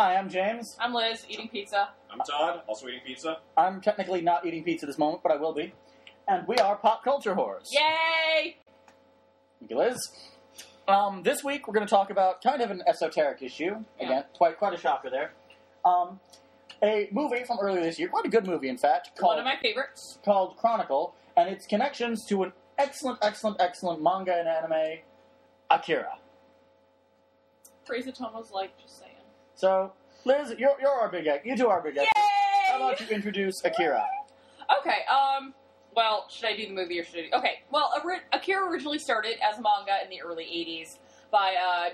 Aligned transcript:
Hi, 0.00 0.16
I'm 0.16 0.30
James. 0.30 0.78
I'm 0.80 0.94
Liz, 0.94 1.26
eating 1.28 1.50
pizza. 1.50 1.90
I'm 2.10 2.20
Todd, 2.20 2.62
also 2.66 2.88
eating 2.88 3.02
pizza. 3.04 3.36
I'm 3.54 3.82
technically 3.82 4.22
not 4.22 4.46
eating 4.46 4.64
pizza 4.64 4.86
this 4.86 4.96
moment, 4.96 5.22
but 5.22 5.30
I 5.30 5.36
will 5.36 5.52
be. 5.52 5.74
And 6.26 6.48
we 6.48 6.56
are 6.56 6.76
Pop 6.76 7.04
Culture 7.04 7.34
horrors. 7.34 7.68
Yay! 7.70 8.56
Thank 9.58 9.70
you, 9.70 9.76
Liz. 9.76 9.98
Um, 10.88 11.22
this 11.22 11.44
week 11.44 11.68
we're 11.68 11.74
going 11.74 11.86
to 11.86 11.90
talk 11.90 12.08
about 12.08 12.42
kind 12.42 12.62
of 12.62 12.70
an 12.70 12.82
esoteric 12.86 13.42
issue. 13.42 13.84
Yeah. 14.00 14.06
Again, 14.06 14.24
quite 14.32 14.56
quite 14.56 14.72
a 14.72 14.78
shocker 14.78 15.10
there. 15.10 15.32
Um, 15.84 16.18
a 16.82 17.10
movie 17.12 17.44
from 17.44 17.58
earlier 17.60 17.82
this 17.82 17.98
year, 17.98 18.08
quite 18.08 18.24
a 18.24 18.30
good 18.30 18.46
movie 18.46 18.70
in 18.70 18.78
fact, 18.78 19.10
called 19.18 19.32
One 19.32 19.38
of 19.40 19.44
my 19.44 19.56
favorites. 19.60 20.18
called 20.24 20.56
Chronicle, 20.56 21.14
and 21.36 21.46
its 21.50 21.66
connections 21.66 22.24
to 22.30 22.42
an 22.44 22.54
excellent, 22.78 23.18
excellent, 23.20 23.58
excellent 23.60 24.02
manga 24.02 24.32
and 24.32 24.48
anime, 24.48 25.00
Akira. 25.70 26.16
Crazy 27.84 28.12
Tomo's 28.12 28.50
like, 28.50 28.78
just 28.80 28.98
saying. 28.98 29.09
So, 29.60 29.92
Liz, 30.24 30.54
you're, 30.56 30.74
you're 30.80 30.90
our 30.90 31.10
big 31.10 31.26
egg. 31.26 31.42
You 31.44 31.54
two 31.54 31.68
are 31.68 31.76
our 31.76 31.82
big 31.82 31.98
egg. 31.98 32.06
How 32.70 32.76
about 32.76 32.98
you 32.98 33.06
introduce 33.08 33.62
Akira? 33.62 34.02
Okay, 34.80 35.00
um, 35.04 35.52
well, 35.94 36.24
should 36.30 36.48
I 36.48 36.56
do 36.56 36.66
the 36.66 36.72
movie 36.72 36.98
or 36.98 37.04
should 37.04 37.18
I 37.18 37.22
do... 37.24 37.28
Okay, 37.34 37.60
well, 37.70 37.92
Akira 38.32 38.70
originally 38.70 38.98
started 38.98 39.34
as 39.46 39.58
a 39.58 39.60
manga 39.60 39.98
in 40.02 40.08
the 40.08 40.22
early 40.22 40.44
80s 40.44 40.96
by, 41.30 41.56
uh, 41.62 41.90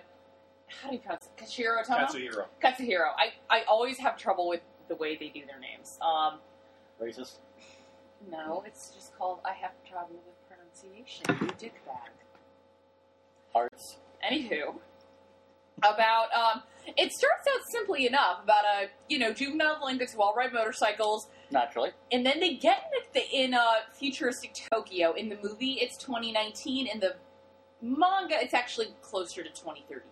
how 0.68 0.90
do 0.90 0.94
you 0.94 1.00
pronounce 1.00 1.26
it? 1.26 1.42
Kashiro 1.42 1.84
Tomo? 1.84 2.06
Katsuhiro. 2.06 2.44
Katsuhiro. 2.62 3.10
I, 3.18 3.32
I 3.50 3.64
always 3.64 3.98
have 3.98 4.16
trouble 4.16 4.48
with 4.48 4.60
the 4.86 4.94
way 4.94 5.16
they 5.16 5.30
do 5.30 5.44
their 5.44 5.58
names. 5.58 5.98
Um, 6.00 6.38
Racist. 7.02 7.38
no, 8.30 8.62
it's 8.64 8.90
just 8.90 9.18
called 9.18 9.40
I 9.44 9.54
have 9.54 9.72
trouble 9.84 10.22
with 10.24 10.36
pronunciation, 10.48 11.24
you 11.28 11.68
dickbag. 11.68 12.12
Arts. 13.56 13.96
Anywho, 14.24 14.76
about 15.78 16.32
um, 16.32 16.62
it 16.96 17.12
starts 17.12 17.46
out 17.48 17.60
simply 17.70 18.06
enough 18.06 18.42
about 18.42 18.64
a 18.64 18.88
you 19.08 19.18
know 19.18 19.32
juvenile 19.32 19.78
delinquents 19.78 20.12
who 20.14 20.22
all 20.22 20.34
ride 20.34 20.52
motorcycles, 20.52 21.28
Naturally. 21.50 21.90
and 22.12 22.24
then 22.24 22.40
they 22.40 22.54
get 22.54 22.90
in, 22.94 23.02
the, 23.12 23.36
in 23.44 23.54
uh, 23.54 23.60
futuristic 23.92 24.54
Tokyo. 24.72 25.12
In 25.12 25.28
the 25.28 25.38
movie, 25.42 25.78
it's 25.80 25.96
2019. 25.96 26.86
In 26.86 27.00
the 27.00 27.16
manga, 27.82 28.36
it's 28.40 28.54
actually 28.54 28.88
closer 29.02 29.42
to 29.42 29.50
2030, 29.50 30.02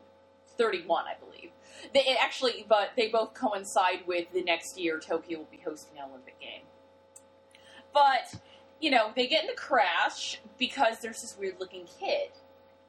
31, 0.59 1.05
I 1.07 1.15
believe. 1.19 1.51
They 1.93 2.01
it 2.01 2.19
actually, 2.21 2.67
but 2.69 2.91
they 2.97 3.09
both 3.09 3.35
coincide 3.35 4.07
with 4.07 4.33
the 4.33 4.43
next 4.43 4.79
year 4.79 4.99
Tokyo 4.99 5.39
will 5.39 5.49
be 5.51 5.61
hosting 5.65 5.99
an 5.99 6.09
Olympic 6.11 6.39
game. 6.41 6.63
But 7.93 8.41
you 8.81 8.91
know, 8.91 9.13
they 9.17 9.27
get 9.27 9.43
in 9.43 9.47
the 9.49 9.57
crash 9.57 10.41
because 10.59 10.99
there's 11.01 11.23
this 11.23 11.37
weird 11.39 11.57
looking 11.59 11.87
kid. 12.01 12.31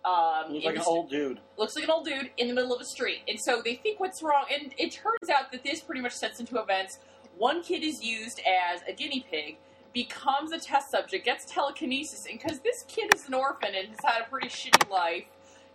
Um, 0.06 0.54
Looks 0.54 0.66
like 0.66 0.76
an 0.76 0.82
the- 0.82 0.88
old 0.88 1.10
dude. 1.10 1.40
looks 1.58 1.76
like 1.76 1.86
an 1.86 1.90
old 1.92 2.06
dude 2.06 2.30
in 2.38 2.48
the 2.48 2.54
middle 2.54 2.74
of 2.76 2.80
a 2.80 2.86
street. 2.86 3.22
And 3.28 3.40
so 3.40 3.62
they 3.66 3.74
think 3.76 4.00
what's 4.00 4.22
wrong. 4.22 4.46
And 4.54 4.72
it 4.78 4.92
turns 4.92 5.30
out 5.36 5.52
that 5.52 5.64
this 5.64 5.80
pretty 5.82 6.02
much 6.02 6.14
sets 6.14 6.40
into 6.40 6.60
events. 6.60 7.00
One 7.38 7.64
kid 7.64 7.84
is 7.84 8.04
used 8.04 8.40
as 8.40 8.82
a 8.88 8.94
guinea 8.94 9.26
pig, 9.30 9.58
becomes 9.94 10.52
a 10.52 10.60
test 10.60 10.92
subject, 10.92 11.26
gets 11.26 11.46
telekinesis, 11.46 12.28
and 12.30 12.40
because 12.40 12.60
this 12.60 12.86
kid 12.88 13.14
is 13.16 13.28
an 13.28 13.34
orphan 13.34 13.74
and 13.76 13.88
has 13.90 13.98
had 14.06 14.22
a 14.22 14.30
pretty 14.30 14.48
shitty 14.50 14.90
life, 14.92 15.24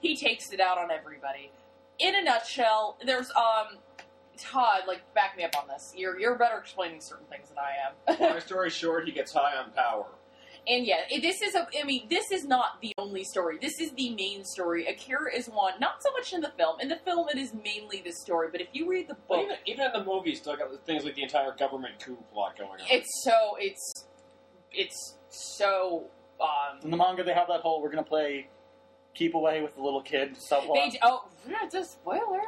he 0.01 0.17
takes 0.17 0.53
it 0.53 0.61
out 0.61 0.79
on 0.79 0.91
everybody. 0.93 1.51
In 1.99 2.15
a 2.15 2.23
nutshell, 2.23 2.97
there's 3.05 3.31
um 3.33 3.79
Todd, 4.39 4.83
like 4.87 5.03
back 5.13 5.37
me 5.37 5.45
up 5.45 5.55
on 5.61 5.69
this. 5.69 5.93
You're 5.95 6.19
you're 6.19 6.37
better 6.37 6.57
explaining 6.57 7.01
certain 7.03 7.27
things 7.27 7.49
than 7.49 7.59
I 7.59 8.15
am. 8.17 8.31
Long 8.33 8.41
story 8.41 8.71
short, 8.71 9.05
he 9.05 9.13
gets 9.13 9.33
high 9.33 9.57
on 9.57 9.71
power. 9.73 10.07
And 10.71 10.87
yeah, 10.87 11.01
it- 11.11 11.21
this 11.23 11.43
is 11.43 11.55
a. 11.55 11.67
I 11.81 11.85
mean, 11.85 12.07
this 12.09 12.31
is 12.31 12.45
not 12.45 12.81
the 12.81 12.93
only 12.99 13.25
story. 13.25 13.59
This 13.61 13.81
is 13.81 13.91
the 13.93 14.15
main 14.15 14.45
story. 14.45 14.87
Akira 14.87 15.35
is 15.35 15.47
one, 15.49 15.75
not 15.81 15.95
so 16.01 16.11
much 16.13 16.33
in 16.33 16.41
the 16.41 16.53
film. 16.57 16.79
In 16.81 16.89
the 16.89 16.97
film, 17.05 17.29
it 17.29 17.39
is 17.39 17.53
mainly 17.55 18.03
the 18.05 18.13
story. 18.13 18.49
But 18.53 18.61
if 18.61 18.69
you 18.73 18.89
read 18.89 19.09
the 19.09 19.15
But 19.15 19.29
book, 19.29 19.45
even, 19.45 19.57
even 19.67 19.87
in 19.87 19.93
the 19.93 20.05
movie, 20.05 20.35
still 20.37 20.57
got 20.57 20.69
things 20.87 21.05
like 21.05 21.17
the 21.17 21.23
entire 21.25 21.53
government 21.57 21.95
coup 21.99 22.17
plot 22.33 22.57
going 22.57 22.71
on. 22.81 22.87
it's 22.89 23.09
so 23.25 23.57
it's 23.59 24.07
it's 24.73 25.17
so. 25.31 26.05
Um, 26.41 26.81
In 26.85 26.91
the 26.91 26.97
manga, 26.97 27.23
they 27.25 27.35
have 27.35 27.49
that 27.49 27.61
whole 27.61 27.83
"we're 27.83 27.91
gonna 27.91 28.03
play 28.03 28.49
keep 29.15 29.35
away 29.35 29.61
with 29.63 29.75
the 29.75 29.83
little 29.83 30.03
kid" 30.03 30.37
subplot. 30.51 30.75
they 30.75 30.99
oh, 31.03 31.25
it's 31.63 31.75
a 31.75 31.85
spoiler. 31.85 32.41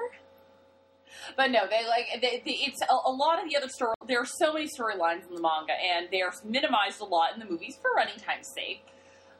But 1.36 1.50
no, 1.50 1.66
they 1.68 1.86
like 1.86 2.06
they, 2.20 2.42
they, 2.44 2.52
it's 2.66 2.80
a, 2.82 2.92
a 2.92 3.10
lot 3.10 3.42
of 3.42 3.48
the 3.48 3.56
other 3.56 3.68
story. 3.68 3.94
There 4.06 4.20
are 4.20 4.26
so 4.26 4.52
many 4.52 4.66
storylines 4.66 5.28
in 5.28 5.34
the 5.34 5.42
manga, 5.42 5.72
and 5.72 6.08
they 6.10 6.22
are 6.22 6.32
minimized 6.44 7.00
a 7.00 7.04
lot 7.04 7.34
in 7.34 7.40
the 7.40 7.46
movies 7.46 7.78
for 7.80 7.90
running 7.94 8.16
time's 8.18 8.48
sake. 8.48 8.86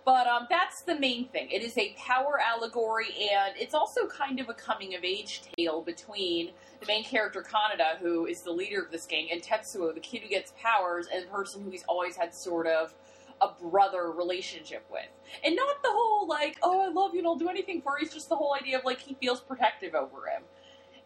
But 0.05 0.27
um, 0.27 0.49
that's 0.51 0.83
the 0.83 0.99
main 0.99 1.29
thing. 1.29 1.49
It 1.51 1.63
is 1.63 1.79
a 1.79 1.95
power 1.97 2.41
allegory, 2.45 3.15
and 3.33 3.55
it's 3.57 3.75
also 3.75 4.07
kind 4.09 4.41
of 4.41 4.49
a 4.49 4.55
coming 4.55 4.97
of 4.97 5.05
age 5.05 5.43
tale 5.57 5.81
between 5.81 6.51
the 6.81 6.87
main 6.87 7.05
character 7.05 7.43
Kaneda, 7.43 7.99
who 7.99 8.27
is 8.27 8.43
the 8.43 8.51
leader 8.51 8.83
of 8.83 8.91
this 8.91 9.07
gang, 9.07 9.29
and 9.31 9.41
Tetsuo, 9.41 9.95
the 9.95 10.01
kid 10.01 10.23
who 10.23 10.29
gets 10.29 10.53
powers, 10.61 11.07
and 11.13 11.25
the 11.25 11.29
person 11.29 11.63
who 11.63 11.71
he's 11.71 11.85
always 11.89 12.17
had 12.17 12.35
sort 12.35 12.67
of 12.67 12.93
a 13.41 13.49
brother 13.69 14.11
relationship 14.11 14.85
with. 14.91 15.07
And 15.45 15.57
not 15.57 15.83
the 15.83 15.91
whole 15.91 16.27
like, 16.29 16.59
oh, 16.63 16.81
I 16.81 16.89
love 16.89 17.13
you 17.13 17.19
and 17.19 17.27
I'll 17.27 17.37
do 17.37 17.49
anything 17.49 17.83
for 17.83 17.99
you. 17.99 18.05
It's 18.05 18.15
just 18.15 18.29
the 18.29 18.37
whole 18.37 18.55
idea 18.55 18.79
of 18.79 18.85
like 18.85 19.01
he 19.01 19.15
feels 19.15 19.41
protective 19.41 19.95
over 19.95 20.27
him. 20.29 20.43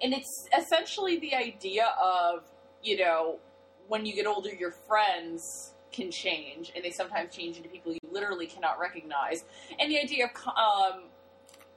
And 0.03 0.13
it's 0.13 0.49
essentially 0.57 1.19
the 1.19 1.35
idea 1.35 1.95
of, 2.03 2.45
you 2.83 2.99
know, 2.99 3.39
when 3.89 4.05
you 4.05 4.15
get 4.15 4.27
older, 4.27 4.51
your 4.51 4.73
friends 4.73 5.73
can 5.93 6.11
change, 6.11 6.73
and 6.75 6.85
they 6.85 6.91
sometimes 6.91 7.35
change 7.35 7.57
into 7.57 7.69
people 7.69 7.93
you 7.93 7.99
literally 8.11 8.47
cannot 8.47 8.79
recognize. 8.79 9.45
And 9.81 9.91
the 9.91 9.99
idea 9.99 10.27
of, 10.27 10.49
um, 10.49 11.05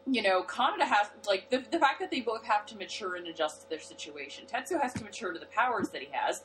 you 0.05 0.21
know, 0.21 0.43
Kaneda 0.43 0.83
has, 0.83 1.07
like, 1.27 1.49
the, 1.49 1.63
the 1.71 1.79
fact 1.79 1.99
that 2.01 2.11
they 2.11 2.19
both 2.19 2.43
have 2.43 2.65
to 2.67 2.77
mature 2.77 3.15
and 3.15 3.27
adjust 3.27 3.61
to 3.61 3.69
their 3.69 3.79
situation. 3.79 4.45
Tetsu 4.45 4.81
has 4.81 4.93
to 4.93 5.03
mature 5.03 5.31
to 5.31 5.39
the 5.39 5.45
powers 5.45 5.89
that 5.89 6.01
he 6.01 6.09
has. 6.11 6.41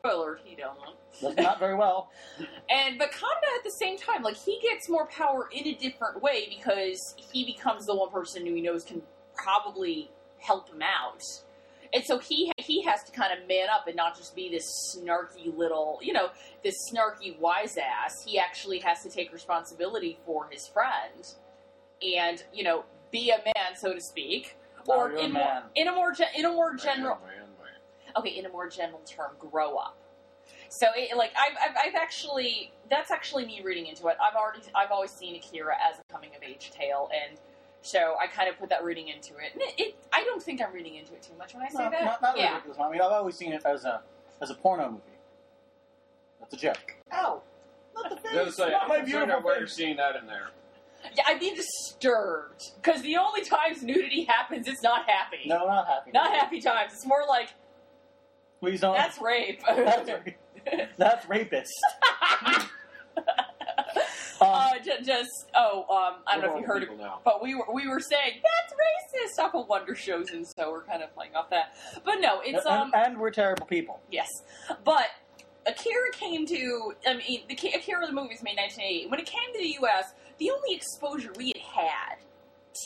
Spoiler, 0.00 0.40
he 0.44 0.56
don't. 0.56 1.36
Not 1.36 1.58
very 1.58 1.74
well. 1.74 2.10
And 2.70 2.98
but 2.98 3.10
Kaneda 3.10 3.58
at 3.58 3.64
the 3.64 3.70
same 3.70 3.98
time, 3.98 4.22
like 4.22 4.36
he 4.36 4.60
gets 4.62 4.88
more 4.88 5.06
power 5.06 5.48
in 5.52 5.66
a 5.66 5.74
different 5.74 6.22
way 6.22 6.46
because 6.48 7.14
he 7.32 7.44
becomes 7.44 7.84
the 7.84 7.94
one 7.94 8.10
person 8.10 8.46
who 8.46 8.54
he 8.54 8.60
knows 8.60 8.84
can 8.84 9.02
probably 9.34 10.10
help 10.40 10.68
him 10.68 10.82
out. 10.82 11.22
And 11.92 12.04
so 12.04 12.18
he 12.18 12.52
he 12.56 12.82
has 12.82 13.02
to 13.04 13.12
kind 13.12 13.32
of 13.32 13.48
man 13.48 13.66
up 13.68 13.86
and 13.88 13.96
not 13.96 14.16
just 14.16 14.36
be 14.36 14.48
this 14.48 14.64
snarky 14.94 15.56
little, 15.56 15.98
you 16.00 16.12
know, 16.12 16.28
this 16.62 16.76
snarky 16.90 17.38
wise 17.38 17.76
ass. 17.76 18.22
He 18.24 18.38
actually 18.38 18.78
has 18.80 19.02
to 19.02 19.10
take 19.10 19.32
responsibility 19.32 20.18
for 20.24 20.48
his 20.50 20.68
friend, 20.68 21.34
and 22.00 22.44
you 22.54 22.62
know, 22.62 22.84
be 23.10 23.30
a 23.30 23.38
man, 23.44 23.76
so 23.76 23.92
to 23.92 24.00
speak, 24.00 24.56
or 24.86 25.10
in 25.10 25.32
more, 25.32 25.62
in 25.74 25.88
a 25.88 25.92
more 25.92 26.14
in 26.36 26.44
a 26.44 26.52
more 26.52 26.74
general 26.76 27.16
Man, 27.16 27.38
man, 27.38 27.48
man. 27.58 28.16
okay, 28.18 28.38
in 28.38 28.46
a 28.46 28.50
more 28.50 28.68
general 28.68 29.00
term, 29.00 29.32
grow 29.38 29.76
up. 29.76 29.96
So, 30.72 30.86
it, 30.94 31.16
like, 31.16 31.32
I've, 31.36 31.56
I've, 31.60 31.76
I've 31.88 31.94
actually, 31.96 32.72
that's 32.88 33.10
actually 33.10 33.44
me 33.44 33.60
reading 33.64 33.86
into 33.86 34.06
it. 34.06 34.16
I've 34.22 34.36
already, 34.36 34.60
I've 34.72 34.92
always 34.92 35.10
seen 35.10 35.34
Akira 35.34 35.74
as 35.74 35.98
a 35.98 36.12
coming 36.12 36.30
of 36.36 36.44
age 36.44 36.70
tale, 36.70 37.10
and 37.12 37.40
so 37.82 38.14
I 38.20 38.26
kind 38.26 38.48
of 38.48 38.58
put 38.58 38.68
that 38.70 38.84
reading 38.84 39.08
into 39.08 39.34
it. 39.36 39.52
And 39.52 39.62
it, 39.62 39.74
it 39.78 39.94
I 40.12 40.24
don't 40.24 40.42
think 40.42 40.60
I'm 40.60 40.72
reading 40.72 40.96
into 40.96 41.14
it 41.14 41.22
too 41.22 41.32
much 41.38 41.54
when 41.54 41.62
I 41.64 41.68
say 41.68 41.84
No, 41.84 41.90
that. 41.90 42.04
not, 42.04 42.22
not 42.22 42.38
yeah. 42.38 42.50
ridiculous. 42.54 42.78
I 42.80 42.90
mean, 42.90 43.00
I've 43.00 43.12
always 43.12 43.36
seen 43.36 43.52
it 43.52 43.62
as 43.64 43.84
a 43.84 44.02
as 44.40 44.50
a 44.50 44.54
porno 44.54 44.90
movie. 44.90 45.02
That's 46.40 46.54
a 46.54 46.56
joke. 46.56 46.94
Ow! 47.12 47.42
Not 47.94 48.22
the 48.22 48.38
I 48.40 48.44
was 48.44 48.56
gonna 48.56 48.70
Not 48.72 48.88
my 48.88 49.00
beautiful 49.00 49.32
at 49.36 49.44
where 49.44 49.58
you're 49.58 49.66
seeing 49.66 49.96
that 49.96 50.16
in 50.16 50.26
there. 50.26 50.50
Yeah, 51.16 51.24
I'd 51.26 51.40
be 51.40 51.54
disturbed 51.54 52.72
because 52.76 53.02
the 53.02 53.16
only 53.16 53.42
times 53.42 53.82
nudity 53.82 54.24
happens, 54.24 54.68
it's 54.68 54.82
not 54.82 55.08
happy. 55.08 55.38
No, 55.46 55.66
not 55.66 55.86
happy. 55.86 56.10
Not 56.12 56.30
happy 56.34 56.60
times. 56.60 56.92
It's 56.92 57.06
more 57.06 57.24
like 57.28 57.48
Please 58.60 58.80
don't. 58.80 58.94
that's 58.94 59.20
rape. 59.20 59.62
that's, 59.66 60.10
that's 60.98 61.28
rapist. 61.28 61.72
Um, 64.50 64.60
uh, 64.60 64.78
ju- 64.84 65.04
just 65.04 65.30
oh, 65.54 65.82
um, 65.88 66.22
I 66.26 66.36
don't 66.36 66.44
know 66.46 66.54
if 66.56 66.60
you 66.60 66.66
heard 66.66 66.82
it. 66.82 66.98
now. 66.98 67.20
But 67.24 67.42
we 67.42 67.54
were 67.54 67.64
we 67.72 67.88
were 67.88 68.00
saying 68.00 68.40
that's 68.42 68.72
racist. 68.74 69.36
Talk 69.42 69.54
of 69.54 69.68
wonder 69.68 69.94
shows, 69.94 70.30
and 70.30 70.46
so 70.46 70.70
we're 70.70 70.84
kind 70.84 71.02
of 71.02 71.14
playing 71.14 71.34
off 71.34 71.50
that. 71.50 71.74
But 72.04 72.16
no, 72.20 72.40
it's 72.44 72.64
and, 72.66 72.82
um 72.82 72.92
and 72.94 73.18
we're 73.18 73.30
terrible 73.30 73.66
people. 73.66 74.00
yes, 74.10 74.28
but 74.84 75.06
Akira 75.66 76.10
came 76.12 76.46
to 76.46 76.92
I 77.06 77.14
mean 77.16 77.42
the 77.48 77.54
Ki- 77.54 77.72
Akira 77.74 78.06
the 78.06 78.12
movie 78.12 78.30
was 78.34 78.42
made 78.42 78.52
in 78.52 78.64
1988. 78.64 79.10
When 79.10 79.20
it 79.20 79.26
came 79.26 79.52
to 79.52 79.58
the 79.58 79.74
U.S., 79.80 80.12
the 80.38 80.50
only 80.50 80.74
exposure 80.74 81.32
we 81.36 81.52
had 81.54 81.60
had 81.90 82.16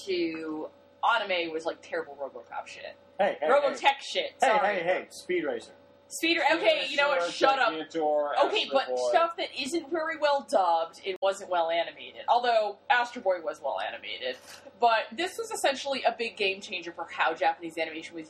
to 0.06 0.68
anime 1.04 1.52
was 1.52 1.64
like 1.64 1.78
terrible 1.82 2.16
RoboCop 2.20 2.66
shit, 2.66 2.96
Hey, 3.18 3.36
hey, 3.40 3.48
Robotech 3.48 3.80
hey. 3.82 3.94
shit. 4.00 4.32
Hey, 4.40 4.58
hey, 4.62 4.82
hey, 4.82 5.06
Speed 5.10 5.44
Racer. 5.44 5.72
Speeder. 6.08 6.42
Okay, 6.52 6.86
you 6.88 6.96
know 6.96 7.08
what? 7.08 7.32
Shut 7.32 7.58
up. 7.58 7.72
Okay, 7.72 8.68
but 8.72 8.86
stuff 9.08 9.36
that 9.36 9.48
isn't 9.58 9.90
very 9.90 10.16
well 10.18 10.46
dubbed, 10.50 11.00
it 11.04 11.16
wasn't 11.20 11.50
well 11.50 11.70
animated. 11.70 12.22
Although 12.28 12.76
Astro 12.90 13.22
Boy 13.22 13.40
was 13.42 13.60
well 13.62 13.78
animated, 13.80 14.36
but 14.80 15.04
this 15.12 15.36
was 15.38 15.50
essentially 15.50 16.02
a 16.04 16.14
big 16.16 16.36
game 16.36 16.60
changer 16.60 16.92
for 16.92 17.06
how 17.10 17.34
Japanese 17.34 17.78
animation 17.78 18.14
was 18.14 18.28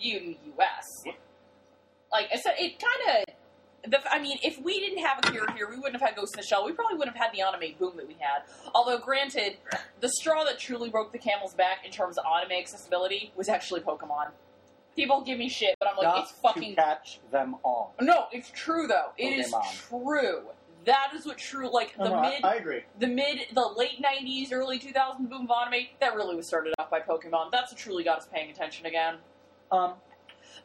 viewed 0.00 0.22
in 0.22 0.28
the 0.30 0.38
U.S. 0.56 1.14
Like 2.10 2.28
I 2.32 2.36
said, 2.36 2.54
it 2.58 2.78
kind 2.80 3.18
of. 3.18 3.34
The, 3.90 3.98
I 4.12 4.20
mean, 4.22 4.38
if 4.44 4.60
we 4.62 4.78
didn't 4.78 5.04
have 5.04 5.18
Akira 5.18 5.52
here, 5.54 5.68
we 5.68 5.74
wouldn't 5.74 6.00
have 6.00 6.08
had 6.08 6.14
Ghost 6.14 6.36
in 6.36 6.40
the 6.40 6.46
Shell. 6.46 6.64
We 6.64 6.72
probably 6.72 6.96
wouldn't 6.96 7.16
have 7.16 7.26
had 7.26 7.34
the 7.34 7.42
anime 7.42 7.76
boom 7.80 7.96
that 7.96 8.06
we 8.06 8.14
had. 8.20 8.42
Although, 8.76 8.98
granted, 8.98 9.56
the 10.00 10.08
straw 10.08 10.44
that 10.44 10.60
truly 10.60 10.88
broke 10.88 11.10
the 11.10 11.18
camel's 11.18 11.52
back 11.52 11.84
in 11.84 11.90
terms 11.90 12.16
of 12.16 12.24
anime 12.24 12.52
accessibility 12.60 13.32
was 13.34 13.48
actually 13.48 13.80
Pokemon. 13.80 14.28
People 14.96 15.22
give 15.22 15.38
me 15.38 15.48
shit, 15.48 15.74
but 15.78 15.88
I'm 15.88 15.96
like, 15.96 16.04
Got 16.06 16.22
it's 16.24 16.32
fucking 16.32 16.76
to 16.76 16.82
catch 16.82 17.20
them 17.30 17.56
all. 17.64 17.94
no. 18.00 18.26
It's 18.32 18.50
true 18.50 18.86
though. 18.86 19.12
It 19.16 19.38
is 19.38 19.52
Pokemon. 19.52 19.88
true. 19.88 20.42
That 20.84 21.12
is 21.14 21.24
what 21.26 21.38
true. 21.38 21.72
Like 21.72 21.96
the 21.96 22.08
no, 22.08 22.14
I- 22.16 22.30
mid, 22.30 22.44
I, 22.44 22.54
agree. 22.56 22.82
the 22.98 23.06
mid, 23.06 23.38
the 23.54 23.66
late 23.76 24.02
'90s, 24.02 24.52
early 24.52 24.78
2000s 24.78 25.28
boom 25.30 25.48
of 25.48 25.66
anime. 25.66 25.86
That 26.00 26.14
really 26.14 26.34
was 26.36 26.46
started 26.48 26.74
off 26.78 26.90
by 26.90 27.00
Pokemon. 27.00 27.50
That's 27.52 27.72
what 27.72 27.78
truly 27.78 28.02
got 28.04 28.18
us 28.18 28.28
paying 28.32 28.50
attention 28.50 28.86
again. 28.86 29.16
Um, 29.70 29.94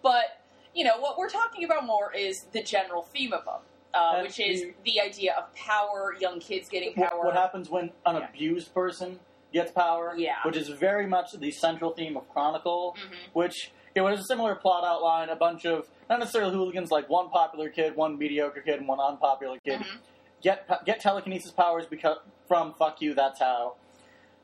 But 0.02 0.42
you 0.74 0.84
know 0.84 1.00
what 1.00 1.18
we're 1.18 1.30
talking 1.30 1.64
about 1.64 1.86
more 1.86 2.14
is 2.14 2.46
the 2.52 2.62
general 2.64 3.04
theme 3.04 3.32
of 3.34 3.46
them, 3.46 3.62
uh, 3.94 4.14
And 4.16 4.24
which 4.28 4.40
is 4.40 4.62
the- 4.62 4.74
the 4.84 5.02
idea 5.02 5.34
of 5.36 5.54
power, 5.56 6.16
young 6.20 6.40
kids 6.40 6.68
getting 6.70 6.94
what, 6.96 7.10
power. 7.12 7.24
what 7.26 7.36
happens 7.36 7.70
when 7.70 7.92
an 8.06 8.16
Yeah. 8.18 8.28
abused 8.28 8.74
person 8.74 9.20
gets 9.54 9.72
power? 9.72 10.14
Yeah. 10.18 10.36
Which 10.46 10.58
is 10.58 10.68
very 10.70 11.08
much 11.08 11.32
the 11.34 11.52
central 11.52 11.92
theme 11.94 12.18
of 12.18 12.28
Chronicle. 12.30 12.96
Mhm. 13.00 13.16
which 13.34 13.72
it 14.06 14.12
was 14.12 14.20
a 14.20 14.24
similar 14.24 14.56
plot 14.56 14.84
outline. 14.84 15.30
A 15.30 15.36
bunch 15.36 15.66
of 15.66 15.88
not 16.10 16.20
necessarily 16.20 16.54
hooligans, 16.54 16.92
like 16.92 17.10
one 17.10 17.30
popular 17.30 17.70
kid, 17.70 17.96
one 17.96 18.18
mediocre 18.18 18.62
kid, 18.62 18.80
and 18.80 18.88
one 18.88 19.00
unpopular 19.00 19.58
kid 19.66 19.82
Mhm. 19.82 19.98
get 20.42 20.86
get 20.86 21.00
telekinesis 21.00 21.52
powers 21.52 21.86
because 21.86 22.18
from 22.48 22.74
fuck 22.76 23.02
you. 23.02 23.14
That's 23.14 23.40
how. 23.40 23.76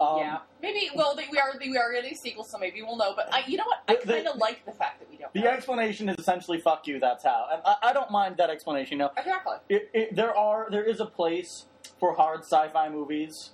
Um, 0.02 0.18
yeah, 0.18 0.40
maybe. 0.62 0.90
Well, 0.96 1.16
they, 1.16 1.26
we 1.32 1.38
are 1.38 1.54
we 1.60 1.78
are 1.78 1.94
getting 1.94 2.14
a 2.14 2.16
sequel, 2.16 2.44
so 2.44 2.58
maybe 2.58 2.82
we'll 2.82 2.98
know. 2.98 3.14
But 3.16 3.34
I, 3.34 3.44
you 3.48 3.58
know 3.58 3.64
what? 3.66 3.84
I 3.88 3.96
kind 4.04 4.28
of 4.28 4.38
like 4.38 4.66
the 4.66 4.72
fact 4.72 5.00
that 5.00 5.10
we 5.10 5.18
don't. 5.18 5.32
The 5.34 5.42
know. 5.42 5.48
explanation 5.50 6.10
is 6.10 6.18
essentially 6.18 6.60
"fuck 6.60 6.88
you." 6.88 7.00
That's 7.00 7.24
how, 7.24 7.48
and 7.54 7.62
I, 7.64 7.76
I 7.90 7.94
don't 7.94 8.10
mind 8.12 8.38
that 8.38 8.50
explanation. 8.50 8.94
You 8.94 9.06
know, 9.06 9.12
exactly. 9.16 9.58
it, 9.70 9.90
it, 9.94 10.16
there 10.16 10.36
are 10.36 10.68
there 10.70 10.84
is 10.84 11.00
a 11.00 11.06
place 11.06 11.68
for 12.00 12.16
hard 12.16 12.40
sci-fi 12.42 12.90
movies, 12.90 13.52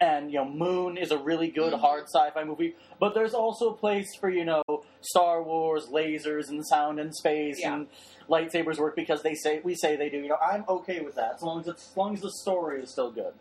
and 0.00 0.32
you 0.32 0.38
know, 0.38 0.48
Moon 0.48 0.96
is 0.96 1.10
a 1.10 1.18
really 1.18 1.48
good 1.50 1.72
Mhm. 1.74 1.80
hard 1.80 2.04
sci-fi 2.04 2.44
movie. 2.44 2.76
But 3.00 3.12
there's 3.14 3.34
also 3.34 3.70
a 3.70 3.74
place 3.76 4.14
for 4.14 4.30
you 4.30 4.44
know 4.44 4.62
Star 5.02 5.42
Wars, 5.42 5.86
lasers, 5.86 6.48
and 6.48 6.66
sound 6.66 6.98
and 7.00 7.14
space, 7.14 7.60
Yeah. 7.60 7.74
and 7.74 7.86
lightsabers 8.28 8.78
work 8.78 8.94
because 8.96 9.22
they 9.22 9.34
say 9.34 9.60
we 9.64 9.74
say 9.74 9.96
they 9.96 10.08
do. 10.10 10.18
You 10.18 10.28
know, 10.28 10.38
I'm 10.42 10.64
okay 10.68 11.00
with 11.00 11.14
that 11.16 11.34
as 11.36 11.42
long 11.42 11.60
as 11.60 11.68
it's, 11.68 11.90
as 11.90 11.96
long 11.96 12.14
as 12.14 12.20
the 12.20 12.30
story 12.30 12.82
is 12.82 12.90
still 12.90 13.10
good. 13.10 13.32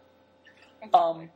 Um, 0.94 1.30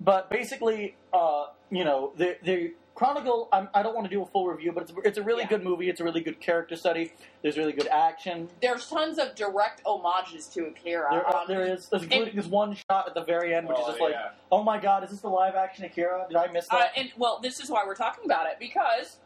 but 0.00 0.30
basically, 0.30 0.96
uh, 1.12 1.46
you 1.70 1.84
know, 1.84 2.12
the 2.16 2.36
the 2.42 2.74
Chronicle. 2.96 3.48
I'm, 3.50 3.68
I 3.72 3.82
don't 3.82 3.94
want 3.94 4.06
to 4.10 4.14
do 4.14 4.20
a 4.22 4.26
full 4.26 4.46
review, 4.48 4.72
but 4.72 4.82
it's 4.82 4.92
it's 5.04 5.16
a 5.18 5.22
really 5.22 5.42
Yeah. 5.44 5.48
good 5.50 5.62
movie. 5.64 5.88
It's 5.88 6.00
a 6.00 6.04
really 6.04 6.20
good 6.20 6.38
character 6.38 6.76
study. 6.76 7.12
There's 7.40 7.56
really 7.56 7.72
good 7.72 7.86
action. 7.86 8.50
There's 8.60 8.86
tons 8.90 9.18
of 9.18 9.34
direct 9.34 9.80
homages 9.86 10.46
to 10.48 10.66
Akira. 10.66 11.08
There, 11.10 11.34
um, 11.36 11.44
there 11.48 11.62
is, 11.62 11.88
there's 11.88 12.02
including 12.02 12.36
this 12.36 12.46
one 12.46 12.74
shot 12.90 13.06
at 13.08 13.14
the 13.14 13.22
very 13.24 13.54
end, 13.54 13.68
which 13.68 13.78
is 13.78 13.84
Oh, 13.86 13.90
just 13.90 14.00
like, 14.02 14.12
yeah. 14.12 14.30
oh 14.52 14.62
my 14.62 14.78
god, 14.78 15.02
is 15.04 15.10
this 15.10 15.20
the 15.20 15.28
live 15.30 15.54
action 15.54 15.84
Akira? 15.84 16.26
Did 16.28 16.36
I 16.36 16.48
miss 16.48 16.66
Uh, 16.70 16.88
and 16.94 17.10
well, 17.16 17.38
this 17.40 17.58
is 17.60 17.70
why 17.70 17.84
we're 17.86 17.94
talking 17.94 18.26
about 18.26 18.46
it 18.50 18.58
because 18.58 19.16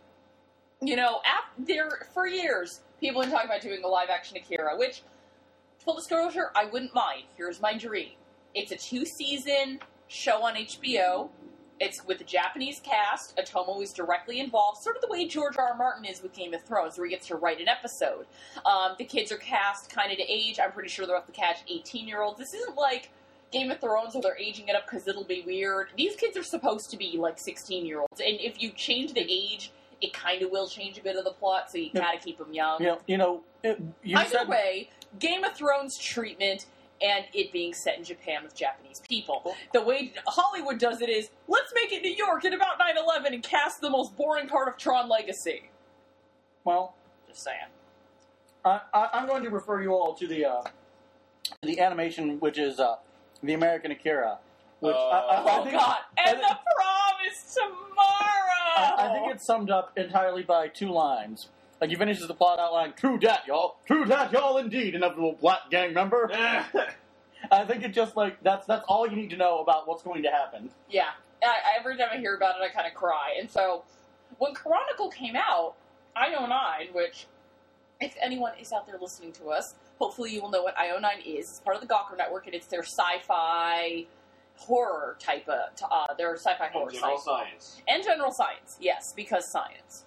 you 0.86 0.96
know, 0.96 1.20
ap- 1.25 1.52
there 1.58 2.08
for 2.12 2.26
years 2.26 2.81
people 3.00 3.20
have 3.20 3.31
been 3.31 3.36
talking 3.36 3.50
about 3.50 3.62
doing 3.62 3.82
a 3.84 3.88
live 3.88 4.08
action 4.10 4.36
Akira, 4.36 4.76
which 4.76 5.02
full 5.84 5.94
disclosure, 5.94 6.50
I 6.54 6.64
wouldn't 6.66 6.94
mind. 6.94 7.25
Here's 7.36 7.60
my 7.60 7.76
dream: 7.76 8.10
it's 8.54 8.72
a 8.72 8.76
two 8.76 9.04
season 9.04 9.81
show 10.08 10.42
on 10.42 10.54
HBO. 10.54 11.28
It's 11.81 12.04
with 12.06 12.20
a 12.20 12.25
Japanese 12.25 12.81
cast. 12.84 13.36
Otomo 13.36 13.82
is 13.82 13.92
directly 13.92 14.38
involved, 14.38 14.81
sort 14.82 14.94
of 14.94 15.02
the 15.02 15.08
way 15.08 15.26
George 15.26 15.56
R. 15.58 15.70
R. 15.70 15.76
Martin 15.76 16.04
is 16.04 16.22
with 16.22 16.32
Game 16.32 16.54
of 16.54 16.62
Thrones, 16.62 16.96
where 16.96 17.06
he 17.06 17.12
gets 17.12 17.26
to 17.26 17.36
write 17.36 17.60
an 17.60 17.66
episode. 17.69 18.26
Um, 18.64 18.94
the 18.96 19.04
kids 19.04 19.32
are 19.32 19.36
cast 19.36 19.90
kind 19.90 20.12
of 20.12 20.19
to 20.19 20.25
age. 20.25 20.60
I'm 20.62 20.70
pretty 20.70 20.88
sure 20.88 21.04
they're 21.04 21.16
off 21.16 21.26
the 21.26 21.32
catch 21.32 21.58
18 21.69 22.06
year 22.06 22.22
olds. 22.22 22.38
This 22.38 22.54
isn't 22.54 22.76
like 22.76 23.10
Game 23.50 23.72
of 23.72 23.81
Thrones 23.81 24.14
where 24.14 24.22
they're 24.22 24.38
aging 24.38 24.69
it 24.69 24.76
up 24.76 24.86
because 24.88 25.08
it'll 25.08 25.25
be 25.25 25.42
weird. 25.44 25.88
These 25.96 26.14
kids 26.14 26.36
are 26.36 26.44
supposed 26.44 26.90
to 26.90 26.96
be 26.96 27.16
like 27.19 27.40
16 27.40 27.84
year 27.84 28.00
olds, 28.00 28.20
and 28.20 28.38
if 28.40 28.62
you 28.62 28.70
change 28.70 29.12
the 29.12 29.26
age, 29.28 29.72
it 30.00 30.12
kind 30.12 30.43
of 30.43 30.50
will 30.50 30.69
change 30.69 30.99
a 30.99 31.02
bit 31.02 31.17
of 31.17 31.25
the 31.25 31.31
plot. 31.32 31.70
So 31.70 31.79
you 31.79 31.91
Yeah. 31.93 32.02
gotta 32.02 32.19
keep 32.19 32.38
them 32.38 32.52
young. 32.52 32.81
you 32.81 32.87
know, 32.88 33.00
you 33.06 33.17
know, 33.19 33.43
it, 33.62 33.81
you 34.02 34.17
Either 34.17 34.31
said 34.31 34.49
way, 34.49 34.91
Game 35.19 35.44
of 35.44 35.55
Thrones 35.55 35.96
treatment 35.99 36.67
and 37.02 37.25
it 37.35 37.52
being 37.52 37.75
set 37.75 37.99
in 37.99 38.05
Japan 38.05 38.43
with 38.44 38.55
Japanese 38.55 39.00
people. 39.00 39.55
The 39.73 39.82
way 39.82 40.12
Hollywood 40.26 40.79
does 40.79 41.00
it 41.02 41.08
is 41.08 41.31
let's 41.49 41.73
make 41.75 41.93
it 41.93 42.02
New 42.02 42.12
York 42.14 42.44
in 42.44 42.52
about 42.55 42.79
9 42.79 42.96
11 42.96 43.35
and 43.35 43.43
cast 43.43 43.81
the 43.81 43.91
most 43.91 44.17
boring 44.17 44.49
part 44.49 44.69
of 44.69 44.76
Tron 44.76 45.08
Legacy. 45.08 45.70
well, 46.64 46.94
Just 47.29 47.43
saying. 47.43 47.58
I, 48.64 48.81
I, 48.94 49.08
I'm 49.12 49.26
going 49.26 49.43
to 49.43 49.50
refer 49.50 49.82
you 49.82 49.93
all 49.93 50.14
to 50.14 50.26
the 50.26 50.44
uh, 50.46 50.62
the 51.62 51.79
animation, 51.81 52.38
which 52.41 52.56
is 52.58 52.81
uh, 52.81 52.96
the 53.43 53.52
American 53.52 53.91
Akira, 53.91 54.38
which 54.81 54.94
I, 54.96 54.99
I, 54.99 55.35
I 55.37 55.58
Oh, 55.58 55.64
think, 55.64 55.76
God. 55.76 55.99
And 56.17 56.29
think- 56.38 56.41
the 56.41 56.55
prom 56.55 57.14
is 57.31 57.55
tomorrow! 57.55 58.44
I, 58.76 58.94
I 59.08 59.12
think 59.12 59.32
it's 59.34 59.46
summed 59.46 59.70
up 59.70 59.92
entirely 59.96 60.42
by 60.42 60.68
two 60.68 60.90
lines. 60.90 61.48
Like 61.80 61.90
he 61.90 61.96
finishes 61.96 62.26
the 62.28 62.34
plot 62.34 62.58
outline, 62.58 62.92
"True 62.96 63.18
dat, 63.18 63.42
y'all. 63.46 63.76
True 63.86 64.04
dat, 64.04 64.32
y'all, 64.32 64.56
indeed, 64.58 64.94
inevitable 64.94 65.36
black 65.40 65.70
gang 65.70 65.92
member." 65.92 66.30
I 67.50 67.64
think 67.66 67.82
it's 67.84 67.94
just 67.94 68.16
like 68.16 68.42
that's 68.42 68.66
that's 68.66 68.84
all 68.88 69.06
you 69.08 69.16
need 69.16 69.30
to 69.30 69.36
know 69.36 69.58
about 69.58 69.86
what's 69.86 70.02
going 70.02 70.22
to 70.22 70.30
happen. 70.30 70.70
Yeah. 70.88 71.08
I, 71.42 71.46
I- 71.46 71.78
every 71.80 71.96
time 71.98 72.08
I 72.12 72.16
hear 72.18 72.34
about 72.36 72.54
it, 72.60 72.62
I 72.64 72.68
kind 72.74 72.86
of 72.86 72.94
cry. 72.94 73.34
And 73.38 73.50
so, 73.50 73.84
when 74.38 74.54
Chronicle 74.54 75.10
came 75.10 75.36
out, 75.36 75.74
IO9, 76.16 76.94
which, 76.94 77.26
if 78.00 78.14
anyone 78.22 78.52
is 78.58 78.72
out 78.72 78.86
there 78.86 78.96
listening 78.98 79.32
to 79.32 79.50
us, 79.50 79.74
hopefully 79.98 80.32
you 80.32 80.40
will 80.40 80.50
know 80.50 80.62
what 80.62 80.74
IO9 80.76 81.26
is. 81.26 81.50
It's 81.50 81.60
part 81.60 81.76
of 81.76 81.82
the 81.82 81.88
Gawker 81.88 82.16
Network, 82.16 82.46
and 82.46 82.54
it's 82.54 82.66
their 82.68 82.82
sci-fi 82.82 84.06
horror 84.56 85.16
type 85.18 85.48
of, 85.48 85.70
uh, 85.90 86.14
their 86.14 86.34
sci-fi 86.36 86.68
horror 86.68 86.90
General 86.90 87.18
site. 87.18 87.24
science. 87.24 87.82
And 87.88 88.02
general 88.02 88.30
science, 88.32 88.76
yes, 88.80 89.12
because 89.14 89.46
science. 89.50 90.04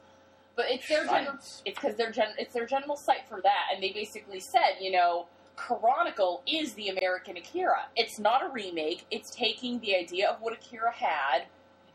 But 0.56 0.66
it's 0.72 0.88
their 0.88 1.06
general 1.06 1.36
it's 1.66 1.80
because 1.80 1.96
their 1.98 2.12
gen- 2.12 2.34
it's 2.40 2.54
their 2.54 2.66
general 2.66 2.96
site 2.96 3.28
for 3.30 3.42
that, 3.42 3.66
and 3.74 3.84
they 3.84 3.92
basically 3.92 4.40
said, 4.40 4.78
you 4.82 4.92
know, 4.92 5.28
Chronicle 5.56 6.42
is 6.48 6.74
the 6.74 6.90
American 6.90 7.38
Akira. 7.38 7.88
It's 7.96 8.18
not 8.20 8.44
a 8.44 8.50
remake. 8.50 9.06
It's 9.12 9.30
taking 9.30 9.80
the 9.82 9.96
idea 9.96 10.30
of 10.30 10.42
what 10.42 10.54
Akira 10.54 10.92
had 10.92 11.44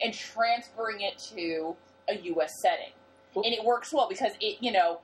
and 0.01 0.13
transferring 0.15 1.01
it 1.01 1.19
to 1.35 1.75
a 2.09 2.15
U.S. 2.19 2.61
setting, 2.61 2.93
and 3.35 3.47
it 3.47 3.65
works 3.65 3.93
well 3.93 4.09
because 4.09 4.33
it, 4.41 4.59
you 4.61 4.71
know, 4.73 5.01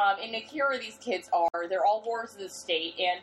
um, 0.00 0.18
in 0.20 0.34
Akira, 0.34 0.78
these 0.78 0.96
kids 0.96 1.28
are 1.34 1.68
they're 1.68 1.84
all 1.84 2.02
wards 2.06 2.34
of 2.34 2.40
the 2.40 2.48
state, 2.48 2.94
and 2.98 3.20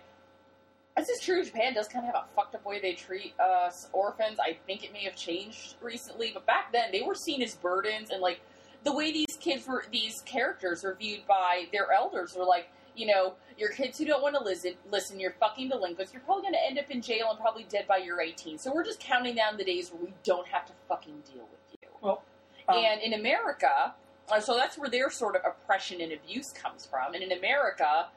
this 0.97 1.09
is 1.09 1.19
true. 1.19 1.43
Japan 1.43 1.73
does 1.73 1.87
kind 1.87 2.07
of 2.07 2.13
have 2.13 2.23
a 2.23 2.35
fucked 2.35 2.55
up 2.55 2.65
way 2.65 2.79
they 2.79 2.93
treat 2.93 3.33
uh, 3.39 3.69
orphans. 3.91 4.37
I 4.39 4.57
think 4.67 4.83
it 4.83 4.93
may 4.93 5.03
have 5.05 5.15
changed 5.15 5.75
recently, 5.81 6.31
but 6.33 6.45
back 6.45 6.71
then 6.71 6.91
they 6.91 7.01
were 7.01 7.15
seen 7.15 7.41
as 7.41 7.55
burdens, 7.55 8.09
and 8.09 8.21
like 8.21 8.41
the 8.83 8.93
way 8.93 9.11
these 9.11 9.37
kids 9.39 9.67
were, 9.67 9.85
these 9.91 10.21
characters 10.25 10.83
were 10.83 10.95
viewed 10.95 11.25
by 11.27 11.65
their 11.71 11.91
elders 11.91 12.35
were 12.35 12.45
like, 12.45 12.69
you 12.95 13.07
know, 13.07 13.33
you're 13.57 13.69
kids 13.69 13.97
who 13.97 14.05
don't 14.05 14.21
want 14.21 14.35
to 14.35 14.43
listen. 14.43 14.73
Listen, 14.91 15.19
you're 15.19 15.31
fucking 15.39 15.69
delinquents. 15.69 16.13
You're 16.13 16.21
probably 16.21 16.43
going 16.43 16.53
to 16.53 16.65
end 16.65 16.77
up 16.77 16.91
in 16.91 17.01
jail 17.01 17.27
and 17.29 17.39
probably 17.39 17.65
dead 17.69 17.87
by 17.87 17.97
your 17.97 18.21
18. 18.21 18.57
So 18.57 18.73
we're 18.73 18.83
just 18.83 18.99
counting 18.99 19.35
down 19.35 19.57
the 19.57 19.63
days 19.63 19.91
where 19.91 20.03
we 20.03 20.13
don't 20.23 20.47
have 20.47 20.65
to 20.67 20.73
fucking 20.87 21.23
deal 21.33 21.47
with 21.49 21.79
you. 21.81 21.89
Well, 22.01 22.23
um, 22.69 22.77
and 22.77 23.01
in 23.01 23.13
America, 23.13 23.93
uh, 24.29 24.39
so 24.39 24.55
that's 24.55 24.77
where 24.77 24.89
their 24.89 25.09
sort 25.09 25.35
of 25.35 25.41
oppression 25.45 26.01
and 26.01 26.11
abuse 26.11 26.51
comes 26.51 26.85
from. 26.85 27.13
And 27.13 27.23
in 27.23 27.31
America, 27.31 28.07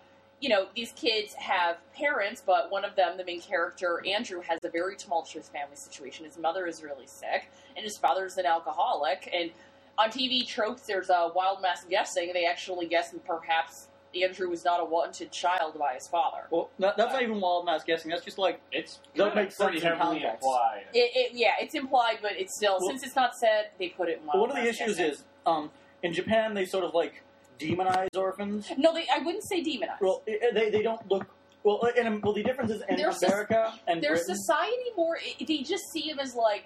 you 0.40 0.48
know, 0.48 0.66
these 0.74 0.92
kids 0.92 1.32
have 1.34 1.76
parents, 1.94 2.42
but 2.44 2.70
one 2.70 2.84
of 2.84 2.94
them, 2.94 3.16
the 3.16 3.24
main 3.24 3.40
character, 3.40 4.02
Andrew, 4.06 4.40
has 4.42 4.60
a 4.64 4.68
very 4.68 4.96
tumultuous 4.96 5.48
family 5.48 5.76
situation. 5.76 6.24
His 6.26 6.36
mother 6.38 6.66
is 6.66 6.82
really 6.82 7.06
sick, 7.06 7.50
and 7.76 7.82
his 7.84 7.96
father's 7.96 8.36
an 8.36 8.44
alcoholic. 8.46 9.28
And 9.32 9.50
on 9.98 10.10
TV 10.10 10.46
tropes, 10.46 10.82
there's 10.82 11.08
a 11.08 11.30
wild 11.34 11.62
mass 11.62 11.84
guessing. 11.88 12.30
They 12.34 12.44
actually 12.44 12.86
guess 12.86 13.10
that 13.12 13.24
perhaps 13.24 13.88
Andrew 14.14 14.48
was 14.50 14.62
not 14.64 14.80
a 14.80 14.84
wanted 14.84 15.30
child 15.32 15.78
by 15.78 15.94
his 15.94 16.06
father. 16.06 16.42
Well, 16.50 16.68
that, 16.78 16.96
that's 16.98 17.12
not 17.14 17.22
even 17.22 17.40
wild 17.40 17.64
mass 17.64 17.82
guessing. 17.84 18.10
That's 18.10 18.24
just 18.24 18.38
like 18.38 18.60
It's 18.72 19.00
That 19.14 19.28
kinda 19.28 19.34
makes 19.36 19.56
pretty 19.56 19.80
sense 19.80 19.92
in 19.92 19.98
heavily 19.98 20.20
context. 20.20 20.44
implied. 20.44 20.84
It, 20.94 21.10
it, 21.14 21.32
yeah, 21.34 21.52
it's 21.60 21.74
implied, 21.74 22.18
but 22.22 22.32
it's 22.32 22.54
still 22.56 22.76
Well- 22.78 22.88
since 22.90 23.02
it's 23.04 23.16
not 23.16 23.34
said, 23.34 23.70
they 23.78 23.88
put 23.88 24.08
it 24.10 24.18
in 24.20 24.26
wild 24.26 24.40
one 24.40 24.50
of 24.50 24.56
the 24.56 24.62
mass 24.62 24.74
issues 24.80 24.96
guessing. 24.98 25.12
is 25.12 25.24
um, 25.46 25.70
in 26.02 26.12
Japan 26.12 26.52
they 26.54 26.64
sort 26.66 26.84
of 26.84 26.94
like 26.94 27.22
demonize 27.58 28.16
orphans. 28.16 28.70
no, 28.76 28.92
they. 28.94 29.06
I 29.14 29.18
wouldn't 29.18 29.44
say 29.48 29.62
demonize. 29.62 30.00
Well, 30.00 30.22
i 30.28 30.32
i- 30.48 30.50
they 30.54 30.70
they 30.70 30.82
don't 30.82 31.00
look 31.10 31.26
well. 31.62 31.80
Eh, 31.96 32.00
in, 32.00 32.20
well, 32.20 32.32
the 32.32 32.42
difference 32.42 32.70
is 32.70 32.82
in 32.88 32.96
Their 32.96 33.10
America 33.10 33.74
and 33.86 34.02
their 34.02 34.12
Britain, 34.16 34.34
society 34.36 34.90
more. 34.96 35.18
They 35.46 35.58
just 35.58 35.84
see 35.92 36.08
them 36.08 36.18
as 36.20 36.34
like 36.34 36.64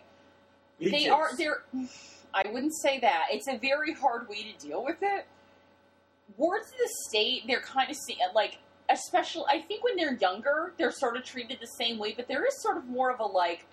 they 0.80 1.08
are. 1.08 1.34
They're. 1.36 1.62
I 2.32 2.48
wouldn't 2.52 2.74
say 2.80 3.00
that. 3.00 3.26
It's 3.32 3.48
a 3.48 3.58
very 3.58 3.92
hard 3.92 4.28
way 4.28 4.44
to 4.52 4.66
deal 4.66 4.84
with 4.84 4.98
it. 5.02 5.26
Wards 6.36 6.66
of 6.68 6.78
the 6.78 6.88
state, 7.08 7.42
they're 7.48 7.60
kind 7.60 7.90
of 7.90 7.96
see 7.96 8.16
like, 8.34 8.58
especially. 8.88 9.44
I 9.48 9.60
think 9.62 9.82
when 9.82 9.96
they're 9.96 10.14
younger, 10.14 10.72
they're 10.78 10.92
sort 10.92 11.16
of 11.16 11.24
treated 11.24 11.58
the 11.60 11.66
same 11.66 11.98
way. 11.98 12.14
But 12.16 12.28
there 12.28 12.44
is 12.46 12.60
sort 12.62 12.76
of 12.76 12.86
more 12.86 13.10
of 13.10 13.18
a 13.18 13.24
like, 13.24 13.66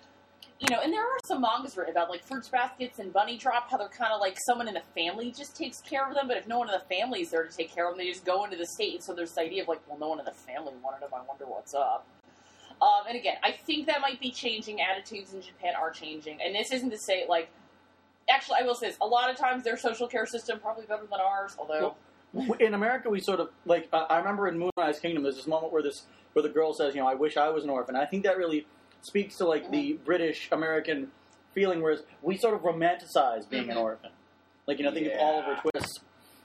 you 0.60 0.68
know. 0.70 0.80
And 0.82 0.92
there 0.92 1.02
are 1.02 1.18
some 1.24 1.40
mangas 1.40 1.76
written 1.76 1.92
about 1.92 2.10
like 2.10 2.24
fruits 2.24 2.48
baskets 2.48 2.98
and 2.98 3.12
bunny 3.12 3.36
drop. 3.36 3.70
How 3.70 3.76
they're 3.76 3.88
kind 3.88 4.12
of 4.12 4.20
like 4.20 4.36
someone 4.46 4.68
in 4.68 4.74
the 4.74 4.82
family 4.94 5.30
just 5.30 5.56
takes 5.56 5.80
care 5.80 6.08
of 6.08 6.14
them. 6.14 6.28
But 6.28 6.36
if 6.36 6.46
no 6.46 6.58
one 6.58 6.68
in 6.68 6.74
the 6.74 6.94
family 6.94 7.22
is 7.22 7.30
there 7.30 7.46
to 7.46 7.56
take 7.56 7.74
care 7.74 7.86
of 7.88 7.92
them, 7.92 7.98
they 7.98 8.10
just 8.10 8.24
go 8.24 8.44
into 8.44 8.56
the 8.56 8.66
state. 8.66 8.94
And 8.94 9.02
so 9.02 9.14
there's 9.14 9.30
this 9.30 9.38
idea 9.38 9.62
of 9.62 9.68
like, 9.68 9.80
well, 9.88 9.98
no 9.98 10.08
one 10.08 10.18
in 10.18 10.24
the 10.24 10.32
family 10.32 10.72
wanted 10.82 11.02
them. 11.02 11.10
I 11.14 11.22
wonder 11.26 11.46
what's 11.46 11.74
up. 11.74 12.06
Um, 12.80 13.06
and 13.08 13.18
again, 13.18 13.36
I 13.42 13.52
think 13.52 13.86
that 13.86 14.00
might 14.00 14.20
be 14.20 14.30
changing. 14.30 14.80
Attitudes 14.80 15.34
in 15.34 15.42
Japan 15.42 15.74
are 15.80 15.90
changing, 15.90 16.38
and 16.40 16.54
this 16.54 16.70
isn't 16.72 16.90
to 16.90 16.98
say 16.98 17.26
like 17.28 17.50
actually, 18.28 18.56
I 18.60 18.64
will 18.64 18.74
say 18.74 18.88
this: 18.88 18.98
a 19.00 19.06
lot 19.06 19.30
of 19.30 19.36
times 19.36 19.64
their 19.64 19.76
social 19.76 20.06
care 20.06 20.26
system 20.26 20.60
probably 20.60 20.86
better 20.86 21.06
than 21.10 21.20
ours. 21.20 21.56
Although, 21.58 21.96
in 22.60 22.74
America, 22.74 23.10
we 23.10 23.20
sort 23.20 23.40
of 23.40 23.50
like. 23.64 23.88
I 23.92 24.18
remember 24.18 24.48
in 24.48 24.58
Moonrise 24.58 25.00
Kingdom, 25.00 25.22
there's 25.22 25.36
this 25.36 25.46
moment 25.46 25.72
where 25.72 25.82
this 25.82 26.04
where 26.32 26.42
the 26.42 26.48
girl 26.48 26.72
says, 26.72 26.94
"You 26.94 27.00
know, 27.00 27.08
I 27.08 27.14
wish 27.14 27.36
I 27.36 27.48
was 27.48 27.64
an 27.64 27.70
orphan." 27.70 27.96
I 27.96 28.06
think 28.06 28.24
that 28.24 28.36
really 28.36 28.66
speaks 29.02 29.36
to 29.36 29.46
like 29.46 29.70
the 29.70 29.94
British 30.04 30.48
American 30.52 31.10
feeling, 31.54 31.80
whereas 31.82 32.02
we 32.22 32.36
sort 32.36 32.54
of 32.54 32.60
romanticize 32.62 33.48
being 33.48 33.70
an 33.70 33.76
Mhm. 33.76 33.82
orphan. 33.82 34.10
Like 34.66 34.78
you 34.78 34.84
know, 34.84 34.92
think 34.92 35.06
of 35.06 35.12
Yeah. 35.12 35.22
Oliver 35.24 35.56
Twist. 35.62 36.00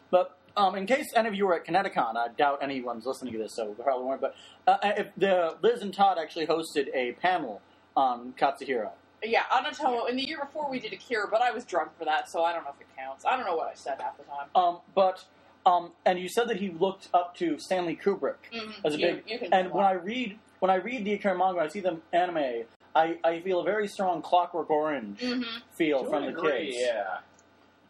But 0.09 0.37
um, 0.55 0.75
in 0.75 0.85
case 0.85 1.07
any 1.15 1.27
of 1.27 1.33
you 1.35 1.47
were 1.47 1.55
at 1.55 1.65
Kineticon, 1.65 2.15
I 2.15 2.27
doubt 2.29 2.59
anyone's 2.61 3.05
listening 3.05 3.33
to 3.33 3.39
this, 3.39 3.55
so 3.55 3.73
probably 3.73 4.05
weren't. 4.05 4.21
But 4.21 4.35
uh, 4.67 4.77
if 4.83 5.07
the 5.17 5.57
Liz 5.61 5.81
and 5.81 5.93
Todd 5.93 6.17
actually 6.19 6.45
hosted 6.47 6.89
a 6.93 7.13
panel 7.13 7.61
on 7.97 8.33
Katsuhiro. 8.37 8.91
yeah, 9.23 9.43
Anatomo. 9.51 10.07
In 10.09 10.15
the 10.15 10.23
year 10.27 10.39
before, 10.39 10.69
we 10.69 10.79
did 10.79 10.93
Akira, 10.93 11.27
but 11.29 11.41
I 11.41 11.51
was 11.51 11.63
drunk 11.65 11.97
for 11.97 12.05
that, 12.05 12.29
so 12.29 12.43
I 12.43 12.53
don't 12.53 12.63
know 12.65 12.71
if 12.71 12.81
it 12.81 12.87
counts. 12.97 13.25
I 13.25 13.35
don't 13.37 13.45
know 13.45 13.55
what 13.55 13.67
I 13.67 13.73
said 13.73 13.99
half 14.01 14.17
the 14.17 14.23
time. 14.23 14.47
Um, 14.55 14.79
but 14.95 15.25
um, 15.65 15.93
and 16.05 16.19
you 16.19 16.27
said 16.27 16.47
that 16.49 16.57
he 16.57 16.69
looked 16.69 17.07
up 17.13 17.35
to 17.37 17.57
Stanley 17.57 17.95
Kubrick. 17.95 18.35
Mm-hmm. 18.53 18.85
As 18.85 18.95
a 18.95 18.97
big- 18.97 19.23
you 19.27 19.47
And 19.51 19.71
when 19.71 19.85
I 19.85 19.93
read 19.93 20.37
when 20.63 20.71
I 20.71 20.75
read 20.75 21.03
the 21.03 21.11
Akira 21.11 21.37
manga, 21.37 21.59
I 21.59 21.67
see 21.67 21.81
the 21.81 21.97
anime. 22.13 22.63
I, 22.95 23.17
I 23.21 23.41
feel 23.41 23.59
a 23.59 23.65
very 23.65 23.85
strong 23.85 24.21
Clockwork 24.21 24.69
Orange 24.69 25.19
hmm 25.19 25.41
feel 25.73 26.05
To 26.05 26.09
from 26.09 26.25
the 26.25 26.31
degree, 26.31 26.67
kids, 26.71 26.77
Yeah. 26.79 27.17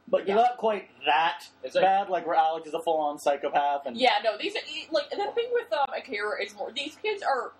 but 0.08 0.22
Yeah. 0.27 0.34
you're 0.34 0.44
not 0.44 0.58
quite 0.58 0.89
that 1.06 1.44
It's 1.62 1.75
like 1.75 1.84
bad. 1.84 2.10
Like 2.10 2.25
where 2.25 2.36
Alex 2.36 2.68
is 2.68 2.74
a 2.74 2.82
full 2.82 2.98
on 2.98 3.20
psychopath, 3.20 3.86
and 3.86 3.96
Yeah, 3.96 4.13
no, 4.24 4.38
these 4.39 4.56
are, 4.56 4.62
like 4.89 5.08
the 5.12 5.18
thing 5.36 5.50
with 5.53 5.72
um, 5.72 5.86
Akira 5.96 6.42
is 6.44 6.56
more 6.56 6.72
these 6.72 6.96
kids 6.96 7.22
are. 7.22 7.51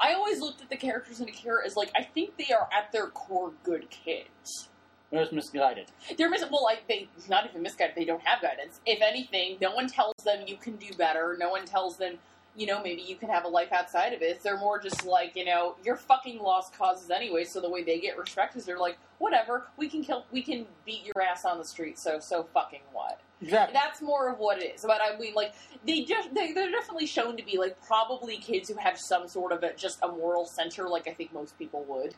I 0.00 0.14
always 0.14 0.40
looked 0.40 0.62
at 0.62 0.68
the 0.68 0.76
characters 0.76 1.20
in 1.20 1.28
Akira 1.28 1.64
as 1.64 1.76
like 1.76 1.92
I 1.94 2.02
think 2.02 2.36
they 2.36 2.52
are 2.52 2.68
at 2.76 2.90
their 2.90 3.06
core 3.06 3.52
good 3.62 3.88
kids. 3.90 4.68
they're 5.12 5.20
just 5.20 5.32
misguided. 5.32 5.86
They're 6.18 6.28
mis- 6.30 6.44
well, 6.50 6.64
like 6.64 6.88
they 6.88 7.06
not 7.28 7.44
even 7.48 7.62
misguided. 7.62 7.94
They 7.94 8.04
don't 8.04 8.22
have 8.22 8.42
guidance. 8.42 8.80
If 8.84 9.00
anything, 9.00 9.58
no 9.60 9.72
one 9.72 9.86
tells 9.86 10.14
them 10.24 10.42
you 10.48 10.56
can 10.56 10.74
do 10.74 10.92
better. 10.94 11.36
No 11.38 11.50
one 11.50 11.66
tells 11.66 11.98
them, 11.98 12.14
you 12.56 12.66
know, 12.66 12.82
maybe 12.82 13.02
you 13.02 13.16
can 13.16 13.28
have 13.28 13.44
a 13.44 13.48
life 13.48 13.72
outside 13.72 14.12
of 14.12 14.22
it. 14.22 14.42
They're 14.42 14.58
more 14.58 14.80
just 14.80 15.06
like, 15.06 15.36
you 15.36 15.44
know, 15.44 15.76
you're 15.84 15.96
fucking 15.96 16.40
lost 16.40 16.76
causes 16.76 17.10
anyway. 17.10 17.44
So 17.44 17.60
the 17.60 17.70
way 17.70 17.82
they 17.82 18.00
get 18.00 18.18
respect 18.18 18.56
is 18.56 18.64
they're 18.64 18.78
like, 18.78 18.98
whatever, 19.18 19.68
we 19.76 19.88
can 19.88 20.02
kill, 20.02 20.24
we 20.32 20.42
can 20.42 20.66
beat 20.84 21.04
your 21.04 21.22
ass 21.22 21.44
on 21.44 21.58
the 21.58 21.64
street. 21.64 21.98
So 21.98 22.18
so 22.18 22.46
fucking 22.52 22.80
what? 22.92 23.20
Exactly. 23.42 23.72
That's 23.72 24.02
more 24.02 24.28
of 24.28 24.38
what 24.38 24.60
it 24.60 24.74
is. 24.74 24.82
But 24.82 25.00
I 25.00 25.16
mean, 25.18 25.34
like 25.34 25.54
they 25.86 26.04
just 26.04 26.34
they, 26.34 26.52
they're 26.52 26.70
definitely 26.70 27.06
shown 27.06 27.36
to 27.36 27.44
be 27.44 27.56
like 27.56 27.80
probably 27.86 28.36
kids 28.36 28.68
who 28.68 28.76
have 28.76 28.98
some 28.98 29.28
sort 29.28 29.52
of 29.52 29.62
a, 29.62 29.72
just 29.74 29.98
a 30.02 30.08
moral 30.08 30.44
center, 30.44 30.88
like 30.88 31.08
I 31.08 31.14
think 31.14 31.32
most 31.32 31.58
people 31.58 31.84
would. 31.88 32.14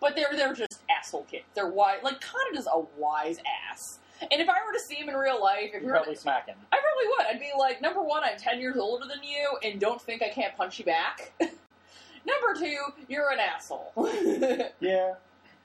But 0.00 0.16
they're 0.16 0.32
they're 0.32 0.54
just 0.54 0.82
asshole 0.90 1.24
kids. 1.24 1.44
They're 1.54 1.70
wise. 1.70 1.98
Like 2.02 2.20
Kaneda's 2.20 2.66
a 2.66 2.80
wise 2.98 3.38
ass. 3.70 4.00
And 4.20 4.40
if 4.40 4.48
I 4.48 4.54
were 4.66 4.72
to 4.72 4.80
see 4.80 4.96
him 4.96 5.08
in 5.08 5.16
real 5.16 5.40
life, 5.40 5.70
if 5.74 5.82
you're, 5.82 5.92
probably 5.92 6.14
smacking. 6.14 6.54
I 6.72 6.78
probably 6.80 7.08
would. 7.08 7.26
I'd 7.34 7.40
be 7.40 7.50
like, 7.58 7.82
number 7.82 8.02
one, 8.02 8.22
I'm 8.24 8.38
ten 8.38 8.60
years 8.60 8.76
older 8.76 9.06
than 9.06 9.22
you, 9.22 9.58
and 9.62 9.80
don't 9.80 10.00
think 10.00 10.22
I 10.22 10.28
can't 10.28 10.56
punch 10.56 10.78
you 10.78 10.84
back. 10.84 11.32
number 11.40 12.54
two, 12.58 12.78
you're 13.08 13.30
an 13.30 13.38
asshole. 13.40 13.92
Yeah, 14.80 15.14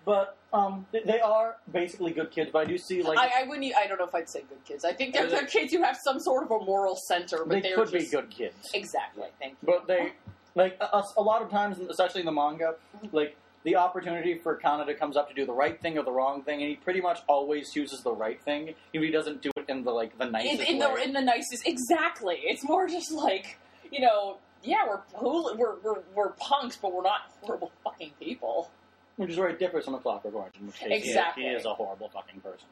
but 0.06 0.38
um, 0.54 0.86
they, 0.92 1.20
are 1.20 1.58
basically 1.72 2.12
good 2.12 2.32
kids. 2.32 2.50
But 2.52 2.60
I 2.60 2.66
do 2.66 2.78
see 2.78 3.04
like 3.04 3.18
I, 3.20 3.44
I 3.44 3.48
wouldn't. 3.48 3.74
I 3.76 3.86
don't 3.88 4.00
know 4.00 4.08
if 4.08 4.16
I'd 4.16 4.30
say 4.30 4.42
good 4.48 4.64
kids. 4.66 4.84
I 4.84 4.94
think 4.94 5.14
they're, 5.14 5.28
they're 5.28 5.46
kids 5.46 5.72
who 5.74 5.84
have 5.84 5.98
some 6.04 6.20
sort 6.20 6.44
of 6.44 6.52
a 6.52 6.60
moral 6.64 6.96
center, 6.96 7.44
but 7.46 7.62
they 7.62 7.74
could 7.74 7.92
be 7.92 8.00
just- 8.00 8.12
good 8.12 8.30
kids. 8.30 8.56
Exactly. 8.74 9.28
Thank 9.40 9.58
you. 9.62 9.66
But 9.66 9.88
they, 9.88 10.14
like, 10.56 10.78
a, 10.82 11.04
a 11.18 11.22
lot 11.22 11.42
of 11.42 11.50
times, 11.52 11.80
especially 11.80 12.22
in 12.22 12.26
the 12.26 12.32
manga, 12.32 12.76
like, 13.12 13.36
the 13.64 13.76
opportunity 13.76 14.36
for 14.38 14.58
Kaneda 14.58 14.98
comes 14.98 15.18
up 15.18 15.28
to 15.30 15.34
do 15.36 15.46
the 15.46 15.52
right 15.54 15.80
thing 15.82 15.98
or 15.98 16.04
the 16.04 16.12
wrong 16.12 16.44
thing, 16.44 16.62
and 16.62 16.70
he 16.70 16.76
pretty 16.78 17.02
much 17.02 17.20
always 17.28 17.72
chooses 17.74 18.02
the 18.04 18.12
right 18.14 18.42
thing, 18.42 18.74
if 18.94 19.02
he 19.02 19.12
doesn't 19.12 19.42
do 19.42 19.52
it 19.58 19.66
in 19.68 19.84
the, 19.84 19.92
like, 19.92 20.18
the 20.18 20.26
nicest 20.26 20.70
in 20.70 20.80
the 20.80 20.90
way. 20.90 21.04
in 21.04 21.14
the 21.14 21.22
nicest. 21.22 21.68
Exactly. 21.68 22.40
It's 22.44 22.64
more 22.64 22.88
just 22.88 23.12
like 23.12 23.58
you 23.92 24.02
know. 24.02 24.38
Yeah, 24.62 24.86
we're 25.22 25.56
we're 25.56 25.76
we're 25.82 26.02
we're 26.14 26.30
punks, 26.34 26.76
but 26.76 26.94
we're 26.94 27.04
not 27.04 27.22
horrible 27.42 27.72
fucking 27.84 28.12
people. 28.20 28.70
Which 29.16 29.30
is 29.32 29.38
where 29.38 29.48
it 29.50 29.58
differs 29.60 29.86
from 29.86 29.94
the 29.94 30.00
Clockwork 30.00 30.34
Orange, 30.36 30.56
in 30.60 30.68
which 30.68 30.76
case 30.80 30.90
he- 31.04 31.10
Exactly. 31.10 31.44
he 31.44 31.50
is 31.50 31.66
a 31.66 31.74
horrible 31.74 32.10
fucking 32.10 32.42
person. 32.42 32.68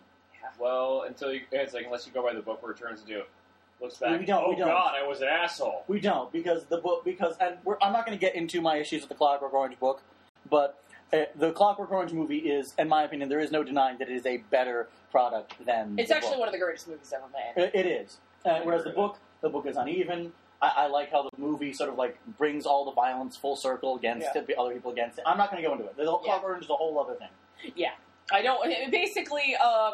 well, 0.60 1.04
until 1.08 1.34
you, 1.34 1.42
it's 1.52 1.74
like 1.74 1.86
unless 1.86 2.06
you 2.08 2.12
go 2.14 2.24
by 2.24 2.34
the 2.34 2.42
book 2.42 2.62
where 2.64 2.72
it 2.74 2.78
turns 2.78 3.02
into 3.02 3.22
looks 3.82 3.98
back. 3.98 4.20
We 4.20 4.26
don't- 4.26 4.44
oh 4.46 4.50
we 4.50 4.56
don't. 4.56 4.68
God, 4.68 4.94
I 5.02 5.06
was 5.08 5.22
an 5.22 5.28
asshole. 5.30 5.84
We 5.88 6.00
don't, 6.00 6.32
because 6.32 6.66
the 6.66 6.78
book, 6.78 7.04
because, 7.06 7.36
and 7.40 7.58
we're, 7.64 7.78
I'm 7.82 7.92
not 7.94 8.06
going 8.06 8.18
to 8.18 8.22
get 8.22 8.36
into 8.36 8.60
my 8.62 8.78
issues 8.78 9.02
with 9.02 9.10
the 9.10 9.16
Clockwork 9.16 9.54
Orange 9.54 9.80
book, 9.80 10.02
but 10.50 10.82
uh, 11.14 11.20
the 11.36 11.52
Clockwork 11.52 11.92
Orange 11.92 12.12
movie 12.14 12.38
is, 12.40 12.74
in 12.78 12.88
my 12.90 13.04
opinion, 13.04 13.30
there 13.30 13.40
is 13.40 13.52
no 13.52 13.64
denying 13.64 13.98
that 14.00 14.10
it 14.10 14.16
is 14.16 14.26
a 14.26 14.38
better 14.50 14.88
product 15.12 15.54
than 15.66 15.96
It's 15.98 16.12
actually 16.12 16.32
book. 16.32 16.40
one 16.40 16.48
of 16.50 16.54
the 16.54 16.60
greatest 16.60 16.88
movies 16.88 17.14
ever 17.16 17.26
made. 17.34 17.64
It, 17.64 17.72
it 17.74 17.86
is. 17.86 18.18
Uh, 18.46 18.60
whereas 18.64 18.84
the 18.84 18.90
book, 18.92 19.18
the 19.42 19.50
book 19.50 19.66
is 19.66 19.78
uneven. 19.78 20.32
I, 20.62 20.72
I 20.76 20.88
like 20.88 21.12
how 21.12 21.24
the 21.24 21.30
movie 21.38 21.72
sort 21.74 21.90
of 21.90 21.98
like 21.98 22.18
brings 22.38 22.66
all 22.66 22.84
the 22.86 22.92
violence 22.92 23.38
full 23.38 23.56
circle 23.56 23.96
against 23.96 24.28
Yeah. 24.34 24.42
it, 24.42 24.48
the 24.48 24.56
other 24.60 24.74
people 24.74 24.92
against 24.92 25.18
it. 25.20 25.24
I'm 25.28 25.38
not 25.38 25.52
going 25.52 25.62
to 25.62 25.68
go 25.68 25.74
into 25.76 25.86
it. 25.86 25.96
The 25.98 26.06
whole 26.06 26.22
Yeah. 26.24 26.32
Clockwork 26.32 26.50
Orange 26.52 26.64
is 26.66 26.70
a 26.70 26.74
whole 26.76 27.00
other 27.00 27.16
thing. 27.16 27.72
Yeah, 27.76 27.92
I 28.32 28.42
don't. 28.42 28.64
Basically, 28.92 29.56
um, 29.56 29.94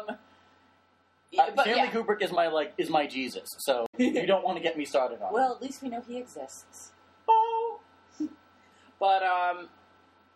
Uh, 1.36 1.50
but 1.54 1.62
Stanley 1.62 1.82
yeah. 1.82 1.90
Kubrick 1.90 2.22
is 2.22 2.30
my 2.32 2.46
like 2.48 2.72
is 2.78 2.88
my 2.90 3.06
Jesus. 3.06 3.54
So 3.58 3.86
you 3.98 4.26
don't 4.26 4.44
want 4.44 4.56
to 4.56 4.62
get 4.62 4.76
me 4.78 4.84
started 4.84 5.20
on. 5.20 5.30
it. 5.30 5.34
Well, 5.34 5.52
at 5.54 5.60
least 5.62 5.82
we 5.82 5.88
know 5.90 6.00
he 6.06 6.16
exists. 6.18 6.92
oh, 7.28 7.80
But 9.00 9.22
um, 9.22 9.68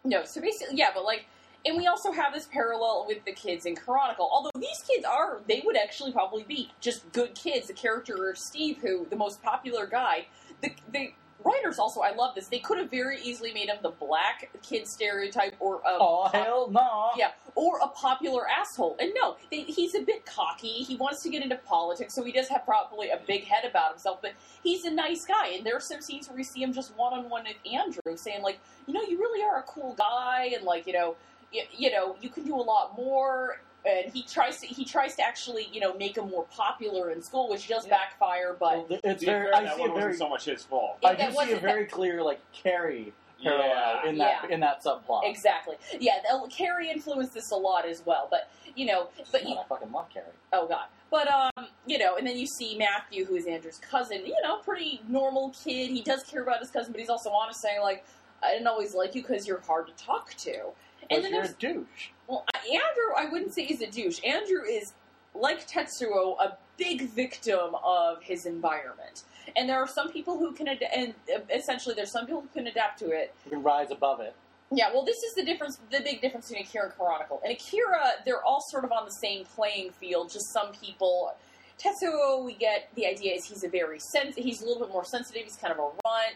no. 0.08 0.24
So 0.24 0.40
basically, 0.40 0.76
yeah. 0.76 0.88
But 0.94 1.04
like, 1.04 1.26
and 1.66 1.76
we 1.76 1.86
also 1.86 2.12
have 2.12 2.32
this 2.32 2.46
parallel 2.46 3.04
with 3.06 3.24
the 3.24 3.32
kids 3.32 3.66
in 3.66 3.76
Chronicle. 3.76 4.28
Although 4.32 4.50
these 4.58 4.82
kids 4.88 5.04
are, 5.04 5.40
they 5.48 5.62
would 5.64 5.76
actually 5.76 6.12
probably 6.12 6.44
be 6.44 6.70
just 6.80 7.10
good 7.12 7.34
kids. 7.34 7.68
The 7.68 7.74
character 7.74 8.30
of 8.30 8.38
Steve, 8.38 8.78
who 8.78 9.06
the 9.10 9.16
most 9.16 9.42
popular 9.42 9.86
guy, 9.86 10.26
the 10.62 10.72
the 10.92 11.12
writers 11.44 11.78
also, 11.78 12.00
I 12.00 12.14
love 12.14 12.34
this. 12.34 12.48
They 12.48 12.58
could 12.58 12.78
have 12.78 12.90
very 12.90 13.20
easily 13.22 13.52
made 13.52 13.68
him 13.68 13.76
the 13.82 13.90
black 13.90 14.50
kid 14.62 14.86
stereotype 14.86 15.54
or 15.60 15.76
a 15.76 15.96
oh 16.00 16.28
hell 16.32 16.68
no. 16.70 17.10
Yeah, 17.16 17.30
or 17.54 17.78
a 17.82 17.88
popular 17.88 18.48
asshole. 18.48 18.96
And 19.00 19.12
no, 19.14 19.36
they, 19.50 19.62
he's 19.62 19.94
a 19.94 20.00
bit 20.00 20.26
cocky. 20.26 20.82
He 20.82 20.96
wants 20.96 21.22
to 21.22 21.30
get 21.30 21.42
into 21.42 21.56
politics, 21.56 22.14
so 22.14 22.24
he 22.24 22.32
does 22.32 22.48
have 22.48 22.64
probably 22.64 23.10
a 23.10 23.20
big 23.26 23.44
head 23.44 23.64
about 23.64 23.92
himself. 23.92 24.20
But 24.22 24.32
he's 24.62 24.84
a 24.84 24.90
nice 24.90 25.24
guy. 25.24 25.48
And 25.48 25.66
there 25.66 25.76
are 25.76 25.80
some 25.80 26.00
scenes 26.00 26.28
where 26.28 26.36
we 26.36 26.44
see 26.44 26.62
him 26.62 26.72
just 26.72 26.96
one 26.96 27.12
on 27.12 27.30
one 27.30 27.44
with 27.44 27.72
Andrew, 27.72 28.16
saying 28.16 28.42
like, 28.42 28.58
you 28.86 28.94
know, 28.94 29.02
you 29.02 29.18
really 29.18 29.42
are 29.42 29.58
a 29.58 29.62
cool 29.62 29.94
guy, 29.94 30.50
and 30.54 30.64
like, 30.64 30.86
you 30.86 30.92
know, 30.92 31.16
you, 31.52 31.62
you 31.76 31.90
know, 31.90 32.16
you 32.20 32.28
can 32.28 32.44
do 32.44 32.54
a 32.54 32.62
lot 32.62 32.96
more. 32.96 33.60
And 33.86 34.12
he 34.12 34.22
tries 34.24 34.58
to 34.60 34.66
he 34.66 34.84
tries 34.84 35.14
to 35.16 35.22
actually 35.22 35.68
you 35.72 35.80
know 35.80 35.94
make 35.94 36.16
him 36.18 36.28
more 36.30 36.44
popular 36.50 37.10
in 37.10 37.22
school, 37.22 37.48
which 37.48 37.68
does 37.68 37.84
Yeah. 37.86 37.90
backfire. 37.96 38.56
But 38.58 38.88
Well, 38.90 39.00
it's 39.04 39.24
very. 39.24 39.52
I 39.52 39.62
that 39.64 39.74
see 39.76 39.80
one 39.80 39.90
a 39.90 39.92
wasn't 39.92 40.04
very. 40.08 40.16
so 40.16 40.28
much 40.28 40.44
his 40.46 40.64
fault. 40.64 40.98
I 41.04 41.14
do 41.14 41.22
see 41.22 41.28
a 41.28 41.32
wasn't 41.34 41.60
very 41.62 41.84
clear 41.86 42.22
like 42.22 42.40
Carrie 42.52 43.12
parallel 43.42 43.68
Yeah. 43.68 44.06
in 44.08 44.18
that 44.18 44.44
Yeah. 44.48 44.54
in 44.54 44.60
that 44.60 44.82
subplot. 44.82 45.24
exactly, 45.24 45.76
yeah, 46.00 46.18
the- 46.28 46.48
Carrie 46.50 46.90
influenced 46.90 47.34
this 47.34 47.50
a 47.52 47.56
lot 47.56 47.86
as 47.86 48.04
well. 48.04 48.26
But 48.30 48.48
you 48.74 48.84
know, 48.84 49.08
but 49.32 49.48
you, 49.48 49.56
I 49.56 49.64
fucking 49.64 49.92
love 49.92 50.08
Carrie. 50.12 50.26
Oh 50.52 50.66
God. 50.66 50.86
But 51.10 51.28
um, 51.28 51.68
you 51.86 51.98
know, 51.98 52.16
and 52.16 52.26
then 52.26 52.36
you 52.36 52.46
see 52.46 52.76
Matthew, 52.76 53.24
who 53.24 53.36
is 53.36 53.46
Andrew's 53.46 53.78
cousin. 53.78 54.26
You 54.26 54.34
know, 54.42 54.56
pretty 54.58 55.00
normal 55.08 55.50
kid. 55.64 55.88
He 55.90 56.02
does 56.02 56.24
care 56.24 56.42
about 56.42 56.58
his 56.60 56.70
cousin, 56.70 56.92
but 56.92 57.00
he's 57.00 57.08
also 57.08 57.30
honest, 57.30 57.62
saying 57.62 57.80
like, 57.80 58.04
"I 58.42 58.50
didn't 58.52 58.66
always 58.66 58.92
like 58.94 59.14
you 59.14 59.22
because 59.22 59.46
you're 59.46 59.60
hard 59.60 59.86
to 59.86 59.92
talk 60.04 60.34
to." 60.34 60.72
And 61.10 61.24
then 61.24 61.32
you're 61.32 61.42
there's 61.44 61.54
a 61.54 61.58
douche. 61.58 62.08
Well, 62.28 62.44
Andrew. 62.66 63.14
I 63.16 63.26
wouldn't 63.30 63.54
say 63.54 63.64
he's 63.64 63.80
a 63.80 63.90
douche. 63.90 64.20
Andrew 64.24 64.62
is 64.62 64.92
like 65.34 65.66
Tetsuo, 65.68 66.38
a 66.40 66.56
big 66.76 67.08
victim 67.10 67.74
of 67.84 68.22
his 68.22 68.46
environment. 68.46 69.24
And 69.56 69.68
there 69.68 69.78
are 69.78 69.88
some 69.88 70.10
people 70.12 70.38
who 70.38 70.52
can, 70.52 70.68
ad- 70.68 70.82
and 70.94 71.14
uh, 71.34 71.40
essentially, 71.52 71.94
there's 71.94 72.12
some 72.12 72.26
people 72.26 72.42
who 72.42 72.48
can 72.48 72.66
adapt 72.66 72.98
to 73.00 73.10
it, 73.10 73.34
You 73.46 73.50
can 73.52 73.62
rise 73.62 73.90
above 73.90 74.20
it. 74.20 74.34
yeah, 74.70 74.92
well, 74.92 75.04
this 75.04 75.16
is 75.16 75.34
the 75.34 75.44
difference, 75.44 75.78
the 75.90 76.00
big 76.00 76.20
difference 76.20 76.48
between 76.48 76.66
Akira 76.66 76.84
and 76.86 76.94
Chronicle. 76.94 77.40
In 77.44 77.52
Akira, 77.52 78.12
they're 78.26 78.44
all 78.44 78.60
sort 78.68 78.84
of 78.84 78.92
on 78.92 79.04
the 79.06 79.10
same 79.12 79.44
playing 79.44 79.90
field. 79.92 80.30
Just 80.30 80.52
some 80.52 80.72
people. 80.72 81.32
Tetsuo, 81.78 82.44
we 82.44 82.54
get 82.54 82.88
the 82.94 83.06
idea 83.06 83.34
is 83.34 83.44
he's 83.46 83.64
a 83.64 83.68
very 83.68 83.98
sens- 84.00 84.34
he's 84.36 84.60
a 84.62 84.66
little 84.66 84.82
bit 84.84 84.92
more 84.92 85.04
sensitive. 85.04 85.44
He's 85.44 85.56
kind 85.56 85.72
of 85.72 85.78
a 85.78 85.82
runt. 85.82 86.34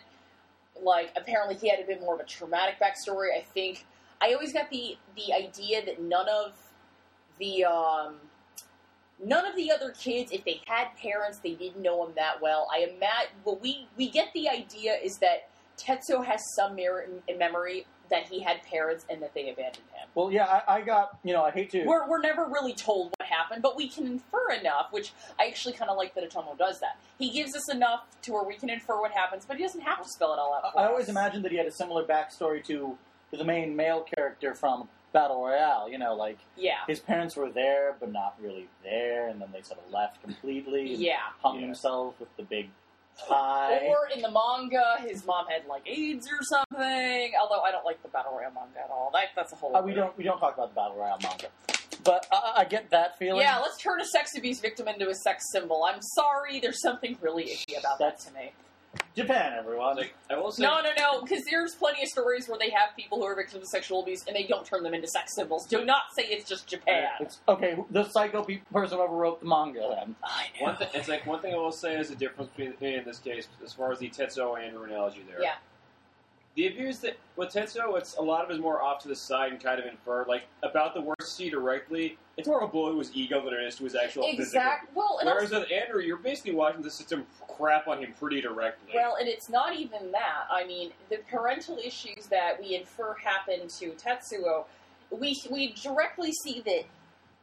Like 0.80 1.10
apparently 1.16 1.56
he 1.56 1.68
had 1.68 1.80
a 1.80 1.84
bit 1.84 2.00
more 2.00 2.14
of 2.14 2.20
a 2.20 2.24
traumatic 2.24 2.76
backstory. 2.80 3.36
I 3.36 3.42
think 3.52 3.84
I 4.22 4.32
always 4.34 4.52
got 4.52 4.70
the 4.70 4.96
the 5.16 5.34
idea 5.34 5.84
that 5.84 6.00
none 6.00 6.28
of 6.28 6.52
the 7.38 7.64
um, 7.64 8.16
none 9.24 9.44
of 9.46 9.56
the 9.56 9.70
other 9.72 9.90
kids, 9.90 10.30
if 10.32 10.44
they 10.44 10.60
had 10.66 10.88
parents, 10.96 11.40
they 11.42 11.54
didn't 11.54 11.82
know 11.82 12.06
him 12.06 12.12
that 12.16 12.40
well. 12.40 12.68
I 12.72 12.84
imagine 12.84 13.32
what 13.44 13.60
we 13.60 13.88
we 13.96 14.08
get 14.08 14.28
the 14.34 14.48
idea 14.48 14.94
is 15.02 15.18
that 15.18 15.48
Tetsuo 15.76 16.24
has 16.24 16.40
some 16.54 16.76
memory 17.38 17.86
that 18.10 18.28
he 18.28 18.40
had 18.40 18.62
parents 18.62 19.06
and 19.08 19.22
that 19.22 19.32
they 19.34 19.48
abandoned 19.48 19.86
him. 19.94 20.06
Well, 20.14 20.30
yeah, 20.30 20.44
I, 20.44 20.76
I 20.76 20.80
got. 20.82 21.18
You 21.24 21.32
know, 21.32 21.42
I 21.42 21.50
hate 21.50 21.70
to. 21.70 21.84
We're, 21.84 22.08
we're 22.08 22.20
never 22.20 22.44
really 22.44 22.74
told 22.74 23.12
what 23.18 23.26
happened, 23.28 23.62
but 23.62 23.76
we 23.76 23.88
can 23.88 24.06
infer 24.06 24.50
enough, 24.52 24.88
which 24.92 25.12
I 25.40 25.46
actually 25.46 25.72
kind 25.74 25.90
of 25.90 25.96
like 25.96 26.14
that 26.14 26.30
Otomo 26.30 26.56
does 26.56 26.78
that. 26.80 26.98
He 27.18 27.30
gives 27.30 27.56
us 27.56 27.72
enough 27.72 28.04
to 28.22 28.32
where 28.32 28.44
we 28.44 28.54
can 28.54 28.68
infer 28.68 29.00
what 29.00 29.12
happens, 29.12 29.46
but 29.46 29.56
he 29.56 29.62
doesn't 29.62 29.80
have 29.80 30.02
to 30.02 30.08
spell 30.08 30.32
it 30.34 30.38
all 30.38 30.54
out. 30.54 30.72
For 30.72 30.78
I 30.78 30.86
always 30.86 31.08
imagined 31.08 31.44
that 31.44 31.52
he 31.52 31.58
had 31.58 31.66
a 31.66 31.72
similar 31.72 32.04
backstory 32.04 32.62
to, 32.66 32.98
to 33.32 33.38
the 33.38 33.44
main 33.44 33.74
male 33.74 34.02
character 34.16 34.54
from 34.54 34.88
battle 35.12 35.42
royale. 35.42 35.88
You 35.88 35.98
know, 35.98 36.14
like 36.14 36.38
Yeah. 36.56 36.78
his 36.86 37.00
parents 37.00 37.34
were 37.34 37.50
there, 37.50 37.96
but 37.98 38.12
not 38.12 38.34
really 38.40 38.68
there, 38.84 39.28
and 39.28 39.40
then 39.40 39.48
they 39.52 39.62
sort 39.62 39.80
of 39.84 39.90
left 39.90 40.22
completely. 40.22 40.92
and 40.94 41.02
Yeah. 41.02 41.16
hung 41.42 41.56
Yeah. 41.56 41.66
himself 41.66 42.20
with 42.20 42.34
the 42.36 42.42
big 42.42 42.70
tie. 43.28 43.86
Or 43.88 44.08
in 44.14 44.22
the 44.22 44.30
manga, 44.30 44.96
his 45.00 45.24
mom 45.26 45.46
had 45.46 45.66
like 45.66 45.82
AIDS 45.86 46.28
or 46.30 46.42
something. 46.42 47.32
Although 47.40 47.62
I 47.62 47.70
don't 47.70 47.84
like 47.84 48.02
the 48.02 48.08
battle 48.08 48.32
royale 48.32 48.52
manga 48.52 48.80
at 48.84 48.90
all. 48.90 49.10
That, 49.12 49.28
that's 49.34 49.52
a 49.52 49.56
whole. 49.56 49.74
Uh, 49.76 49.82
we 49.82 49.92
don't 49.94 50.16
we 50.16 50.24
don't 50.24 50.38
talk 50.38 50.54
about 50.54 50.70
the 50.70 50.74
battle 50.74 50.96
royale 50.96 51.18
manga, 51.22 51.48
but 52.04 52.26
I, 52.30 52.52
I 52.58 52.64
get 52.64 52.90
that 52.90 53.18
feeling. 53.18 53.40
Yeah, 53.42 53.58
let's 53.60 53.78
turn 53.82 54.00
a 54.00 54.04
sex 54.06 54.36
abuse 54.36 54.60
victim 54.60 54.88
into 54.88 55.08
a 55.08 55.14
sex 55.14 55.44
symbol. 55.52 55.84
I'm 55.84 56.00
sorry, 56.02 56.60
there's 56.60 56.80
something 56.82 57.16
really 57.22 57.50
icky 57.50 57.74
about 57.76 57.98
that 57.98 58.18
to 58.20 58.32
me. 58.32 58.52
Japan, 59.14 59.54
everyone. 59.58 59.96
Like 59.96 60.14
I 60.30 60.36
will 60.36 60.50
say, 60.50 60.62
No, 60.62 60.80
no, 60.80 60.90
no, 60.96 61.22
because 61.22 61.44
there's 61.50 61.74
plenty 61.74 62.02
of 62.02 62.08
stories 62.08 62.48
where 62.48 62.58
they 62.58 62.70
have 62.70 62.96
people 62.96 63.18
who 63.18 63.24
are 63.24 63.34
victims 63.34 63.62
of 63.62 63.68
sexual 63.68 64.02
abuse 64.02 64.24
and 64.26 64.34
they 64.34 64.44
don't 64.44 64.64
turn 64.64 64.82
them 64.82 64.94
into 64.94 65.06
sex 65.06 65.34
symbols. 65.34 65.66
Do 65.66 65.84
not 65.84 66.02
say 66.16 66.24
it's 66.24 66.48
just 66.48 66.66
Japan. 66.66 67.08
It's, 67.20 67.40
okay, 67.48 67.76
the 67.90 68.04
psycho 68.04 68.42
pe- 68.42 68.60
person 68.72 68.98
who 68.98 69.04
ever 69.04 69.14
wrote 69.14 69.40
the 69.40 69.46
manga. 69.46 69.80
Then 69.96 70.16
I 70.24 70.46
One 70.60 70.76
thing, 70.76 70.88
it's 70.94 71.08
like 71.08 71.26
one 71.26 71.40
thing 71.40 71.54
I 71.54 71.58
will 71.58 71.72
say 71.72 71.96
is 71.96 72.08
the 72.08 72.16
difference 72.16 72.50
between 72.56 72.94
in 72.94 73.04
this 73.04 73.18
case, 73.18 73.48
as 73.62 73.72
far 73.72 73.92
as 73.92 73.98
the 73.98 74.08
Tetsuo 74.08 74.58
Andrew 74.58 74.84
analogy 74.84 75.22
there. 75.28 75.42
Yeah. 75.42 75.54
The 76.54 76.66
abuse 76.66 76.98
that 76.98 77.16
with 77.36 77.50
Tetsuo, 77.50 77.96
it's 77.96 78.16
a 78.16 78.22
lot 78.22 78.44
of 78.44 78.50
it 78.50 78.54
is 78.54 78.60
more 78.60 78.82
off 78.82 79.00
to 79.02 79.08
the 79.08 79.16
side 79.16 79.52
and 79.52 79.62
kind 79.62 79.80
of 79.80 79.86
inferred. 79.86 80.28
Like 80.28 80.44
about 80.62 80.92
the 80.92 81.00
worst 81.00 81.34
see 81.34 81.48
directly, 81.48 82.18
it's 82.36 82.46
more 82.46 82.62
of 82.62 82.68
a 82.68 82.72
blow 82.72 82.92
to 82.92 82.98
his 82.98 83.10
ego 83.14 83.42
than 83.42 83.54
it 83.54 83.62
is 83.62 83.76
to 83.76 83.84
his 83.84 83.94
actual 83.94 84.30
physical. 84.36 84.60
Well, 84.94 85.18
and 85.20 85.26
Whereas 85.26 85.52
also, 85.52 85.60
with 85.60 85.72
Andrew, 85.72 86.02
you're 86.02 86.18
basically 86.18 86.54
watching 86.54 86.82
the 86.82 86.90
system 86.90 87.26
crap 87.48 87.88
on 87.88 87.98
him 87.98 88.12
pretty 88.18 88.42
directly. 88.42 88.92
well, 88.94 89.16
and 89.18 89.28
it's 89.28 89.48
not 89.48 89.74
even 89.76 90.12
that. 90.12 90.44
I 90.50 90.66
mean, 90.66 90.90
the 91.08 91.18
parental 91.30 91.78
issues 91.78 92.26
that 92.30 92.60
we 92.60 92.74
infer 92.74 93.14
happen 93.14 93.68
to 93.78 93.90
Tetsuo, 93.92 94.66
we 95.10 95.40
we 95.50 95.72
directly 95.72 96.32
see 96.44 96.62
that 96.66 96.84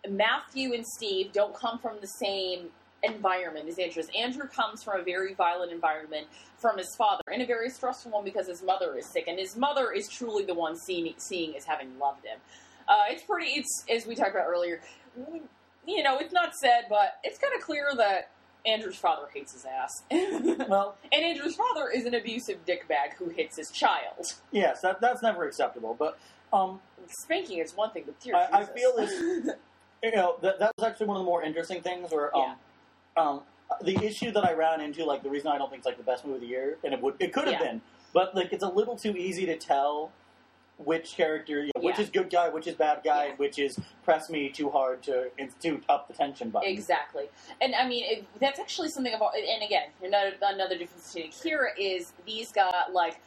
Matthew 0.08 0.74
and 0.74 0.86
Steve 0.86 1.34
don't 1.34 1.56
come 1.56 1.80
from 1.80 1.98
the 2.00 2.08
same 2.08 2.70
environment 3.03 3.68
is 3.70 3.77
Andrew. 3.79 4.01
does. 4.01 4.12
Andrew 4.18 4.48
comes 4.48 4.84
from 4.84 5.00
a 5.00 5.03
very 5.03 5.34
violent 5.34 5.72
environment 5.72 6.27
from 6.58 6.77
his 6.77 6.94
father, 6.98 7.22
and 7.32 7.41
a 7.41 7.46
very 7.46 7.70
stressful 7.70 8.12
one 8.12 8.24
because 8.24 8.48
his 8.48 8.62
mother 8.62 8.96
is 8.98 9.06
sick, 9.06 9.25
and 9.27 9.39
his 9.39 9.56
mother 9.56 9.91
is 9.91 10.08
truly 10.10 10.44
the 10.46 10.53
one 10.53 10.75
seeing 10.77 11.13
seeing 11.18 11.56
as 11.56 11.65
having 11.65 11.98
loved 12.00 12.25
him. 12.25 12.39
Uh, 12.88 13.03
it's 13.10 13.24
pretty. 13.24 13.51
It's 13.51 13.86
as 13.89 14.06
we 14.06 14.15
talked 14.15 14.32
about 14.32 14.48
earlier. 14.48 14.82
You 15.86 16.03
know, 16.03 16.18
it's 16.20 16.34
not 16.34 16.53
said, 16.56 16.84
but 16.89 17.20
it's 17.24 17.39
kind 17.39 17.53
of 17.56 17.62
clear 17.62 17.89
that 17.98 18.29
Andrew's 18.65 18.98
father 18.98 19.27
hates 19.34 19.53
his 19.53 19.65
ass. 19.65 20.03
well, 20.70 20.96
and 21.12 21.24
Andrew's 21.24 21.56
father 21.56 21.89
is 21.89 22.06
an 22.06 22.13
abusive 22.13 22.65
dickbag 22.65 23.13
who 23.18 23.29
hits 23.29 23.58
his 23.58 23.72
child. 23.72 24.34
yes, 24.51 24.82
that 24.82 25.01
that's 25.01 25.22
never 25.24 25.46
acceptable. 25.48 25.96
But 25.98 26.20
um, 26.53 26.79
Spanking 27.24 27.60
is 27.60 27.75
one 27.75 27.91
thing, 27.91 28.03
but 28.06 28.20
dear 28.20 28.36
I- 28.36 28.60
I 28.60 28.65
feel 28.65 28.96
this- 28.96 29.50
you 30.03 30.12
know, 30.12 30.36
that, 30.41 30.60
that 30.60 30.72
was 30.77 30.88
actually 30.88 31.08
one 31.08 31.18
of 31.18 31.22
the 31.24 31.25
more 31.25 31.41
interesting 31.44 31.82
things. 31.82 32.12
Where 32.12 32.36
um, 32.36 32.56
um, 33.20 33.42
the 33.82 33.96
issue 34.04 34.32
that 34.32 34.44
I 34.46 34.54
ran 34.54 34.82
into, 34.82 35.06
like 35.06 35.24
the 35.24 35.30
reason 35.30 35.48
I 35.52 35.58
don't 35.58 35.70
think 35.70 35.80
it's 35.80 35.86
like 35.86 35.98
the 35.98 36.04
best 36.04 36.26
movie 36.26 36.36
of 36.36 36.42
the 36.42 36.48
year, 36.48 36.78
and 36.84 36.94
it 36.94 37.02
would 37.02 37.16
it 37.20 37.34
could 37.34 37.46
have 37.46 37.54
Yeah. 37.54 37.72
been, 37.72 37.82
but 38.14 38.36
like 38.36 38.52
it's 38.54 38.64
a 38.64 38.70
little 38.70 38.96
too 38.96 39.16
easy 39.16 39.46
to 39.46 39.58
tell 39.58 40.12
which 40.78 41.16
character, 41.16 41.60
you 41.66 41.72
know, 41.76 41.82
which 41.82 41.98
Yeah. 41.98 42.04
is 42.04 42.10
good 42.10 42.30
guy, 42.30 42.48
which 42.50 42.66
is 42.66 42.76
bad 42.76 43.02
guy, 43.04 43.26
Yeah. 43.28 43.34
which 43.36 43.60
is 43.60 43.78
press 44.04 44.30
me 44.30 44.50
too 44.50 44.70
hard 44.70 45.04
to 45.04 45.30
institute 45.38 45.84
up 45.90 46.08
the 46.08 46.14
tension 46.14 46.50
button. 46.50 46.70
Exactly, 46.70 47.30
and 47.62 47.76
I 47.76 47.88
mean 47.88 48.06
it, 48.06 48.26
that's 48.40 48.60
actually 48.60 48.90
something 48.90 49.14
about. 49.14 49.36
And 49.36 49.62
again, 49.64 49.90
another 50.04 50.34
another 50.42 50.78
difference 50.78 51.14
between 51.14 51.32
Akira 51.32 51.70
is 51.78 52.14
these 52.26 52.52
got 52.52 52.94
like 52.94 53.20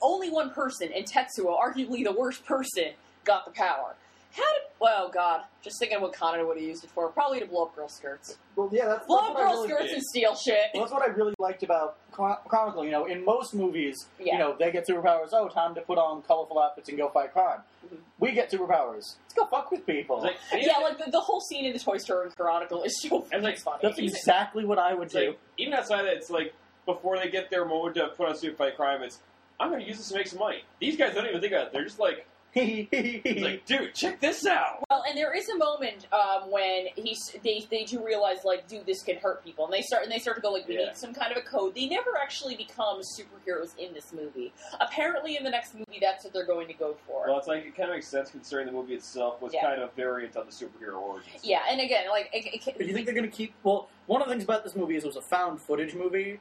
only 0.00 0.30
one 0.30 0.50
person, 0.50 0.90
and 0.94 1.04
Tetsuo, 1.06 1.58
arguably 1.58 2.04
the 2.04 2.12
worst 2.12 2.44
person, 2.44 2.92
got 3.24 3.44
the 3.46 3.52
power. 3.52 3.94
How 4.34 4.42
did? 4.42 4.62
Well, 4.80 5.10
God, 5.10 5.42
just 5.62 5.78
thinking 5.78 6.00
what 6.00 6.12
Kaneda 6.14 6.46
would 6.46 6.56
have 6.56 6.66
used 6.66 6.82
it 6.84 6.90
for. 6.90 7.08
Probably 7.10 7.38
to 7.40 7.46
blow 7.46 7.64
up 7.66 7.76
girl 7.76 7.88
skirts, 7.88 8.38
Well, 8.56 8.68
yeah, 8.72 8.86
that's, 8.86 9.06
blow 9.06 9.18
that's 9.18 9.28
up 9.30 9.34
what 9.34 9.42
I 9.44 9.46
girl 9.50 9.54
really 9.62 9.68
skirts 9.68 9.84
did. 9.86 9.94
and 9.94 10.02
steal 10.04 10.34
shit. 10.34 10.64
Well, 10.74 10.82
that's 10.82 10.92
what 10.92 11.02
I 11.02 11.12
really 11.12 11.34
liked 11.38 11.62
about 11.62 11.96
Chron- 12.10 12.38
Chronicle. 12.48 12.84
You 12.84 12.90
know, 12.90 13.04
in 13.04 13.24
most 13.24 13.54
movies, 13.54 14.06
Yeah. 14.18 14.32
you 14.32 14.38
know, 14.38 14.56
they 14.58 14.72
get 14.72 14.88
superpowers. 14.88 15.28
Oh, 15.32 15.48
time 15.48 15.74
to 15.76 15.82
put 15.82 15.98
on 15.98 16.22
colorful 16.22 16.58
outfits 16.58 16.88
and 16.88 16.98
go 16.98 17.08
fight 17.10 17.32
crime. 17.32 17.60
Mhm. 17.86 17.98
We 18.18 18.32
get 18.32 18.50
superpowers. 18.50 19.14
Let's 19.22 19.34
go 19.36 19.44
fuck 19.46 19.70
with 19.70 19.86
people. 19.86 20.20
Like, 20.22 20.36
and 20.50 20.62
Yeah, 20.66 20.78
like 20.78 20.98
the, 21.04 21.10
the 21.10 21.20
whole 21.20 21.40
scene 21.40 21.64
in 21.66 21.72
the 21.74 21.78
Toy 21.78 21.98
Story 21.98 22.30
Chronicle 22.30 22.82
is 22.82 23.00
so 23.02 23.26
And, 23.30 23.42
like, 23.44 23.58
funny. 23.58 23.78
That's 23.82 23.98
exactly 23.98 24.64
what 24.64 24.78
I 24.78 24.94
would 24.94 25.04
It's 25.06 25.14
do. 25.14 25.26
like, 25.28 25.38
even 25.58 25.74
outside 25.74 26.00
of 26.00 26.06
that, 26.06 26.16
it's 26.16 26.30
like 26.30 26.54
before 26.86 27.16
they 27.18 27.28
get 27.28 27.50
their 27.50 27.64
moment 27.64 27.94
to 27.96 28.08
put 28.08 28.28
on 28.28 28.34
suit 28.36 28.56
fight 28.56 28.76
crime, 28.76 29.02
it's 29.02 29.20
I'm 29.60 29.68
going 29.70 29.82
to 29.82 29.86
use 29.86 29.98
this 29.98 30.08
to 30.08 30.14
make 30.16 30.26
some 30.26 30.40
money. 30.40 30.64
These 30.80 30.96
guys 30.96 31.14
don't 31.14 31.26
even 31.26 31.40
think 31.40 31.52
about 31.52 31.66
it. 31.68 31.72
They're 31.72 31.84
just 31.84 32.00
like, 32.00 32.26
it's 32.54 33.40
like, 33.42 33.64
dude, 33.66 33.94
check 33.94 34.20
this 34.20 34.46
out. 34.46 34.84
Well, 34.90 35.02
and 35.08 35.16
there 35.16 35.34
is 35.34 35.48
a 35.48 35.56
moment 35.56 36.06
um, 36.12 36.50
when 36.50 36.86
he's 36.96 37.18
they, 37.42 37.66
they 37.70 37.84
do 37.84 38.04
realize 38.04 38.44
like, 38.44 38.68
dude, 38.68 38.86
this 38.86 39.02
can 39.02 39.16
hurt 39.16 39.44
people, 39.44 39.64
and 39.64 39.72
they 39.72 39.82
start 39.82 40.02
and 40.02 40.12
they 40.12 40.18
start 40.18 40.36
to 40.36 40.42
go 40.42 40.50
like, 40.52 40.68
we 40.68 40.74
Yeah. 40.78 40.86
need 40.86 40.96
some 40.96 41.14
kind 41.14 41.32
of 41.32 41.38
a 41.38 41.42
code. 41.42 41.74
They 41.74 41.88
never 41.88 42.10
actually 42.20 42.56
become 42.56 43.00
superheroes 43.18 43.76
in 43.78 43.94
this 43.94 44.12
movie. 44.12 44.52
Apparently, 44.80 45.36
in 45.36 45.44
the 45.44 45.50
next 45.50 45.74
movie, 45.74 45.98
that's 46.00 46.24
what 46.24 46.32
they're 46.32 46.46
going 46.46 46.68
to 46.68 46.74
go 46.74 46.96
for. 47.06 47.24
Well, 47.26 47.38
it's 47.38 47.48
like 47.48 47.64
it 47.64 47.76
kind 47.76 47.88
of 47.90 47.96
makes 47.96 48.08
sense 48.08 48.30
considering 48.30 48.66
the 48.66 48.72
movie 48.72 48.94
itself 48.94 49.40
was 49.40 49.52
Yeah. 49.54 49.62
kind 49.62 49.80
of 49.82 49.92
variant 49.94 50.36
on 50.36 50.46
the 50.46 50.52
superhero 50.52 50.96
origins. 51.00 51.40
yeah, 51.42 51.60
and 51.70 51.80
again, 51.80 52.08
like, 52.10 52.28
it, 52.32 52.66
it, 52.66 52.78
Do 52.78 52.84
you 52.84 52.92
think 52.92 53.06
they're 53.06 53.14
going 53.14 53.28
to 53.30 53.34
keep? 53.36 53.54
Well, 53.62 53.88
one 54.06 54.20
of 54.20 54.28
the 54.28 54.34
things 54.34 54.44
about 54.44 54.64
this 54.64 54.76
movie 54.76 54.96
is 54.96 55.04
it 55.04 55.06
was 55.06 55.16
a 55.16 55.22
found 55.22 55.60
footage 55.60 55.94
movie. 55.94 56.38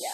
Yeah. 0.00 0.08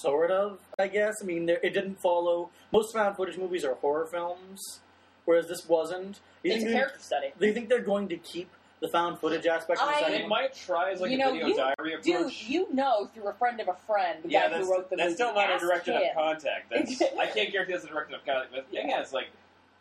Sort 0.00 0.32
of, 0.32 0.58
I 0.80 0.88
guess. 0.88 1.14
I 1.22 1.24
mean, 1.24 1.46
there, 1.46 1.60
it 1.62 1.70
didn't 1.74 2.00
follow. 2.00 2.50
Most 2.72 2.92
found 2.92 3.16
footage 3.16 3.38
movies 3.38 3.64
are 3.64 3.74
horror 3.74 4.06
films, 4.06 4.80
whereas 5.24 5.48
this 5.48 5.68
wasn't. 5.68 6.20
You 6.42 6.52
it's 6.52 6.62
a 6.62 6.66
think 6.66 6.76
character 6.76 6.98
study. 7.00 7.28
they, 7.38 7.40
do 7.40 7.46
you 7.48 7.54
think 7.54 7.68
they're 7.68 7.80
going 7.80 8.08
to 8.08 8.16
keep 8.16 8.50
the 8.80 8.88
found 8.88 9.18
footage 9.20 9.46
aspect 9.46 9.80
of 9.80 9.86
the 9.88 9.94
I- 9.94 10.00
They 10.10 10.12
second 10.16 10.28
might 10.28 10.54
try 10.54 10.90
as 10.90 11.00
like 11.00 11.10
You 11.12 11.16
a 11.16 11.20
know, 11.20 11.32
video 11.32 11.46
you- 11.48 11.56
diary 11.56 11.96
Dude, 12.02 12.16
approach. 12.16 12.44
you 12.48 12.66
know 12.74 13.06
through 13.14 13.28
a 13.28 13.32
friend 13.34 13.60
of 13.60 13.68
a 13.68 13.74
friend, 13.86 14.18
the 14.24 14.30
yeah, 14.30 14.42
guy 14.48 14.48
that's, 14.56 14.66
who 14.66 14.72
wrote 14.72 14.90
the 14.90 14.96
that's 14.96 15.06
movie. 15.10 15.14
still 15.14 15.34
not 15.34 15.50
a 15.50 15.52
Ask 15.54 15.62
direct 15.64 15.86
enough 15.88 16.02
him. 16.02 16.14
contact. 16.16 16.70
That's, 16.70 17.02
I 17.20 17.26
can't 17.26 17.52
guarantee 17.52 17.72
that's 17.74 17.84
a 17.84 17.88
direct 17.88 18.08
enough 18.10 18.26
contact. 18.26 18.50
But 18.52 18.66
Yeah. 18.72 18.88
yeah, 18.88 19.00
it's 19.00 19.12
like, 19.12 19.28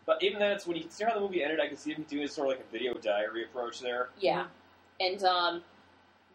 but 0.05 0.21
even 0.21 0.39
then, 0.39 0.51
it's 0.51 0.67
when 0.67 0.77
you 0.77 0.83
consider 0.83 1.09
how 1.09 1.15
the 1.15 1.21
movie 1.21 1.43
ended, 1.43 1.59
I 1.59 1.67
can 1.67 1.77
see 1.77 1.93
him 1.93 2.05
doing 2.09 2.27
sort 2.27 2.47
of 2.51 2.57
like 2.57 2.65
a 2.67 2.71
video 2.71 2.93
diary 2.95 3.43
approach 3.45 3.79
there. 3.79 4.09
Yeah, 4.19 4.45
and 4.99 5.23
um, 5.23 5.63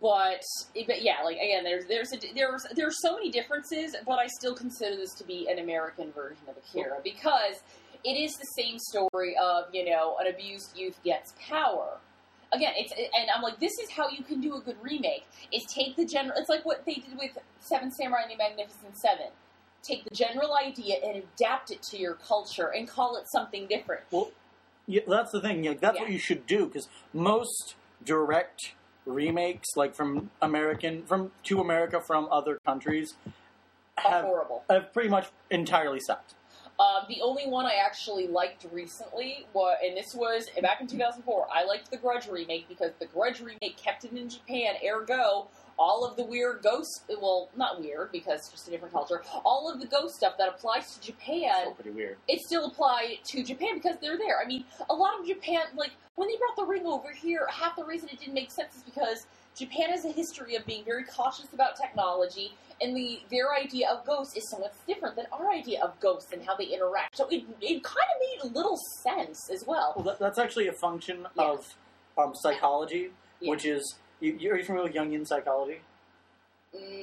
but 0.00 0.42
but 0.86 1.02
yeah, 1.02 1.22
like 1.24 1.36
again, 1.36 1.64
there's 1.64 1.86
there's 1.86 2.12
a, 2.12 2.18
there's 2.34 2.66
there's 2.74 3.00
so 3.00 3.14
many 3.14 3.30
differences, 3.30 3.94
but 4.06 4.18
I 4.18 4.26
still 4.26 4.54
consider 4.54 4.96
this 4.96 5.14
to 5.14 5.24
be 5.24 5.48
an 5.50 5.58
American 5.58 6.12
version 6.12 6.42
of 6.48 6.56
Akira 6.56 6.98
because 7.02 7.56
it 8.06 8.16
is 8.16 8.36
the 8.36 8.46
same 8.56 8.78
story 8.78 9.36
of 9.36 9.64
you 9.72 9.84
know 9.84 10.16
an 10.20 10.28
abused 10.28 10.78
youth 10.78 10.98
gets 11.02 11.34
power. 11.40 11.98
Again, 12.52 12.72
it's 12.76 12.92
and 12.92 13.28
I'm 13.34 13.42
like, 13.42 13.58
this 13.58 13.72
is 13.82 13.90
how 13.90 14.08
you 14.08 14.22
can 14.22 14.40
do 14.40 14.54
a 14.54 14.60
good 14.60 14.76
remake: 14.80 15.26
is 15.52 15.64
take 15.64 15.96
the 15.96 16.06
general. 16.06 16.38
It's 16.38 16.48
like 16.48 16.64
what 16.64 16.86
they 16.86 16.94
did 16.94 17.18
with 17.18 17.36
Seven 17.60 17.90
Samurai 17.90 18.22
and 18.22 18.30
the 18.30 18.36
Magnificent 18.36 18.96
Seven. 18.96 19.26
Take 19.82 20.04
the 20.04 20.14
general 20.14 20.54
idea 20.56 20.96
and 21.04 21.22
adapt 21.22 21.70
it 21.70 21.82
to 21.90 21.98
your 21.98 22.14
culture 22.14 22.68
and 22.68 22.88
call 22.88 23.16
it 23.16 23.24
something 23.28 23.66
different. 23.66 24.02
Well, 24.10 24.30
yeah, 24.86 25.02
that's 25.06 25.32
the 25.32 25.40
thing. 25.40 25.62
Like, 25.64 25.80
that's 25.80 25.98
what 25.98 26.10
you 26.10 26.18
should 26.18 26.46
do 26.46 26.66
because 26.66 26.88
most 27.12 27.74
direct 28.04 28.72
remakes, 29.04 29.76
like 29.76 29.94
from 29.94 30.30
American 30.40 31.02
from 31.04 31.32
to 31.44 31.60
America 31.60 32.00
from 32.00 32.28
other 32.30 32.58
countries, 32.64 33.14
have, 33.96 34.24
horrible. 34.24 34.64
have 34.70 34.92
pretty 34.92 35.08
much 35.08 35.28
entirely 35.50 36.00
sucked. 36.00 36.34
Um, 36.78 37.06
the 37.08 37.22
only 37.22 37.46
one 37.48 37.64
I 37.64 37.74
actually 37.84 38.26
liked 38.26 38.66
recently 38.70 39.46
was, 39.54 39.78
and 39.82 39.96
this 39.96 40.14
was 40.14 40.46
back 40.60 40.80
in 40.80 40.86
2004. 40.86 41.46
I 41.52 41.64
liked 41.64 41.90
the 41.90 41.96
Grudge 41.96 42.28
remake 42.28 42.68
because 42.68 42.90
the 43.00 43.06
Grudge 43.06 43.40
remake 43.40 43.76
kept 43.78 44.04
it 44.04 44.12
in 44.12 44.28
Japan. 44.28 44.74
Ergo, 44.86 45.48
all 45.78 46.04
of 46.04 46.16
the 46.16 46.24
weird 46.24 46.62
ghost, 46.62 47.04
well, 47.08 47.48
not 47.56 47.80
weird 47.80 48.12
because 48.12 48.40
it's 48.40 48.50
just 48.50 48.68
a 48.68 48.70
different 48.70 48.92
culture. 48.92 49.22
All 49.44 49.72
of 49.72 49.80
the 49.80 49.86
ghost 49.86 50.16
stuff 50.16 50.34
that 50.38 50.48
applies 50.48 50.94
to 50.94 51.00
Japan, 51.00 51.54
Still 51.62 51.72
pretty 51.72 51.90
weird. 51.90 52.18
it 52.28 52.40
still 52.40 52.66
applied 52.66 53.18
to 53.28 53.42
Japan 53.42 53.74
because 53.76 53.96
they're 54.02 54.18
there. 54.18 54.40
I 54.42 54.46
mean, 54.46 54.64
a 54.90 54.94
lot 54.94 55.18
of 55.18 55.26
Japan, 55.26 55.62
like 55.76 55.92
when 56.16 56.28
they 56.28 56.36
brought 56.36 56.56
the 56.56 56.64
ring 56.64 56.86
over 56.86 57.10
here, 57.10 57.46
half 57.50 57.76
the 57.76 57.84
reason 57.84 58.10
it 58.10 58.18
didn't 58.18 58.34
make 58.34 58.50
sense 58.50 58.76
is 58.76 58.82
because 58.82 59.26
Japan 59.56 59.90
has 59.90 60.04
a 60.04 60.12
history 60.12 60.54
of 60.56 60.66
being 60.66 60.84
very 60.84 61.04
cautious 61.04 61.46
about 61.52 61.76
technology, 61.76 62.52
and 62.80 62.94
the 62.96 63.20
their 63.30 63.54
idea 63.54 63.88
of 63.90 64.04
ghosts 64.04 64.36
is 64.36 64.48
somewhat 64.50 64.74
different 64.86 65.16
than 65.16 65.24
our 65.32 65.50
idea 65.50 65.82
of 65.82 65.98
ghosts 66.00 66.32
and 66.32 66.42
how 66.44 66.54
they 66.56 66.64
interact. 66.64 67.16
So 67.16 67.26
it 67.28 67.44
it 67.60 67.82
kind 67.82 68.06
of 68.14 68.20
made 68.44 68.50
a 68.50 68.54
little 68.54 68.78
sense 69.02 69.48
as 69.50 69.64
well. 69.66 69.94
Well, 69.96 70.04
that, 70.04 70.18
that's 70.18 70.38
actually 70.38 70.68
a 70.68 70.74
function 70.74 71.26
Yeah. 71.36 71.44
of 71.52 71.74
um, 72.18 72.32
psychology, 72.34 73.10
Yeah. 73.40 73.50
which 73.50 73.64
is 73.64 73.96
you, 74.20 74.36
you, 74.38 74.52
are 74.52 74.56
you 74.58 74.64
familiar 74.64 74.88
with 74.88 74.94
Jungian 74.96 75.26
psychology? 75.26 75.80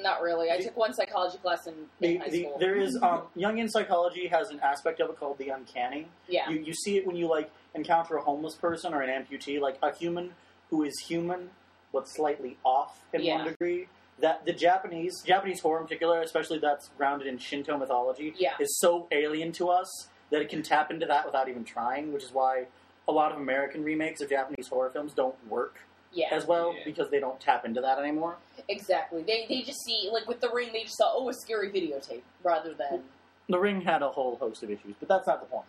Not 0.03 0.21
really. 0.21 0.51
I 0.51 0.57
The- 0.57 0.65
took 0.65 0.77
one 0.77 0.93
psychology 0.93 1.37
class 1.39 1.65
in, 1.65 1.73
The, 1.99 2.15
in 2.15 2.21
high 2.21 2.29
the, 2.29 2.39
school. 2.43 2.57
there 2.59 2.75
is 2.75 2.95
um, 3.01 3.23
Jungian 3.35 3.69
psychology 3.69 4.27
has 4.27 4.49
an 4.51 4.59
aspect 4.59 4.99
of 4.99 5.09
it 5.09 5.19
called 5.19 5.37
the 5.39 5.49
uncanny. 5.49 6.07
yeah, 6.27 6.47
You, 6.49 6.59
you 6.59 6.73
see 6.75 6.97
it 6.97 7.07
when 7.07 7.15
you 7.15 7.27
like 7.27 7.49
encounter 7.73 8.15
a 8.17 8.21
homeless 8.21 8.53
person 8.55 8.93
or 8.93 9.01
an 9.01 9.09
amputee, 9.09 9.59
like 9.59 9.77
a 9.81 9.91
human 9.95 10.33
who 10.69 10.83
is 10.83 10.93
human 11.07 11.49
but 11.93 12.09
slightly 12.09 12.57
off 12.65 13.05
in 13.13 13.21
Yeah. 13.21 13.35
one 13.37 13.45
degree. 13.47 13.87
That 14.19 14.45
the 14.45 14.53
Japanese 14.53 15.21
Japanese 15.23 15.59
horror 15.61 15.79
in 15.79 15.85
particular, 15.85 16.21
especially 16.21 16.59
that's 16.59 16.89
grounded 16.97 17.27
in 17.27 17.37
Shinto 17.37 17.77
mythology, 17.77 18.33
yeah, 18.37 18.53
is 18.59 18.77
so 18.79 19.07
alien 19.11 19.51
to 19.53 19.69
us 19.69 20.09
that 20.29 20.41
it 20.41 20.49
can 20.49 20.61
tap 20.61 20.91
into 20.91 21.05
that 21.07 21.25
without 21.25 21.49
even 21.49 21.63
trying. 21.63 22.11
Which 22.13 22.23
is 22.23 22.31
why 22.31 22.65
a 23.07 23.11
lot 23.11 23.31
of 23.31 23.37
American 23.39 23.83
remakes 23.83 24.21
of 24.21 24.29
Japanese 24.29 24.67
horror 24.67 24.89
films 24.91 25.13
don't 25.13 25.35
work 25.49 25.79
Yeah, 26.11 26.27
as 26.31 26.45
well 26.45 26.73
Yeah. 26.75 26.83
because 26.85 27.09
they 27.09 27.19
don't 27.19 27.39
tap 27.39 27.65
into 27.65 27.81
that 27.81 27.97
anymore. 27.99 28.37
exactly. 28.69 29.23
They 29.23 29.45
they 29.47 29.61
just 29.63 29.83
see 29.83 30.09
like 30.11 30.27
with 30.27 30.41
the 30.41 30.49
ring, 30.51 30.69
they 30.73 30.83
just 30.83 30.97
saw 30.97 31.11
oh 31.15 31.29
a 31.29 31.33
scary 31.33 31.69
videotape 31.71 32.21
rather 32.43 32.73
than 32.73 33.03
The 33.49 33.59
Ring 33.59 33.81
had 33.81 34.01
a 34.03 34.09
whole 34.09 34.37
host 34.37 34.63
of 34.63 34.69
issues, 34.71 34.95
but 34.99 35.09
that's 35.09 35.27
not 35.27 35.41
the 35.41 35.47
point. 35.47 35.65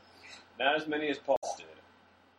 Not 0.60 0.76
as 0.76 0.86
many 0.86 1.08
as 1.08 1.18
Pulse 1.18 1.38
did. 1.53 1.53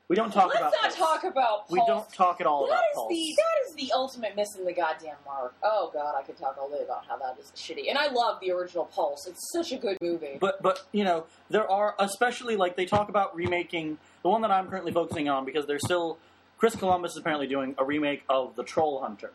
We 0.07 0.15
don't 0.15 0.31
talk 0.31 0.49
Let's 0.49 0.59
about. 0.59 0.71
not 0.73 0.81
Pulse. 0.83 0.95
talk 0.95 1.23
about. 1.23 1.71
We 1.71 1.81
don't 1.87 2.11
talk 2.13 2.39
at 2.39 2.45
all 2.45 2.67
That 2.67 2.73
about 2.73 2.83
is 2.91 2.95
Pulse. 2.95 3.09
the 3.09 3.35
that 3.37 3.69
is 3.69 3.75
the 3.87 3.93
ultimate 3.95 4.35
missing 4.35 4.63
the 4.65 4.73
goddamn 4.73 5.15
mark. 5.25 5.55
Oh 5.63 5.89
god, 5.93 6.13
I 6.15 6.21
could 6.21 6.37
talk 6.37 6.57
all 6.59 6.69
day 6.69 6.83
about 6.83 7.05
how 7.07 7.17
that 7.17 7.37
is 7.39 7.51
shitty. 7.55 7.89
And 7.89 7.97
I 7.97 8.07
love 8.11 8.39
the 8.39 8.51
original 8.51 8.85
Pulse. 8.85 9.25
It's 9.27 9.51
such 9.51 9.71
a 9.71 9.77
good 9.77 9.97
movie. 10.01 10.37
But 10.39 10.61
but 10.61 10.85
you 10.91 11.03
know 11.03 11.25
there 11.49 11.69
are 11.69 11.95
especially 11.97 12.55
like 12.55 12.75
they 12.75 12.85
talk 12.85 13.09
about 13.09 13.35
remaking 13.35 13.97
the 14.21 14.29
one 14.29 14.41
that 14.41 14.51
I'm 14.51 14.67
currently 14.67 14.91
focusing 14.91 15.27
on 15.27 15.43
because 15.43 15.65
there's 15.65 15.83
still 15.83 16.19
Chris 16.57 16.75
Columbus 16.75 17.11
is 17.13 17.17
apparently 17.17 17.47
doing 17.47 17.73
a 17.79 17.83
remake 17.83 18.23
of 18.29 18.55
The 18.55 18.63
Troll 18.63 19.01
Hunter. 19.01 19.31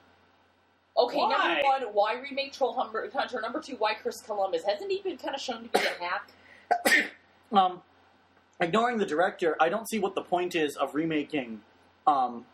Okay, 0.96 1.16
Why? 1.18 1.30
number 1.30 1.62
one, 1.64 1.82
why 1.94 2.14
remake 2.20 2.52
Troll 2.52 2.74
Hunter? 2.74 3.40
Number 3.40 3.60
two, 3.60 3.74
why 3.76 3.94
Chris 3.94 4.20
Columbus? 4.22 4.62
Hasn't 4.64 4.90
he 4.90 5.00
been 5.02 5.16
kind 5.16 5.34
of 5.34 5.40
shown 5.40 5.62
to 5.64 5.68
be 5.68 5.80
a 5.80 6.04
hack? 6.04 7.06
Um, 7.52 7.82
ignoring 8.60 8.98
the 8.98 9.06
director, 9.06 9.56
I 9.60 9.68
don't 9.68 9.88
see 9.88 9.98
what 9.98 10.14
the 10.14 10.22
point 10.22 10.54
is 10.54 10.76
of 10.76 10.94
remaking 10.94 11.60
um, 12.06 12.44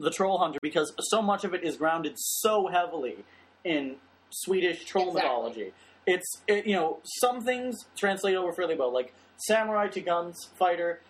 The 0.00 0.10
Troll 0.10 0.38
Hunter 0.38 0.58
because 0.62 0.92
so 1.00 1.22
much 1.22 1.44
of 1.44 1.54
it 1.54 1.64
is 1.64 1.76
grounded 1.76 2.14
so 2.16 2.66
heavily 2.68 3.24
in 3.64 3.96
Swedish 4.30 4.84
troll 4.84 5.08
Exactly. 5.08 5.22
mythology. 5.28 5.72
It's 6.06 6.40
it, 6.46 6.66
you 6.66 6.74
know 6.74 6.98
some 7.20 7.42
things 7.42 7.74
translate 7.96 8.36
over 8.36 8.52
fairly 8.52 8.76
well, 8.76 8.92
like 8.92 9.12
samurai 9.38 9.88
to 9.88 10.00
guns 10.00 10.36
fighter. 10.58 11.00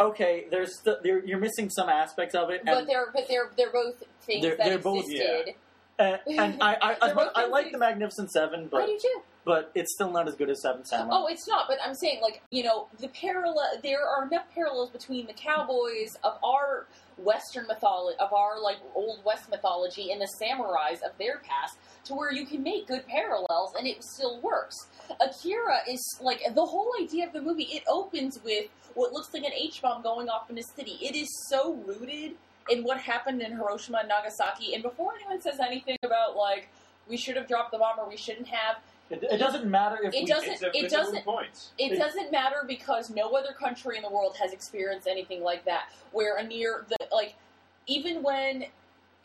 Okay, 0.00 0.46
there's 0.50 0.80
st- 0.80 0.98
you're 1.26 1.38
missing 1.38 1.70
some 1.70 1.88
aspects 1.88 2.34
of 2.34 2.50
it, 2.50 2.62
but 2.64 2.86
they're 2.86 3.06
but 3.14 3.26
they're 3.28 3.50
they're 3.56 3.72
both 3.72 4.02
things 4.22 4.42
They're- 4.42 4.56
that 4.56 4.66
they're 4.66 4.78
both- 4.78 5.04
existed. 5.04 5.54
and, 5.98 6.18
and 6.28 6.62
I 6.62 6.74
I, 6.74 6.96
I, 7.02 7.28
I 7.36 7.46
like 7.46 7.70
the 7.72 7.78
Magnificent 7.78 8.30
Seven, 8.32 8.68
I 8.74 8.86
do 8.86 8.98
too. 9.00 9.22
But 9.44 9.70
it's 9.74 9.92
still 9.92 10.10
not 10.10 10.26
as 10.26 10.34
good 10.34 10.48
as 10.48 10.62
Seven 10.62 10.84
Samurai. 10.84 11.10
Oh, 11.12 11.26
it's 11.26 11.46
not. 11.46 11.66
But 11.68 11.78
I'm 11.84 11.94
saying, 11.94 12.20
like, 12.22 12.42
you 12.50 12.62
know, 12.62 12.88
the 12.98 13.08
parallel. 13.08 13.78
There 13.82 14.06
are 14.06 14.26
enough 14.26 14.46
parallels 14.54 14.90
between 14.90 15.26
the 15.26 15.34
cowboys 15.34 16.16
of 16.22 16.38
our 16.42 16.86
Western 17.18 17.66
mythology, 17.66 18.16
of 18.20 18.32
our 18.32 18.60
like 18.60 18.78
old 18.94 19.24
West 19.24 19.50
mythology, 19.50 20.10
and 20.10 20.20
the 20.20 20.28
samurais 20.40 21.02
of 21.02 21.16
their 21.18 21.38
past, 21.38 21.76
to 22.04 22.14
where 22.14 22.32
you 22.32 22.46
can 22.46 22.62
make 22.62 22.86
good 22.86 23.06
parallels 23.06 23.74
and 23.78 23.86
it 23.86 24.02
still 24.02 24.40
works. 24.40 24.86
Akira 25.20 25.78
is 25.88 26.18
like 26.20 26.40
the 26.54 26.64
whole 26.64 26.92
idea 27.00 27.26
of 27.26 27.32
the 27.32 27.42
movie. 27.42 27.64
It 27.64 27.82
opens 27.88 28.40
with 28.44 28.68
what 28.94 29.12
looks 29.12 29.32
like 29.34 29.44
an 29.44 29.52
H 29.52 29.82
bomb 29.82 30.02
going 30.02 30.28
off 30.28 30.50
in 30.50 30.58
a 30.58 30.62
city. 30.62 30.98
It 31.02 31.14
is 31.14 31.28
so 31.48 31.74
rooted 31.74 32.34
in 32.70 32.82
what 32.82 32.98
happened 32.98 33.42
in 33.42 33.52
Hiroshima 33.52 33.98
and 33.98 34.08
Nagasaki. 34.08 34.74
And 34.74 34.82
before 34.82 35.14
anyone 35.14 35.40
says 35.40 35.60
anything 35.60 35.98
about 36.02 36.36
like 36.36 36.68
we 37.08 37.16
should 37.16 37.36
have 37.36 37.46
dropped 37.46 37.70
the 37.70 37.78
bomb 37.78 37.98
or 37.98 38.08
we 38.08 38.16
shouldn't 38.16 38.48
have, 38.48 38.76
it, 39.22 39.32
it 39.32 39.38
doesn't 39.38 39.66
matter 39.66 39.98
if 40.02 40.14
It 40.14 40.20
we, 40.22 40.26
doesn't- 40.26 40.62
a, 40.62 40.66
it 40.68 40.72
it's 40.74 40.92
a 40.92 40.96
moot 40.98 41.04
doesn't- 41.06 41.24
point. 41.24 41.70
it 41.78 41.92
It- 41.92 41.98
doesn't 41.98 42.30
matter 42.32 42.64
because 42.66 43.10
no 43.10 43.30
other 43.32 43.52
country 43.52 43.96
in 43.96 44.02
the 44.02 44.10
world 44.10 44.36
has 44.40 44.52
experienced 44.52 45.06
anything 45.06 45.42
like 45.42 45.64
that. 45.64 45.88
Where 46.12 46.36
a 46.36 46.42
near 46.44 46.84
the 46.88 46.96
like, 47.12 47.34
even 47.86 48.22
when 48.22 48.64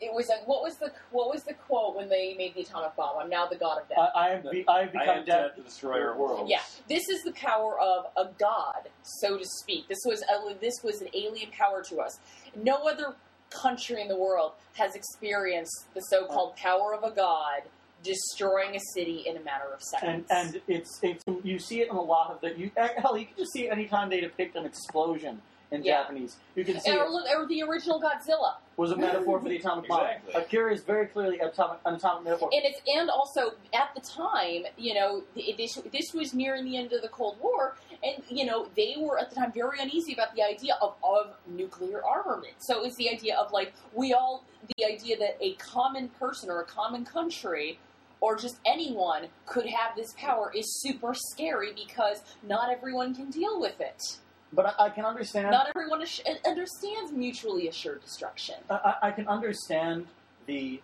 it 0.02 0.14
was 0.14 0.28
like, 0.30 0.48
what 0.48 0.62
was 0.62 0.76
the 0.76 0.90
what 1.10 1.28
was 1.28 1.42
the 1.44 1.52
quote 1.52 1.94
when 1.94 2.08
they 2.08 2.34
made 2.38 2.54
the 2.54 2.62
atomic 2.62 2.96
bomb? 2.96 3.18
I'm 3.20 3.28
now 3.28 3.46
the 3.46 3.56
god 3.56 3.82
of 3.82 3.88
death. 3.90 3.98
I, 4.14 4.26
I 4.26 4.30
have 4.30 4.50
be, 4.50 4.64
I've 4.66 4.88
I 4.88 4.92
become 4.92 5.08
am 5.08 5.24
dead. 5.24 5.26
death, 5.26 5.50
the 5.56 5.62
destroyer 5.62 6.12
of 6.12 6.16
worlds. 6.18 6.50
yeah, 6.50 6.60
this 6.88 7.08
is 7.10 7.22
the 7.22 7.32
power 7.32 7.78
of 7.78 8.06
a 8.16 8.30
god, 8.38 8.88
so 9.02 9.36
to 9.36 9.44
speak. 9.44 9.88
This 9.88 9.98
was 10.06 10.22
a, 10.22 10.54
this 10.58 10.82
was 10.82 11.02
an 11.02 11.08
alien 11.14 11.50
power 11.50 11.82
to 11.82 11.98
us. 12.00 12.18
No 12.56 12.76
other 12.88 13.14
country 13.50 14.00
in 14.00 14.08
the 14.08 14.16
world 14.16 14.52
has 14.78 14.94
experienced 14.94 15.84
the 15.94 16.00
so-called 16.02 16.52
uh, 16.52 16.62
power 16.62 16.94
of 16.94 17.02
a 17.02 17.14
god 17.14 17.62
destroying 18.02 18.76
a 18.76 18.80
city 18.94 19.24
in 19.26 19.36
a 19.36 19.40
matter 19.40 19.66
of 19.74 19.82
seconds. 19.82 20.26
and 20.30 20.60
it's 20.68 20.98
it's 21.02 21.22
you 21.42 21.58
see 21.58 21.80
it 21.80 21.88
in 21.88 21.96
a 21.96 22.00
lot 22.02 22.30
of 22.30 22.40
the 22.40 22.58
you 22.58 22.70
eh, 22.76 22.88
hell 22.98 23.16
you 23.16 23.26
can 23.26 23.36
just 23.36 23.52
see 23.52 23.66
it 23.66 23.70
anytime 23.72 24.08
they 24.08 24.20
depict 24.20 24.56
an 24.56 24.64
explosion 24.64 25.40
in 25.70 25.84
Yeah. 25.84 26.02
Japanese 26.02 26.36
you 26.56 26.64
can 26.64 26.80
see 26.80 26.90
or, 26.90 27.04
it 27.04 27.36
or 27.36 27.46
the 27.46 27.62
original 27.62 28.00
Godzilla. 28.00 28.54
was 28.76 28.90
a 28.90 28.96
metaphor 28.96 29.38
for 29.40 29.48
the 29.48 29.56
atomic 29.56 29.86
bomb. 29.88 30.00
Exactly. 30.06 30.34
Akira 30.42 30.72
is 30.74 30.82
very 30.82 31.06
clearly 31.06 31.38
atomic, 31.38 31.78
an 31.84 31.94
atomic 31.94 32.24
metaphor. 32.24 32.50
and 32.52 32.62
it's 32.64 32.80
and 32.88 33.08
also 33.10 33.52
at 33.72 33.90
the 33.94 34.00
time, 34.00 34.64
you 34.76 34.94
know, 34.94 35.22
this 35.36 35.78
this 35.92 36.12
was 36.14 36.34
nearing 36.34 36.64
the 36.64 36.76
end 36.76 36.92
of 36.92 37.02
the 37.02 37.08
Cold 37.08 37.36
War, 37.40 37.76
and 38.02 38.20
you 38.28 38.46
know 38.46 38.66
they 38.76 38.96
were 38.98 39.18
at 39.20 39.28
the 39.30 39.36
time 39.36 39.52
very 39.52 39.78
uneasy 39.78 40.12
about 40.14 40.34
the 40.34 40.42
idea 40.42 40.76
of 40.82 40.94
of 41.04 41.34
nuclear 41.46 42.02
armament. 42.04 42.54
So 42.58 42.84
it's 42.84 42.96
the 42.96 43.08
idea 43.10 43.36
of 43.36 43.52
like 43.52 43.72
we 43.94 44.12
all 44.12 44.42
the 44.76 44.84
idea 44.84 45.16
that 45.18 45.36
a 45.40 45.52
common 45.54 46.08
person 46.08 46.50
or 46.50 46.60
a 46.62 46.66
common 46.66 47.04
country. 47.04 47.78
Or 48.20 48.36
just 48.36 48.58
anyone 48.66 49.28
could 49.46 49.66
have 49.66 49.96
this 49.96 50.12
power 50.18 50.52
is 50.54 50.80
super 50.82 51.14
scary 51.14 51.72
because 51.72 52.22
not 52.42 52.70
everyone 52.70 53.14
can 53.14 53.30
deal 53.30 53.58
with 53.60 53.80
it. 53.80 54.18
but 54.52 54.66
I, 54.78 54.86
I 54.86 54.90
can 54.90 55.04
understand. 55.04 55.50
Not 55.50 55.68
everyone 55.74 56.02
ass- 56.02 56.20
uh, 56.26 56.48
understands 56.48 57.12
mutually 57.12 57.68
assured 57.68 58.02
destruction. 58.02 58.56
I, 58.68 58.74
I- 59.02 59.08
I 59.08 59.10
can 59.12 59.26
understand 59.28 60.06
the 60.46 60.80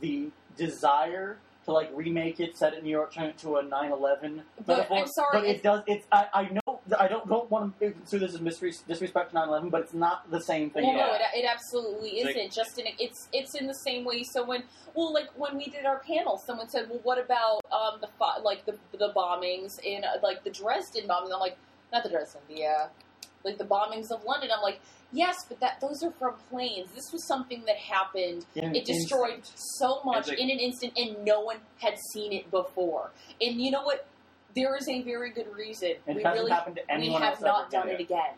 the 0.00 0.30
desire 0.56 1.38
to 1.68 1.72
like 1.74 1.90
remake 1.94 2.40
it, 2.40 2.56
set 2.56 2.72
it 2.72 2.78
in 2.78 2.84
New 2.84 2.90
York, 2.90 3.12
turn 3.12 3.26
it 3.26 3.36
to 3.38 3.56
a 3.56 3.62
9/11 3.62 4.40
But 4.64 4.78
metaphor. 4.78 4.98
I'm 4.98 5.06
sorry, 5.06 5.28
but 5.32 5.44
it 5.44 5.48
it's- 5.56 5.62
does. 5.62 5.82
It's 5.86 6.06
I, 6.10 6.26
I 6.32 6.42
know 6.48 6.80
I 6.98 7.06
don't 7.08 7.28
don't 7.28 7.50
want 7.50 7.78
to 7.80 7.90
consider 7.90 8.26
this 8.26 8.34
as 8.34 8.40
misre- 8.40 8.86
disrespect 8.86 9.32
to 9.32 9.36
9/11, 9.36 9.70
but 9.70 9.82
it's 9.82 9.92
not 9.92 10.30
the 10.30 10.40
same 10.40 10.70
thing. 10.70 10.84
Well, 10.86 10.96
no, 10.96 11.14
it, 11.14 11.20
it 11.34 11.44
absolutely 11.44 12.24
like- 12.24 12.36
isn't. 12.36 12.52
Just 12.52 12.78
in 12.78 12.86
it's 12.98 13.28
it's 13.34 13.54
in 13.54 13.66
the 13.66 13.74
same 13.74 14.04
way. 14.06 14.22
So 14.22 14.44
when 14.46 14.62
well, 14.94 15.12
like 15.12 15.28
when 15.36 15.56
we 15.58 15.66
did 15.66 15.84
our 15.84 15.98
panel, 15.98 16.38
someone 16.38 16.68
said, 16.70 16.88
"Well, 16.88 17.00
what 17.02 17.18
about 17.18 17.60
um 17.70 18.00
the 18.00 18.08
fi- 18.18 18.38
like 18.38 18.64
the 18.64 18.76
the 18.96 19.12
bombings 19.14 19.78
in 19.80 20.04
uh, 20.04 20.12
like 20.22 20.44
the 20.44 20.50
Dresden 20.50 21.06
bombings?" 21.06 21.34
I'm 21.34 21.40
like, 21.40 21.58
not 21.92 22.02
the 22.02 22.08
Dresden, 22.08 22.40
the 22.48 22.64
uh, 22.64 22.86
like 23.44 23.58
the 23.58 23.64
bombings 23.64 24.10
of 24.10 24.24
London. 24.24 24.48
I'm 24.56 24.62
like, 24.62 24.80
yes, 25.12 25.36
but 25.48 25.60
that 25.60 25.80
those 25.80 26.02
are 26.02 26.10
from 26.12 26.34
planes. 26.50 26.88
This 26.94 27.12
was 27.12 27.26
something 27.26 27.64
that 27.66 27.76
happened. 27.76 28.44
In- 28.54 28.74
It 28.74 28.84
destroyed 28.84 29.34
instant. 29.36 29.58
so 29.58 30.00
much 30.04 30.28
like- 30.28 30.38
in 30.38 30.50
an 30.50 30.58
instant, 30.58 30.92
and 30.96 31.24
no 31.24 31.40
one 31.40 31.58
had 31.78 31.98
seen 32.12 32.32
it 32.32 32.50
before. 32.50 33.10
And 33.40 33.60
you 33.60 33.70
know 33.70 33.82
what? 33.82 34.06
There 34.54 34.74
is 34.76 34.88
a 34.88 35.02
very 35.02 35.30
good 35.30 35.52
reason 35.54 35.90
It 35.90 36.00
we 36.06 36.14
hasn't 36.22 36.34
really 36.34 36.50
happened 36.50 36.76
to 36.88 36.96
we 36.98 37.12
have 37.12 37.40
not 37.40 37.70
done 37.70 37.88
it 37.88 38.00
again 38.00 38.34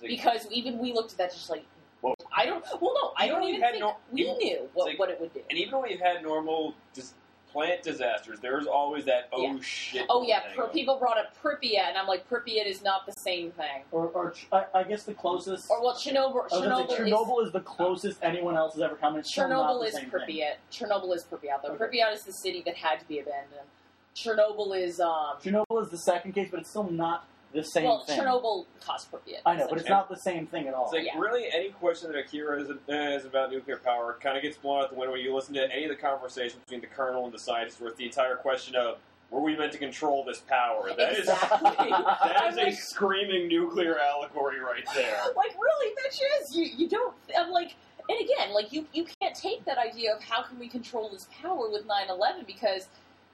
like- 0.00 0.08
because 0.08 0.46
even 0.50 0.78
we 0.78 0.92
looked 0.92 1.12
at 1.12 1.18
that 1.18 1.32
just 1.32 1.50
like 1.50 1.64
Well- 2.00 2.16
I 2.36 2.46
don't 2.46 2.64
well 2.80 2.94
no 3.00 3.12
I 3.16 3.28
don't 3.28 3.44
even 3.44 3.60
think 3.60 3.78
no- 3.78 3.96
we 4.10 4.22
even- 4.22 4.38
knew 4.38 4.70
what, 4.74 4.86
like- 4.88 4.98
what 4.98 5.10
it 5.10 5.20
would 5.20 5.32
do. 5.34 5.42
And 5.50 5.58
even 5.58 5.78
when 5.78 5.90
we've 5.90 6.00
had 6.00 6.20
normal 6.22 6.74
dis- 6.94 7.14
plant 7.52 7.82
disasters, 7.82 8.38
there's 8.40 8.66
always 8.66 9.04
that 9.04 9.28
oh 9.32 9.42
Yeah. 9.42 9.60
shit. 9.60 10.06
Oh 10.08 10.22
yeah, 10.22 10.40
thing. 10.40 10.56
Pr- 10.56 10.62
people 10.72 10.98
brought 10.98 11.18
up 11.18 11.34
Pripyat, 11.42 11.88
and 11.88 11.98
I'm 11.98 12.06
like 12.06 12.28
Pripyat 12.28 12.66
is 12.66 12.82
not 12.82 13.06
the 13.06 13.12
same 13.12 13.50
thing. 13.52 13.82
Or, 13.90 14.06
or 14.08 14.34
I, 14.50 14.64
I 14.74 14.82
guess 14.84 15.02
the 15.04 15.14
closest. 15.14 15.70
Or 15.70 15.82
well, 15.82 15.94
Chernobyl. 15.94 16.46
I 16.50 16.58
was 16.58 16.66
gonna 16.66 16.74
Chernobyl, 16.74 16.88
say, 16.88 16.94
is, 16.94 17.10
Chernobyl 17.12 17.46
is, 17.46 17.52
the 17.52 17.60
closest 17.60 18.18
anyone 18.22 18.56
else 18.56 18.74
has 18.74 18.82
ever 18.82 18.96
come. 18.96 19.16
It's 19.16 19.34
Chernobyl 19.34 19.84
is 19.86 19.94
same 19.94 20.10
thing. 20.10 20.20
Pripyat. 20.20 20.54
Chernobyl 20.72 21.14
is 21.14 21.24
Pripyat 21.24 21.62
though. 21.62 21.72
Okay. 21.74 21.98
Pripyat 21.98 22.14
is 22.14 22.24
the 22.24 22.32
city 22.32 22.62
that 22.64 22.76
had 22.76 23.00
to 23.00 23.06
be 23.06 23.18
abandoned. 23.18 23.68
Chernobyl 24.16 24.76
is 24.78 25.00
um. 25.00 25.36
Chernobyl 25.42 25.82
is 25.82 25.90
the 25.90 25.98
second 25.98 26.32
case, 26.32 26.48
but 26.50 26.60
it's 26.60 26.70
still 26.70 26.90
not 26.90 27.26
the 27.52 27.62
same 27.62 27.84
well, 27.84 28.04
thing. 28.04 28.18
Chernobyl 28.18 28.66
caused 28.84 29.10
Pripyat. 29.10 29.40
I 29.44 29.56
know, 29.56 29.66
but 29.68 29.78
it's 29.78 29.88
not 29.88 30.08
the 30.08 30.16
same 30.16 30.46
thing 30.46 30.68
at 30.68 30.74
all. 30.74 30.84
It's 30.84 30.92
like 30.94 31.04
Yeah. 31.06 31.18
really 31.18 31.46
any 31.52 31.70
question 31.70 32.10
that 32.12 32.18
Akira 32.18 32.60
is, 32.62 32.70
eh, 32.88 33.14
is 33.16 33.24
about 33.24 33.50
nuclear 33.50 33.76
power 33.78 34.16
kind 34.20 34.36
of 34.36 34.42
gets 34.42 34.56
blown 34.56 34.82
out 34.82 34.90
the 34.90 34.96
window 34.96 35.12
when 35.12 35.20
you 35.20 35.34
listen 35.34 35.54
to 35.54 35.70
any 35.72 35.84
of 35.84 35.90
the 35.90 35.96
conversations 35.96 36.60
between 36.62 36.80
the 36.80 36.86
colonel 36.86 37.24
and 37.24 37.32
the 37.32 37.38
scientist, 37.38 37.80
where 37.80 37.90
it's 37.90 37.98
the 37.98 38.06
entire 38.06 38.36
question 38.36 38.74
of 38.76 38.98
were 39.30 39.40
we 39.40 39.56
meant 39.56 39.72
to 39.72 39.78
control 39.78 40.24
this 40.24 40.40
power? 40.40 40.90
That 40.96 41.12
is 41.12 41.20
Exactly. 41.20 41.70
that 41.90 42.42
I'm 42.42 42.58
a 42.58 42.62
like- 42.64 42.74
screaming 42.74 43.48
nuclear 43.48 43.98
allegory 43.98 44.60
right 44.60 44.84
there. 44.94 45.18
like 45.36 45.52
really 45.60 45.94
bitches 46.04 46.54
you 46.54 46.64
you 46.76 46.88
don't 46.88 47.14
i'm 47.38 47.50
like 47.50 47.74
and 48.08 48.20
again 48.20 48.52
like 48.52 48.72
you 48.72 48.86
you 48.92 49.06
can't 49.20 49.34
take 49.34 49.64
that 49.64 49.78
idea 49.78 50.14
of 50.14 50.22
how 50.22 50.42
can 50.42 50.58
we 50.58 50.68
control 50.68 51.08
this 51.10 51.28
power 51.40 51.70
with 51.70 51.86
9-11 51.86 52.46
because 52.46 52.88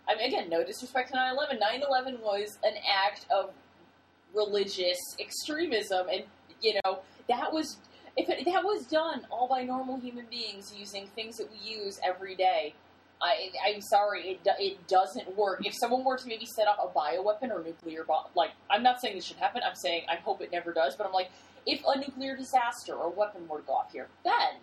i 0.09 0.15
mean 0.15 0.27
again 0.29 0.49
no 0.49 0.63
disrespect 0.63 1.11
to 1.11 1.17
9-11 1.17 1.59
9-11 1.61 2.21
was 2.21 2.59
an 2.65 2.75
act 2.89 3.27
of 3.31 3.51
religious 4.35 4.99
extremism 5.19 6.07
and 6.13 6.25
you 6.61 6.79
know 6.85 6.99
that 7.29 7.53
was 7.53 7.79
if 8.17 8.29
it, 8.29 8.45
that 8.45 8.63
was 8.65 8.85
done 8.87 9.27
all 9.31 9.49
by 9.49 9.63
normal 9.63 9.99
human 9.99 10.27
beings 10.31 10.73
using 10.77 11.07
things 11.15 11.37
that 11.37 11.49
we 11.51 11.71
use 11.71 11.99
every 12.05 12.35
day 12.35 12.75
I, 13.21 13.51
I'm 13.67 13.81
sorry, 13.81 14.29
it, 14.29 14.45
do- 14.45 14.51
it 14.59 14.87
doesn't 14.87 15.37
work. 15.37 15.67
If 15.67 15.75
someone 15.75 16.05
were 16.05 16.17
to 16.17 16.27
maybe 16.27 16.47
set 16.47 16.69
up 16.69 16.79
a 16.83 16.97
bioweapon 16.97 17.51
or 17.51 17.63
nuclear 17.63 18.05
bomb, 18.05 18.27
like, 18.35 18.51
I'm 18.71 18.83
not 18.83 19.01
saying 19.01 19.17
this 19.17 19.25
should 19.25 19.39
happen, 19.39 19.63
I'm 19.67 19.75
saying 19.75 20.03
I 20.09 20.17
hope 20.17 20.41
it 20.41 20.53
never 20.53 20.73
does, 20.73 20.95
but 20.97 21.07
I'm 21.07 21.13
like, 21.13 21.31
if 21.67 21.83
a 21.87 21.99
nuclear 21.99 22.37
disaster 22.37 22.95
or 22.95 23.11
weapon 23.11 23.47
were 23.49 23.59
to 23.59 23.67
go 23.67 23.73
off 23.75 23.93
here, 23.93 24.09
then 24.25 24.61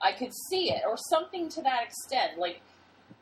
I 0.00 0.12
could 0.12 0.32
see 0.48 0.70
it, 0.70 0.82
or 0.86 0.96
something 1.10 1.48
to 1.50 1.62
that 1.62 1.82
extent. 1.84 2.38
Like, 2.38 2.60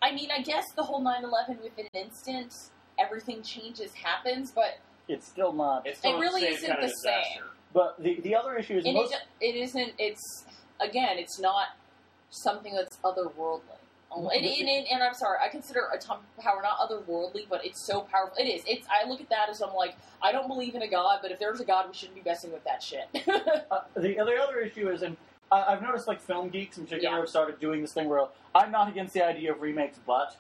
I 0.03 0.13
mean, 0.13 0.29
I 0.31 0.43
guess 0.43 0.65
the 0.77 0.83
whole 0.83 1.01
9 1.01 1.25
11 1.25 1.59
within 1.63 1.87
an 1.95 2.03
instant, 2.03 2.53
everything 2.99 3.43
changes, 3.43 3.93
happens, 3.95 4.53
but 4.53 4.79
It's 5.09 5.27
still 5.27 5.53
not. 5.53 5.87
It's 5.87 5.99
still 5.99 6.17
It 6.17 6.21
really 6.21 6.41
the 6.41 6.47
same 6.47 6.55
isn't 6.57 6.71
kind 6.71 6.85
of 6.85 6.91
the 6.91 6.97
same. 6.97 7.43
But 7.73 8.03
the 8.03 8.21
the 8.21 8.35
other 8.35 8.57
issue 8.57 8.79
is 8.79 8.85
And 8.85 8.95
most, 8.95 9.13
it, 9.13 9.55
it 9.55 9.57
isn't. 9.57 9.93
It's 9.99 10.45
again, 10.81 11.19
it's 11.19 11.39
not 11.39 11.69
something 12.31 12.75
that's 12.75 12.97
otherworldly. 12.99 13.61
And, 14.17 14.27
and, 14.31 14.69
and, 14.69 14.87
and 14.91 15.03
I'm 15.03 15.13
sorry, 15.15 15.39
I 15.45 15.49
consider 15.49 15.81
atomic 15.95 16.25
power 16.39 16.63
not 16.63 16.79
otherworldly, 16.79 17.49
but 17.51 17.65
it's 17.67 17.85
so 17.87 18.03
powerful. 18.03 18.37
It 18.39 18.49
is. 18.49 18.63
It's. 18.67 18.87
I 18.89 19.07
look 19.07 19.21
at 19.21 19.29
that 19.29 19.51
as 19.51 19.61
I'm 19.61 19.75
like, 19.75 19.97
I 20.23 20.33
don't 20.33 20.49
believe 20.49 20.75
in 20.75 20.83
a 20.83 20.89
god, 20.89 21.19
but 21.23 21.31
if 21.33 21.39
there's 21.39 21.61
a 21.61 21.65
god, 21.65 21.87
we 21.89 21.95
shouldn't 21.95 22.17
be 22.17 22.29
messing 22.29 22.53
with 22.53 22.65
that 22.65 22.83
shit. 22.83 23.09
uh, 23.71 23.81
the 23.95 24.15
the 24.15 24.37
other 24.43 24.61
issue 24.61 24.89
is, 24.89 25.03
and 25.03 25.17
I, 25.53 25.65
I've 25.65 25.83
noticed 25.83 26.09
like 26.09 26.21
film 26.21 26.49
geeks 26.49 26.79
in 26.79 26.85
particular 26.85 27.15
Yeah. 27.15 27.21
have 27.21 27.29
started 27.29 27.61
doing 27.61 27.83
this 27.83 27.93
thing 27.93 28.09
where 28.09 28.27
I'm 28.55 28.71
not 28.71 28.89
against 28.89 29.13
the 29.13 29.25
idea 29.27 29.53
of 29.53 29.61
remakes, 29.61 29.99
but 30.07 30.37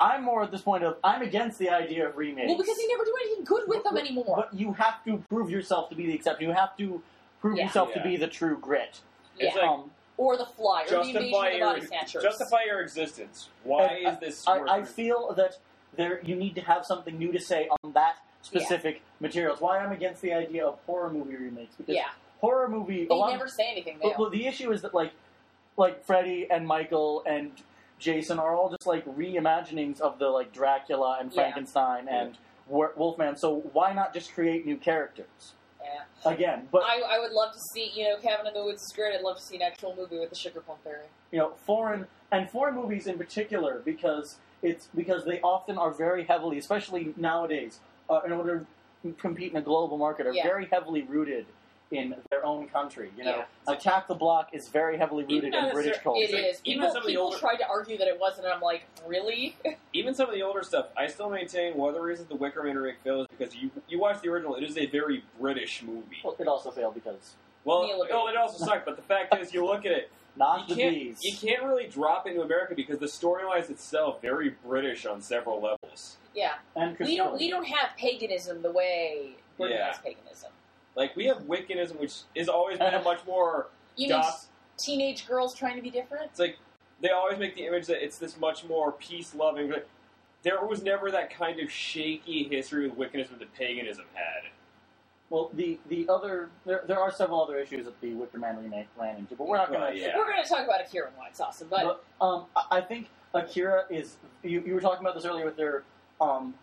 I'm 0.00 0.24
more 0.24 0.42
at 0.42 0.50
this 0.50 0.60
point 0.62 0.82
of 0.84 0.96
I'm 1.04 1.22
against 1.22 1.58
the 1.58 1.70
idea 1.70 2.08
of 2.08 2.16
remakes. 2.16 2.48
well, 2.48 2.58
because 2.58 2.76
they 2.76 2.86
never 2.88 3.04
do 3.04 3.14
anything 3.24 3.44
good 3.44 3.68
with 3.68 3.84
them 3.84 3.96
anymore. 3.96 4.36
But 4.36 4.54
you 4.58 4.72
have 4.74 5.04
to 5.04 5.22
prove 5.28 5.50
yourself 5.50 5.88
to 5.90 5.94
be 5.94 6.06
the 6.06 6.14
exception. 6.14 6.48
You 6.48 6.54
have 6.54 6.76
to 6.78 7.00
prove 7.40 7.56
Yeah. 7.58 7.64
yourself 7.66 7.92
to 7.94 8.02
be 8.02 8.16
the 8.16 8.26
true 8.28 8.56
grit. 8.58 9.00
yeah, 9.36 9.46
It's 9.48 9.56
like- 9.56 9.64
um, 9.66 9.90
or 10.16 10.36
the 10.36 10.46
fly, 10.46 10.82
or 10.84 10.88
the 10.88 11.00
invasion 11.00 11.22
Justify 11.22 11.46
of 11.46 11.52
the 11.52 11.58
your 11.58 11.66
body 11.68 11.86
snatchers. 11.86 12.22
justify 12.22 12.62
your 12.64 12.80
existence. 12.80 13.48
Why 13.64 13.84
And, 13.84 14.06
uh, 14.06 14.10
is 14.10 14.18
this? 14.18 14.48
I, 14.48 14.58
worth 14.60 14.70
I 14.70 14.78
it? 14.78 14.88
feel 14.88 15.32
that 15.34 15.58
there 15.96 16.20
you 16.22 16.36
need 16.36 16.54
to 16.54 16.60
have 16.60 16.84
something 16.86 17.18
new 17.18 17.32
to 17.32 17.40
say 17.40 17.68
on 17.82 17.92
that 17.94 18.18
specific 18.42 19.02
material. 19.20 19.52
It's 19.54 19.60
why 19.60 19.78
I'm 19.78 19.90
against 19.92 20.22
the 20.22 20.32
idea 20.32 20.66
of 20.66 20.78
horror 20.86 21.10
movie 21.10 21.34
remakes 21.36 21.74
because 21.76 21.94
yeah, 21.96 22.10
horror 22.40 22.68
movie. 22.68 23.04
a 23.04 23.08
they 23.08 23.14
lot- 23.14 23.32
never 23.32 23.48
say 23.48 23.68
anything. 23.70 23.98
They 24.00 24.08
Well, 24.08 24.14
well, 24.18 24.30
the 24.30 24.46
issue 24.46 24.70
is 24.70 24.82
that 24.82 24.94
like, 24.94 25.12
like 25.76 26.04
Freddy 26.04 26.48
and 26.50 26.64
Michael 26.66 27.24
and 27.26 27.50
Jason 27.98 28.38
are 28.38 28.54
all 28.56 28.70
just 28.70 28.86
like 28.86 29.04
reimaginings 29.16 30.00
of 30.00 30.18
the 30.18 30.28
like 30.28 30.52
Dracula 30.52 31.18
and 31.20 31.30
Yeah. 31.32 31.42
Frankenstein 31.42 32.08
and 32.08 32.36
Wor- 32.68 32.92
Wolfman. 32.96 33.36
So 33.36 33.56
why 33.72 33.92
not 33.92 34.12
just 34.14 34.32
create 34.34 34.66
new 34.66 34.76
characters 34.76 35.54
yeah. 35.82 36.30
again? 36.30 36.68
But 36.72 36.82
I, 36.84 37.00
I 37.16 37.18
would 37.20 37.32
love 37.32 37.52
to 37.52 37.58
see, 37.72 37.90
you 37.94 38.04
know, 38.08 38.16
Cabin 38.18 38.46
in 38.46 38.54
the 38.54 38.64
Woods 38.64 38.82
is 38.82 38.92
great. 38.94 39.14
I'd 39.14 39.22
love 39.22 39.36
to 39.36 39.42
see 39.42 39.56
an 39.56 39.62
actual 39.62 39.94
movie 39.96 40.18
with 40.18 40.30
the 40.30 40.36
Sugar 40.36 40.60
Plum 40.60 40.78
Fairy. 40.84 41.06
you 41.30 41.38
know, 41.38 41.52
foreign 41.66 42.06
and 42.32 42.50
foreign 42.50 42.74
movies 42.74 43.06
in 43.06 43.16
particular 43.18 43.80
because 43.84 44.36
it's 44.62 44.88
because 44.94 45.24
they 45.24 45.40
often 45.42 45.76
are 45.78 45.92
very 45.92 46.24
heavily, 46.24 46.58
especially 46.58 47.12
nowadays, 47.16 47.80
uh, 48.10 48.20
in 48.26 48.32
order 48.32 48.66
to 49.02 49.12
compete 49.12 49.50
in 49.52 49.58
a 49.58 49.62
global 49.62 49.98
market, 49.98 50.26
are 50.26 50.32
Yeah. 50.32 50.42
very 50.42 50.66
heavily 50.72 51.02
rooted 51.02 51.46
in 51.90 52.14
their 52.30 52.44
own 52.44 52.68
country. 52.68 53.10
You 53.16 53.24
know, 53.24 53.44
Yeah. 53.66 53.72
Attack 53.72 54.08
the 54.08 54.14
Block 54.14 54.48
is 54.52 54.68
very 54.68 54.96
heavily 54.96 55.22
rooted 55.24 55.44
Even 55.48 55.54
in 55.58 55.64
as 55.66 55.72
British 55.72 55.92
they're- 55.94 56.02
culture. 56.02 56.22
It 56.24 56.32
like, 56.32 56.44
is. 56.44 56.60
even 56.64 56.80
People, 56.80 56.88
some 56.88 56.96
of 56.98 57.02
the 57.04 57.08
people 57.10 57.24
older- 57.24 57.38
tried 57.38 57.56
to 57.56 57.68
argue 57.68 57.98
that 57.98 58.08
it 58.08 58.18
wasn't, 58.18 58.46
and 58.46 58.54
I'm 58.54 58.60
like, 58.60 58.84
really? 59.06 59.56
Even 59.92 60.12
some 60.14 60.28
of 60.28 60.34
the 60.34 60.42
older 60.42 60.62
stuff, 60.62 60.86
I 60.96 61.06
still 61.06 61.30
maintain 61.30 61.76
one 61.76 61.88
of 61.90 61.94
the 61.94 62.00
reasons 62.00 62.28
the 62.28 62.34
Wicker 62.34 62.62
Man 62.62 62.76
remake 62.76 63.00
fails 63.04 63.28
is 63.30 63.36
because 63.38 63.54
you 63.54 63.70
you 63.88 63.98
watch 64.00 64.20
the 64.22 64.28
original. 64.28 64.56
It 64.56 64.64
is 64.64 64.76
a 64.76 64.86
very 64.86 65.22
British 65.40 65.82
movie. 65.82 66.18
Well, 66.24 66.34
it 66.38 66.48
also 66.48 66.70
failed 66.72 66.94
because 66.94 67.34
Well, 67.64 67.84
Neil 67.84 68.04
oh, 68.12 68.26
it 68.28 68.36
also 68.36 68.64
sucked. 68.64 68.84
But 68.86 68.96
the 68.96 69.02
fact 69.02 69.34
is, 69.36 69.54
you 69.54 69.64
look 69.64 69.86
at 69.86 69.92
it, 69.92 70.10
not 70.36 70.68
you 70.68 70.74
the 70.74 70.80
can't 70.82 70.94
bees. 70.94 71.22
you 71.22 71.36
can't 71.36 71.62
really 71.62 71.86
drop 71.86 72.26
into 72.26 72.42
America 72.42 72.74
because 72.74 72.98
the 72.98 73.06
storyline 73.06 73.70
itself 73.70 74.20
very 74.20 74.50
British 74.66 75.06
on 75.06 75.22
several 75.22 75.60
levels. 75.62 76.16
yeah. 76.34 76.54
and 76.74 76.98
We 76.98 77.16
don't 77.16 77.38
we 77.38 77.48
don't 77.48 77.66
have 77.66 77.90
paganism 77.96 78.62
the 78.62 78.72
way 78.72 79.36
Britain 79.56 79.76
Yeah. 79.78 79.86
has 79.92 79.98
paganism. 79.98 80.50
Like 80.96 81.16
we 81.16 81.26
have 81.26 81.38
Wiccanism, 81.42 81.98
which 81.98 82.14
is 82.34 82.48
always 82.48 82.78
been 82.78 82.94
a 82.94 83.02
much 83.04 83.20
more 83.26 83.68
You 83.96 84.08
mean 84.08 84.20
goth. 84.20 84.48
teenage 84.76 85.26
girls 85.26 85.54
trying 85.54 85.76
to 85.76 85.82
be 85.82 85.90
different? 85.90 86.26
It's 86.26 86.38
like 86.40 86.56
they 87.00 87.10
always 87.10 87.38
make 87.38 87.54
the 87.54 87.66
image 87.66 87.86
that 87.86 88.02
it's 88.04 88.18
this 88.18 88.38
much 88.38 88.64
more 88.64 88.92
peace 88.92 89.34
loving. 89.34 89.68
But 89.70 89.88
there 90.42 90.64
was 90.64 90.82
never 90.82 91.10
that 91.10 91.30
kind 91.36 91.58
of 91.60 91.70
shaky 91.70 92.44
history 92.44 92.88
with 92.88 92.98
Wiccanism 93.12 93.38
that 93.38 93.52
paganism 93.54 94.04
had. 94.14 94.50
Well, 95.30 95.50
the 95.54 95.78
the 95.88 96.06
other 96.08 96.50
there, 96.66 96.82
there 96.86 97.00
are 97.00 97.10
several 97.10 97.42
other 97.42 97.56
issues 97.56 97.86
that 97.86 98.00
the 98.00 98.12
Wicker 98.14 98.38
Man 98.38 98.56
remake 98.62 98.86
ran 98.96 99.16
into, 99.16 99.34
but 99.34 99.48
we're 99.48 99.56
not 99.56 99.68
going 99.70 99.80
Well, 99.80 99.90
to. 99.92 99.98
yeah. 99.98 100.16
We're 100.16 100.26
going 100.30 100.42
to 100.42 100.48
talk 100.48 100.64
about 100.64 100.80
Akira 100.82 101.08
and 101.08 101.16
White 101.16 101.36
Sauce, 101.36 101.62
but, 101.68 102.04
But 102.20 102.24
um, 102.24 102.44
I- 102.54 102.78
I 102.78 102.80
think 102.82 103.08
Akira 103.32 103.84
is. 103.90 104.16
You, 104.44 104.62
you 104.64 104.74
were 104.74 104.80
talking 104.80 105.00
about 105.00 105.14
this 105.14 105.24
earlier 105.24 105.44
with 105.46 105.56
their 105.56 105.82
um, 106.20 106.54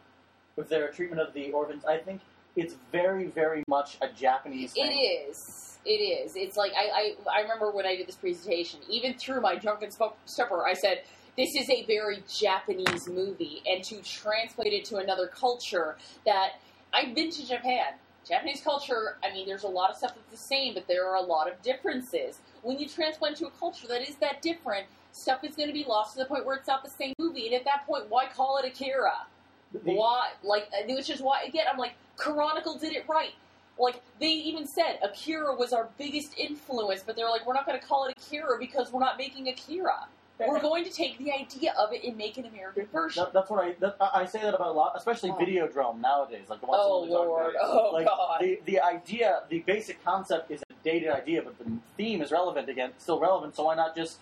with 0.56 0.70
their 0.70 0.90
treatment 0.90 1.20
of 1.22 1.34
the 1.34 1.52
orphans. 1.52 1.84
I 1.86 1.98
think 1.98 2.22
it's 2.56 2.76
very, 2.92 3.28
very 3.28 3.64
much 3.68 3.98
a 4.02 4.08
Japanese 4.10 4.74
it 4.76 4.88
thing. 4.88 5.28
is. 5.30 5.80
It 5.84 5.90
is. 5.90 6.36
It's 6.36 6.58
like 6.58 6.72
I, 6.74 7.16
I 7.30 7.40
I 7.40 7.42
remember 7.42 7.72
when 7.72 7.86
I 7.86 7.96
did 7.96 8.08
this 8.08 8.16
presentation, 8.16 8.80
even 8.88 9.16
through 9.16 9.42
my 9.42 9.56
drunken 9.56 9.90
stupor, 9.90 10.66
I 10.66 10.74
said 10.74 11.02
this 11.38 11.56
is 11.56 11.70
a 11.70 11.86
very 11.86 12.24
Japanese 12.32 13.08
movie, 13.10 13.64
and 13.68 13.84
to 13.86 14.02
translate 14.04 14.74
it 14.74 14.86
to 14.86 14.98
another 14.98 15.28
culture 15.28 15.96
that 16.26 16.60
I've 16.94 17.16
been 17.16 17.32
to 17.32 17.48
Japan. 17.48 17.94
Japanese 18.28 18.62
culture, 18.62 19.18
I 19.24 19.34
mean, 19.34 19.48
there's 19.48 19.64
a 19.64 19.68
lot 19.68 19.90
of 19.90 19.98
stuff 19.98 20.14
that's 20.14 20.30
the 20.30 20.48
same, 20.48 20.76
but 20.76 20.88
there 20.88 21.08
are 21.08 21.16
a 21.16 21.22
lot 21.24 21.52
of 21.52 21.60
differences. 21.64 22.40
When 22.62 22.78
you 22.78 22.88
transplant 22.88 23.38
to 23.38 23.48
a 23.48 23.52
culture 23.52 23.88
that 23.88 24.08
is 24.08 24.16
that 24.18 24.44
different, 24.44 24.86
stuff 25.12 25.44
is 25.44 25.56
going 25.56 25.68
to 25.68 25.74
be 25.74 25.84
lost 25.84 26.14
to 26.14 26.20
the 26.20 26.26
point 26.26 26.46
where 26.46 26.56
it's 26.56 26.68
not 26.68 26.84
the 26.84 26.90
same 26.90 27.14
movie. 27.18 27.48
And 27.48 27.56
at 27.56 27.66
that 27.66 27.86
point, 27.86 28.10
why 28.10 28.28
call 28.28 28.58
it 28.58 28.66
Akira? 28.66 29.26
The- 29.74 29.80
why? 29.80 30.32
Like, 30.44 30.70
which 30.88 31.10
is 31.10 31.22
why 31.22 31.44
again, 31.44 31.66
I'm 31.72 31.78
like, 31.78 31.94
Chronicle 32.22 32.78
did 32.78 32.94
it 32.94 33.06
right. 33.10 33.34
Like 33.80 34.02
they 34.20 34.28
even 34.30 34.68
said, 34.68 35.00
Akira 35.04 35.56
was 35.56 35.74
our 35.74 35.90
biggest 35.98 36.38
influence, 36.38 37.02
but 37.04 37.16
they're 37.16 37.30
like, 37.30 37.48
we're 37.48 37.54
not 37.54 37.66
going 37.66 37.80
to 37.80 37.86
call 37.86 38.06
it 38.06 38.16
Akira 38.18 38.60
because 38.60 38.92
we're 38.92 39.00
not 39.00 39.18
making 39.18 39.48
Akira. 39.48 40.08
We're 40.48 40.60
going 40.60 40.84
to 40.86 40.90
take 40.90 41.20
the 41.20 41.32
idea 41.32 41.74
of 41.78 41.94
it 41.94 42.04
and 42.04 42.18
make 42.18 42.38
an 42.38 42.46
American 42.46 42.88
version. 42.92 43.24
That, 43.24 43.34
that's 43.34 43.50
what 43.50 43.64
I 43.64 43.74
that, 43.80 43.96
I 44.00 44.26
say 44.26 44.42
that 44.42 44.56
about 44.56 44.70
a 44.70 44.72
lot, 44.72 44.94
especially 44.96 45.30
Oh. 45.30 45.36
Videodrome 45.36 46.00
nowadays. 46.02 46.46
Like 46.50 46.62
the 46.62 46.66
ones 46.66 46.82
Oh 46.84 47.02
that 47.02 47.08
we 47.08 47.14
talk 47.14 47.28
Lord! 47.28 47.54
Oh 47.62 47.90
like 47.94 48.08
God! 48.08 48.42
the 48.42 48.60
the 48.66 48.80
idea, 48.82 49.42
the 49.50 49.60
basic 49.60 50.04
concept 50.04 50.50
is 50.50 50.64
a 50.70 50.74
dated 50.84 51.10
idea, 51.10 51.44
but 51.44 51.60
the 51.60 51.72
theme 51.96 52.22
is 52.24 52.32
relevant 52.32 52.70
again, 52.70 52.92
still 52.98 53.20
relevant. 53.20 53.56
So 53.56 53.66
why 53.66 53.76
not 53.76 53.96
just 53.96 54.18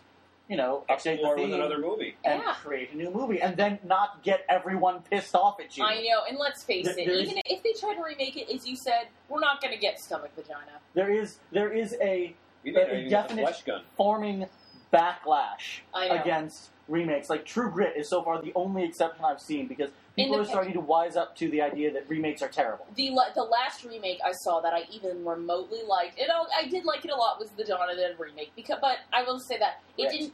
you 0.50 0.58
know 0.58 0.84
update 0.90 1.04
the 1.04 1.12
Explore 1.14 1.36
with 1.36 1.46
theme 1.46 1.54
another 1.54 1.78
movie. 1.78 2.16
and 2.26 2.42
Yeah. 2.44 2.56
create 2.56 2.92
a 2.92 2.98
new 2.98 3.12
movie, 3.12 3.40
and 3.42 3.56
then 3.56 3.80
not 3.86 4.22
get 4.24 4.44
everyone 4.50 5.02
pissed 5.04 5.36
off 5.36 5.60
at 5.62 5.78
you? 5.78 5.84
I 5.86 6.02
know, 6.02 6.24
and 6.28 6.38
let's 6.38 6.64
face 6.64 6.86
There- 6.86 6.98
it. 7.00 7.06
there 7.06 7.16
is- 7.20 7.30
Even 7.30 7.44
if 7.46 7.64
they 7.64 7.74
try 7.74 7.94
to 7.96 8.04
remake 8.04 8.36
it, 8.36 8.50
as 8.54 8.68
you 8.68 8.76
said, 8.76 9.08
we're 9.30 9.40
not 9.40 9.62
going 9.62 9.74
to 9.74 9.80
get 9.80 10.00
stomach 10.00 10.32
vagina. 10.36 10.82
There 10.96 11.12
is 11.12 11.38
there 11.52 11.72
is 11.72 11.96
a 12.02 12.36
We 12.64 12.72
A- 12.72 12.74
made 12.74 12.82
a 12.82 12.84
even 12.88 12.96
with 12.98 13.04
the 13.06 13.10
definite- 13.10 13.42
flesh 13.44 13.62
gun. 13.64 13.84
forming 13.96 14.50
backlash 14.92 15.80
I 15.94 16.08
know. 16.10 16.16
against 16.22 16.72
remakes. 16.90 17.30
Like 17.30 17.46
True 17.46 17.72
Grit 17.72 17.96
is 17.96 18.10
so 18.10 18.22
far 18.24 18.42
the 18.42 18.52
only 18.56 18.84
exception 18.84 19.24
I've 19.24 19.40
seen 19.40 19.68
because 19.68 19.92
people 20.26 20.38
the- 20.38 20.44
are 20.44 20.46
starting 20.48 20.74
to 20.74 20.80
wise 20.80 21.16
up 21.16 21.36
to 21.38 21.50
the 21.50 21.62
idea 21.62 21.92
that 21.94 22.10
remakes 22.10 22.42
are 22.42 22.48
terrible. 22.50 22.86
The 22.96 23.10
la- 23.12 23.32
the 23.34 23.44
last 23.44 23.84
remake 23.84 24.20
I 24.26 24.32
saw 24.32 24.60
that 24.62 24.74
I 24.74 24.84
even 24.92 25.26
remotely 25.26 25.82
liked, 25.88 26.20
and 26.20 26.32
I, 26.32 26.44
I 26.64 26.68
did 26.68 26.86
like 26.86 27.06
it 27.06 27.12
a 27.12 27.16
lot, 27.16 27.40
was 27.40 27.50
the 27.52 27.64
Dawn 27.64 27.90
of 27.90 27.96
the 27.96 28.02
Dead 28.02 28.16
remake. 28.20 28.52
Because, 28.56 28.78
but 28.82 28.98
I 29.14 29.24
will 29.24 29.40
say 29.40 29.58
that 29.60 29.82
it 29.98 30.04
Grit. 30.04 30.12
didn't. 30.12 30.34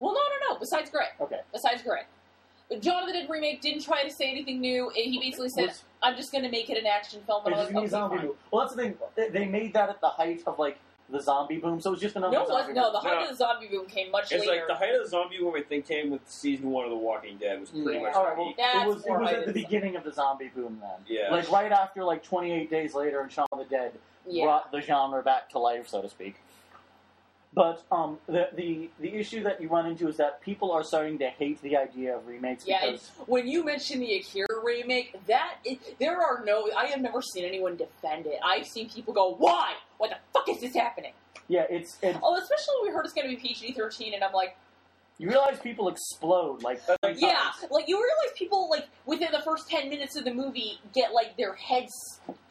Well, 0.00 0.12
no, 0.12 0.20
no, 0.20 0.54
no. 0.54 0.58
Besides 0.60 0.90
Grit, 0.90 1.08
Okay. 1.20 1.40
besides 1.52 1.82
Grit, 1.82 2.06
the 2.68 2.76
Dawn 2.76 3.02
of 3.02 3.06
the 3.08 3.12
Dead 3.14 3.28
remake 3.30 3.60
didn't 3.60 3.82
try 3.84 4.02
to 4.04 4.10
say 4.10 4.30
anything 4.30 4.60
new. 4.60 4.90
He 4.94 5.18
basically 5.18 5.48
said, 5.50 5.68
Was- 5.68 5.84
"I'm 6.02 6.16
just 6.16 6.32
going 6.32 6.44
to 6.44 6.50
make 6.50 6.68
it 6.70 6.78
an 6.78 6.86
action 6.86 7.22
film." 7.26 7.46
And 7.46 7.54
I'm 7.54 7.60
just 7.62 7.74
like, 7.74 7.74
gonna 7.92 8.08
be 8.08 8.14
a 8.16 8.16
okay, 8.18 8.26
zombie. 8.26 8.38
Well, 8.50 8.62
that's 8.64 8.74
the 8.74 8.82
thing. 8.82 8.98
They- 9.14 9.28
They 9.30 9.44
made 9.46 9.72
that 9.74 9.88
at 9.88 10.00
the 10.00 10.08
height 10.08 10.42
of 10.46 10.58
like 10.58 10.78
the 11.10 11.20
zombie 11.20 11.58
boom, 11.58 11.80
so 11.80 11.90
it 11.90 11.92
was 11.92 12.00
just 12.00 12.16
another 12.16 12.32
No, 12.38 12.46
zombie 12.46 12.72
was, 12.72 12.76
no. 12.76 12.92
The 12.92 12.98
height 13.00 13.16
No. 13.18 13.22
of 13.24 13.28
the 13.30 13.36
zombie 13.36 13.68
boom 13.68 13.86
came 13.86 14.10
much 14.10 14.32
It's 14.32 14.46
later. 14.46 14.60
like 14.60 14.66
the 14.66 14.74
height 14.74 14.94
of 14.94 15.02
the 15.02 15.08
zombie 15.08 15.38
boom. 15.38 15.54
I 15.54 15.60
think 15.62 15.86
came 15.86 16.10
with 16.10 16.22
season 16.28 16.70
one 16.70 16.84
of 16.84 16.90
The 16.90 16.96
Walking 16.96 17.36
Dead. 17.36 17.60
Was 17.60 17.70
pretty 17.70 17.92
Yeah. 17.98 18.02
much 18.02 18.14
All 18.14 18.22
the 18.24 18.28
right, 18.30 18.38
well, 18.38 18.48
it 18.56 18.86
was 18.86 19.04
it 19.06 19.10
was 19.10 19.28
at 19.30 19.38
of 19.40 19.46
the 19.46 19.52
the 19.52 19.62
beginning 19.62 19.96
of 19.96 20.04
the 20.04 20.12
zombie 20.12 20.48
boom 20.54 20.80
then. 20.80 21.04
Yeah. 21.06 21.30
Like 21.30 21.50
right 21.50 21.70
after 21.72 22.04
like 22.04 22.22
28 22.22 22.70
days 22.70 22.94
later, 22.94 23.20
and 23.20 23.30
Shaun 23.30 23.46
of 23.52 23.58
the 23.58 23.64
Dead 23.66 23.92
yeah. 24.26 24.44
brought 24.44 24.72
the 24.72 24.80
genre 24.80 25.22
back 25.22 25.50
to 25.50 25.58
life, 25.58 25.88
so 25.88 26.00
to 26.00 26.08
speak. 26.08 26.36
But 27.52 27.84
um, 27.92 28.18
the, 28.26 28.48
the 28.52 28.90
the 28.98 29.14
issue 29.14 29.44
that 29.44 29.60
you 29.60 29.68
run 29.68 29.86
into 29.86 30.08
is 30.08 30.16
that 30.16 30.40
people 30.40 30.72
are 30.72 30.82
starting 30.82 31.18
to 31.18 31.28
hate 31.28 31.62
the 31.62 31.76
idea 31.76 32.16
of 32.16 32.26
remakes 32.26 32.64
Yeah, 32.66 32.84
because 32.84 33.12
When 33.26 33.46
you 33.46 33.62
mention 33.64 34.00
the 34.00 34.16
Akira 34.16 34.46
remake, 34.64 35.14
that 35.28 35.58
is, 35.64 35.76
there 36.00 36.20
are 36.20 36.42
no. 36.44 36.68
I 36.76 36.86
have 36.86 37.00
never 37.00 37.22
seen 37.22 37.44
anyone 37.44 37.76
defend 37.76 38.26
it. 38.26 38.40
I've 38.44 38.66
seen 38.66 38.90
people 38.90 39.14
go, 39.14 39.36
"Why? 39.36 39.74
What 39.98 40.10
the 40.10 40.16
fuck 40.32 40.48
is 40.48 40.60
this 40.60 40.74
happening?" 40.74 41.12
yeah, 41.48 41.64
it's 41.68 41.98
it, 42.02 42.16
Oh, 42.22 42.36
especially 42.36 42.74
when 42.80 42.90
we 42.90 42.94
heard 42.94 43.04
it's 43.04 43.14
going 43.14 43.28
to 43.28 43.34
be 43.36 43.40
PG 43.40 43.72
thirteen, 43.72 44.14
and 44.14 44.24
I'm 44.24 44.32
like, 44.32 44.56
you 45.18 45.28
realize 45.28 45.58
people 45.60 45.88
explode 45.88 46.62
like 46.62 46.80
Like, 47.02 47.20
yeah, 47.20 47.34
times. 47.60 47.70
like 47.70 47.86
you 47.88 47.96
realize 47.96 48.36
people 48.36 48.68
like 48.70 48.86
within 49.06 49.28
the 49.32 49.40
first 49.42 49.68
ten 49.68 49.88
minutes 49.90 50.16
of 50.16 50.24
the 50.24 50.32
movie 50.34 50.78
get 50.94 51.12
like 51.12 51.36
their 51.36 51.54
heads 51.54 51.92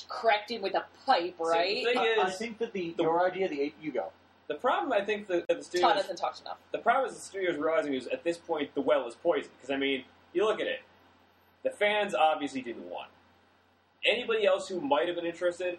cracked 0.07 0.51
in 0.51 0.61
with 0.61 0.75
a 0.75 0.85
pipe, 1.05 1.35
right? 1.39 1.83
the 1.83 1.93
thing 1.93 1.97
I, 1.97 2.23
I 2.25 2.29
think 2.29 2.57
that 2.59 2.71
the, 2.73 2.93
the- 2.97 3.03
your 3.03 3.25
idea, 3.25 3.49
the 3.49 3.73
you 3.81 3.91
go. 3.91 4.11
the 4.47 4.55
problem 4.55 4.93
I 4.93 5.03
think 5.03 5.27
that, 5.27 5.47
that 5.47 5.57
the 5.57 5.63
Todd 5.63 5.65
studios 5.65 5.93
hasn't 5.95 6.19
talked 6.19 6.41
enough. 6.41 6.57
the 6.71 6.77
problem 6.77 7.09
is 7.09 7.15
the 7.17 7.21
studios 7.25 7.57
realizing 7.57 7.93
is 7.95 8.07
at 8.07 8.23
this 8.23 8.37
point 8.37 8.73
the 8.75 8.81
well 8.81 9.07
is 9.07 9.15
poisoned 9.15 9.51
because 9.57 9.71
I 9.73 9.77
mean 9.77 10.03
you 10.33 10.45
look 10.45 10.59
at 10.61 10.67
it, 10.67 10.81
the 11.63 11.69
fans 11.71 12.13
obviously 12.15 12.61
didn't 12.61 12.89
want. 12.89 13.09
Anybody 14.05 14.45
else 14.45 14.67
who 14.67 14.81
might 14.81 15.07
have 15.07 15.15
been 15.15 15.25
interested, 15.25 15.77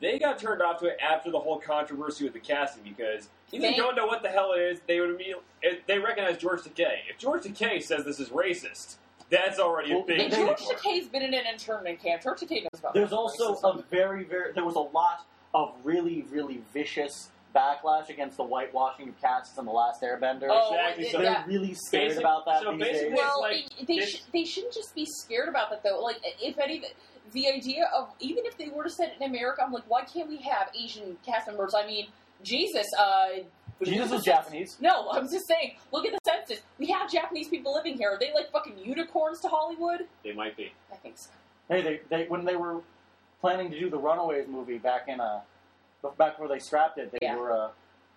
they 0.00 0.18
got 0.18 0.38
turned 0.38 0.62
off 0.62 0.80
to 0.80 0.86
it 0.86 0.98
after 1.00 1.30
the 1.30 1.38
whole 1.38 1.58
controversy 1.58 2.24
with 2.24 2.32
the 2.34 2.40
casting 2.40 2.82
because 2.82 3.28
if 3.52 3.60
they 3.62 3.70
They- 3.70 3.76
don't 3.76 3.96
know 3.96 4.06
what 4.06 4.22
the 4.22 4.28
hell 4.28 4.52
it 4.52 4.60
is, 4.60 4.80
they 4.86 5.00
would 5.00 5.10
immediately 5.10 5.42
they 5.86 5.98
recognize 5.98 6.38
George 6.38 6.60
Takei. 6.62 6.98
If 7.10 7.18
George 7.18 7.42
Takei 7.42 7.82
says 7.82 8.04
this 8.04 8.20
is 8.20 8.28
racist, 8.28 8.96
that's 9.30 9.58
already 9.58 9.92
Well, 9.92 10.02
a 10.02 10.06
big 10.06 10.30
they- 10.30 10.36
George 10.36 10.58
deal. 10.58 10.68
Takei's 10.76 11.08
been 11.08 11.22
in 11.22 11.34
an 11.34 11.46
internment 11.46 12.00
camp. 12.02 12.22
George 12.22 12.40
Takei 12.40 12.62
knows 12.62 12.78
about 12.80 12.94
There's 12.94 13.12
also 13.12 13.54
racism. 13.54 13.78
a 13.78 13.82
very 13.82 14.24
very 14.24 14.52
there 14.52 14.64
was 14.64 14.76
a 14.76 14.80
lot 14.80 15.24
of 15.54 15.74
really, 15.84 16.22
really 16.30 16.62
vicious 16.72 17.30
backlash 17.54 18.10
against 18.10 18.36
the 18.36 18.44
whitewashing 18.44 19.08
of 19.08 19.18
casts 19.18 19.56
in 19.56 19.64
the 19.64 19.70
Last 19.72 20.02
Airbender. 20.02 20.48
Oh, 20.50 20.74
Exactly, 20.74 21.08
so 21.08 21.16
They're 21.18 21.30
yeah. 21.30 21.44
really 21.46 21.72
scared 21.72 22.08
Basic- 22.08 22.20
about 22.20 22.44
that 22.44 22.62
so 22.62 22.72
these 22.72 22.80
basically- 22.80 23.08
days. 23.10 23.16
Well, 23.18 23.40
like 23.40 23.80
it- 23.80 23.86
they 23.86 24.00
sh- 24.04 24.22
they 24.32 24.44
shouldn't 24.44 24.74
just 24.74 24.94
be 24.94 25.06
scared 25.06 25.48
about 25.48 25.70
that 25.70 25.82
though. 25.82 26.00
Like, 26.02 26.18
if 26.42 26.58
any, 26.58 26.84
the 27.32 27.48
idea 27.48 27.88
of 27.94 28.08
even 28.20 28.44
if 28.46 28.56
they 28.58 28.68
were 28.68 28.84
to 28.84 28.90
set 28.90 29.08
it 29.10 29.14
in 29.20 29.28
America, 29.30 29.62
I'm 29.64 29.72
like, 29.72 29.84
why 29.88 30.04
can't 30.04 30.28
we 30.28 30.38
have 30.38 30.68
Asian 30.78 31.16
cast 31.24 31.46
members? 31.46 31.74
I 31.74 31.86
mean, 31.86 32.06
Jesus, 32.42 32.86
uh, 32.98 33.28
Jesus 33.84 34.10
was 34.10 34.24
Japanese. 34.32 34.76
No, 34.80 35.10
I'm 35.10 35.28
just 35.30 35.46
saying. 35.48 35.76
Look 35.92 36.06
at 36.06 36.12
the 36.12 36.18
census. 36.24 36.62
We 36.78 36.86
have 36.88 37.10
Japanese 37.10 37.48
people 37.48 37.74
living 37.74 37.96
here. 37.96 38.10
Are 38.12 38.18
they 38.18 38.32
like 38.34 38.50
fucking 38.52 38.78
unicorns 38.78 39.40
to 39.40 39.48
Hollywood? 39.48 40.06
They 40.24 40.32
might 40.32 40.56
be. 40.56 40.72
I 40.92 40.96
think 40.96 41.18
so. 41.18 41.30
Hey, 41.68 41.82
they, 41.82 42.00
they 42.08 42.26
when 42.28 42.44
they 42.44 42.56
were 42.56 42.80
planning 43.40 43.70
to 43.70 43.78
do 43.78 43.90
the 43.90 43.98
Runaways 43.98 44.46
movie 44.48 44.78
back 44.78 45.08
in 45.08 45.20
uh 45.20 45.40
back 46.18 46.38
where 46.38 46.48
they 46.48 46.58
scrapped 46.60 46.98
it, 46.98 47.10
they 47.12 47.18
Yeah. 47.22 47.36
were 47.36 47.52
uh 47.52 47.68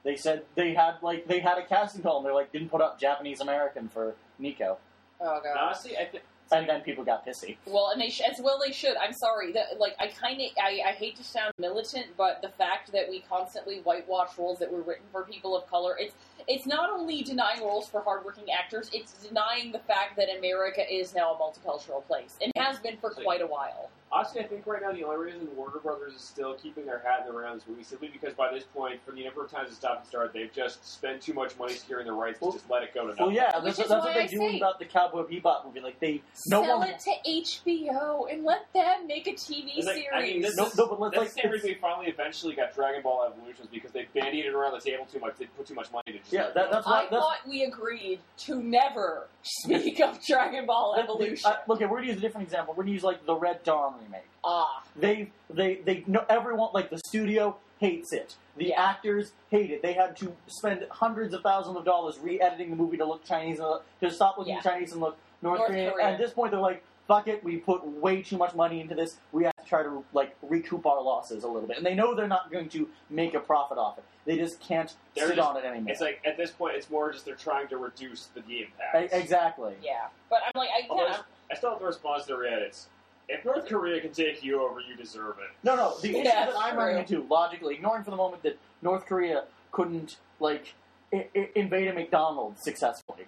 they 0.03 0.15
said 0.15 0.43
they 0.55 0.73
had 0.73 0.95
like 1.01 1.27
they 1.27 1.39
had 1.39 1.57
a 1.57 1.65
casting 1.65 2.01
call 2.03 2.17
and 2.17 2.25
they're 2.25 2.33
like 2.33 2.51
didn't 2.51 2.69
put 2.69 2.81
up 2.81 2.99
Japanese 2.99 3.41
American 3.41 3.89
for 3.89 4.15
Nico, 4.37 4.77
Oh 5.19 5.39
god. 5.43 5.57
Honestly, 5.59 5.97
I 5.97 6.05
think. 6.05 6.23
And 6.51 6.67
then 6.67 6.81
people 6.81 7.03
got 7.03 7.25
pissy. 7.25 7.57
Well, 7.65 7.89
and 7.91 8.01
they 8.01 8.09
sh- 8.09 8.21
as 8.21 8.39
well 8.41 8.59
they 8.63 8.71
should. 8.71 8.95
I'm 8.97 9.13
sorry. 9.13 9.53
Like 9.77 9.95
I 9.99 10.07
kind 10.07 10.41
of 10.41 10.47
I, 10.61 10.81
I 10.87 10.91
hate 10.93 11.15
to 11.17 11.23
sound 11.23 11.53
militant, 11.57 12.07
but 12.17 12.41
the 12.41 12.49
fact 12.49 12.91
that 12.91 13.09
we 13.09 13.23
constantly 13.29 13.79
whitewash 13.83 14.37
roles 14.37 14.59
that 14.59 14.71
were 14.71 14.81
written 14.81 15.05
for 15.11 15.23
people 15.23 15.55
of 15.55 15.67
color, 15.69 15.95
it's 15.99 16.13
it's 16.47 16.65
not 16.65 16.89
only 16.89 17.21
denying 17.21 17.61
roles 17.61 17.87
for 17.87 18.01
hardworking 18.01 18.45
actors, 18.51 18.89
it's 18.93 19.13
denying 19.27 19.71
the 19.71 19.79
fact 19.79 20.15
that 20.17 20.27
America 20.37 20.81
is 20.91 21.13
now 21.13 21.33
a 21.33 21.37
multicultural 21.37 22.05
place 22.05 22.37
and 22.41 22.51
has 22.59 22.79
been 22.79 22.97
for 22.97 23.11
quite 23.11 23.41
a 23.41 23.47
while. 23.47 23.89
Honestly, 24.11 24.41
I 24.41 24.47
think 24.47 24.65
right 24.65 24.81
now 24.81 24.91
the 24.91 25.03
only 25.03 25.23
reason 25.23 25.47
Warner 25.55 25.77
Brothers 25.77 26.15
is 26.15 26.21
still 26.21 26.55
keeping 26.55 26.83
their 26.87 26.97
hat 26.97 27.27
in 27.27 27.31
the 27.31 27.39
ring 27.39 27.55
is 27.55 27.63
this 27.77 27.87
simply 27.87 28.07
because 28.07 28.33
by 28.33 28.51
this 28.51 28.63
point, 28.63 28.99
for 29.05 29.11
the 29.11 29.23
number 29.23 29.43
of 29.45 29.51
times 29.51 29.67
it's 29.69 29.77
stopped 29.77 29.99
and 29.99 30.07
started, 30.07 30.33
they've 30.33 30.51
just 30.51 30.83
spent 30.83 31.21
too 31.21 31.33
much 31.33 31.55
money 31.59 31.73
securing 31.75 32.07
the 32.07 32.11
rights 32.11 32.41
Well- 32.41 32.51
to 32.51 32.57
just 32.57 32.67
let 32.71 32.81
it 32.81 32.91
go 32.91 33.01
to 33.01 33.09
nothing. 33.09 33.25
Well, 33.27 33.35
yeah, 33.35 33.59
that's, 33.59 33.77
that's 33.77 33.87
what 33.89 34.11
they 34.15 34.21
I 34.23 34.25
do 34.25 34.37
say- 34.37 34.57
about 34.57 34.79
the 34.79 34.85
Cowboy 34.85 35.25
Bebop 35.27 35.63
movie. 35.65 35.79
Like 35.79 35.99
they 35.99 36.23
no 36.47 36.63
Sell 36.63 36.79
one. 36.79 36.87
it 36.89 36.99
to 37.01 37.11
HBO 37.29 38.25
and 38.31 38.43
let 38.43 38.71
them 38.73 39.05
make 39.05 39.27
a 39.27 39.33
TV 39.33 39.75
like- 39.85 39.93
series. 39.95 40.07
I 40.11 40.21
mean, 40.21 40.41
this 40.41 40.55
No, 40.57 40.69
no, 40.75 40.87
but 40.87 40.99
let's 40.99 41.13
That's 41.15 41.17
like 41.25 41.27
the 41.29 41.33
same 41.41 41.45
it's- 41.45 41.53
reason 41.53 41.69
we 41.69 41.75
finally 41.75 42.07
eventually 42.07 42.55
got 42.55 42.73
Dragon 42.73 43.03
Ball 43.03 43.31
Evolutions 43.31 43.67
because 43.71 43.91
they 43.91 44.07
bandied 44.15 44.45
it 44.45 44.55
around 44.55 44.71
the 44.73 44.79
table 44.81 45.05
too 45.05 45.19
much. 45.19 45.37
They 45.37 45.45
put 45.45 45.67
too 45.67 45.75
much 45.75 45.91
money 45.91 46.13
to 46.13 46.17
just 46.17 46.33
Yeah, 46.33 46.41
let 46.41 46.49
it 46.49 46.55
that- 46.55 46.65
go. 46.65 46.71
that's 46.71 46.87
why- 46.87 47.03
I 47.03 47.07
thought 47.09 47.37
we 47.47 47.63
agreed 47.63 48.19
to 48.39 48.55
never 48.61 49.27
speak 49.43 49.99
of 50.01 50.23
Dragon 50.25 50.65
Ball 50.65 50.95
Evolution. 50.97 51.49
uh, 51.51 51.55
look, 51.67 51.79
we're 51.79 51.87
gonna 51.87 52.07
use 52.07 52.17
a 52.17 52.21
different 52.21 52.45
example. 52.47 52.73
We're 52.75 52.83
gonna 52.83 52.93
use 52.93 53.03
like 53.03 53.25
the 53.25 53.35
Red 53.35 53.63
Dawn 53.63 53.95
remake. 54.03 54.27
ah, 54.43 54.83
They 54.95 55.31
they 55.49 55.75
they 55.75 56.03
know 56.07 56.25
everyone 56.29 56.69
like 56.73 56.89
the 56.89 56.99
studio 57.07 57.57
hates 57.79 58.11
it. 58.11 58.35
The 58.57 58.65
Yeah. 58.67 58.81
actors 58.89 59.31
hate 59.49 59.71
it. 59.71 59.81
They 59.81 59.93
had 59.93 60.17
to 60.17 60.35
spend 60.47 60.85
hundreds 60.91 61.33
of 61.33 61.41
thousands 61.41 61.77
of 61.77 61.85
dollars 61.85 62.19
re-editing 62.19 62.69
the 62.71 62.75
movie 62.75 62.97
to 62.97 63.05
look 63.05 63.23
Chinese, 63.23 63.59
uh, 63.61 63.79
to 64.01 64.11
stop 64.11 64.37
looking 64.37 64.55
Yeah. 64.55 64.61
Chinese 64.61 64.91
and 64.91 64.99
look 65.01 65.17
North, 65.41 65.59
North 65.59 65.69
Korean. 65.71 65.93
And 66.01 66.09
at 66.15 66.17
this 66.17 66.33
point, 66.33 66.51
they're 66.51 66.59
like, 66.59 66.83
"Fuck 67.09 67.27
it, 67.27 67.43
we 67.43 67.57
put 67.57 67.85
way 67.85 68.21
too 68.21 68.37
much 68.37 68.55
money 68.55 68.79
into 68.79 68.95
this. 68.95 69.17
We 69.33 69.43
have 69.43 69.55
to 69.57 69.65
try 69.65 69.83
to 69.83 70.05
like 70.13 70.37
recoup 70.41 70.85
our 70.85 71.01
losses 71.03 71.43
a 71.43 71.47
little 71.47 71.67
bit." 71.67 71.75
And 71.75 71.85
they 71.85 71.93
know 71.95 72.15
they're 72.15 72.27
not 72.29 72.49
going 72.53 72.69
to 72.69 72.87
make 73.09 73.33
a 73.33 73.41
profit 73.41 73.77
off 73.77 73.97
it. 73.97 74.05
They 74.25 74.37
just 74.37 74.61
can't 74.61 74.93
They're 75.15 75.27
sit 75.27 75.35
just- 75.35 75.47
on 75.49 75.57
it 75.57 75.65
anymore. 75.65 75.91
It's 75.91 75.99
like 75.99 76.21
at 76.25 76.37
this 76.37 76.51
point, 76.51 76.77
it's 76.77 76.89
more 76.89 77.11
just 77.11 77.25
they're 77.25 77.35
trying 77.35 77.67
to 77.69 77.77
reduce 77.77 78.27
the 78.27 78.39
impact. 78.41 79.11
exactly. 79.13 79.73
yeah. 79.83 80.07
But 80.29 80.39
I'm 80.45 80.51
like, 80.55 80.69
I 80.69 80.87
Although 80.89 81.03
yeah. 81.07 81.17
I 81.51 81.55
still 81.55 81.71
have 81.71 81.79
the 81.79 81.85
response 81.87 82.25
to 82.27 82.33
Reddit. 82.33 82.61
It's, 82.61 82.87
If 83.27 83.43
North 83.43 83.65
Korea 83.67 83.99
can 84.01 84.11
take 84.13 84.43
you 84.43 84.61
over, 84.63 84.79
you 84.79 84.95
deserve 84.95 85.35
it. 85.39 85.49
No, 85.63 85.75
no. 85.75 85.97
The 86.01 86.09
issue 86.09 86.17
Yeah, 86.23 86.45
that 86.45 86.55
I'm 86.57 86.73
true. 86.75 86.79
running 86.83 86.97
into, 86.99 87.23
logically, 87.27 87.75
ignoring 87.75 88.03
for 88.03 88.11
the 88.11 88.17
moment 88.17 88.43
that 88.43 88.57
North 88.81 89.05
Korea 89.07 89.43
couldn't 89.71 90.17
like 90.39 90.73
I- 91.13 91.27
I- 91.35 91.49
invade 91.55 91.87
a 91.87 91.93
McDonald's 91.93 92.61
successfully, 92.63 93.25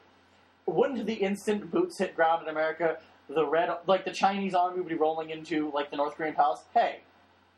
wouldn't 0.67 1.05
the 1.07 1.15
instant 1.15 1.71
boots 1.71 1.97
hit 1.97 2.15
ground 2.15 2.43
in 2.43 2.49
America, 2.49 2.97
the 3.29 3.45
red, 3.45 3.69
like 3.87 4.05
the 4.05 4.11
Chinese 4.11 4.53
army 4.53 4.77
would 4.79 4.87
be 4.89 4.95
rolling 4.95 5.29
into 5.29 5.71
like 5.73 5.89
the 5.91 5.97
North 5.97 6.15
Korean 6.15 6.33
palace? 6.35 6.61
Hey, 6.73 6.99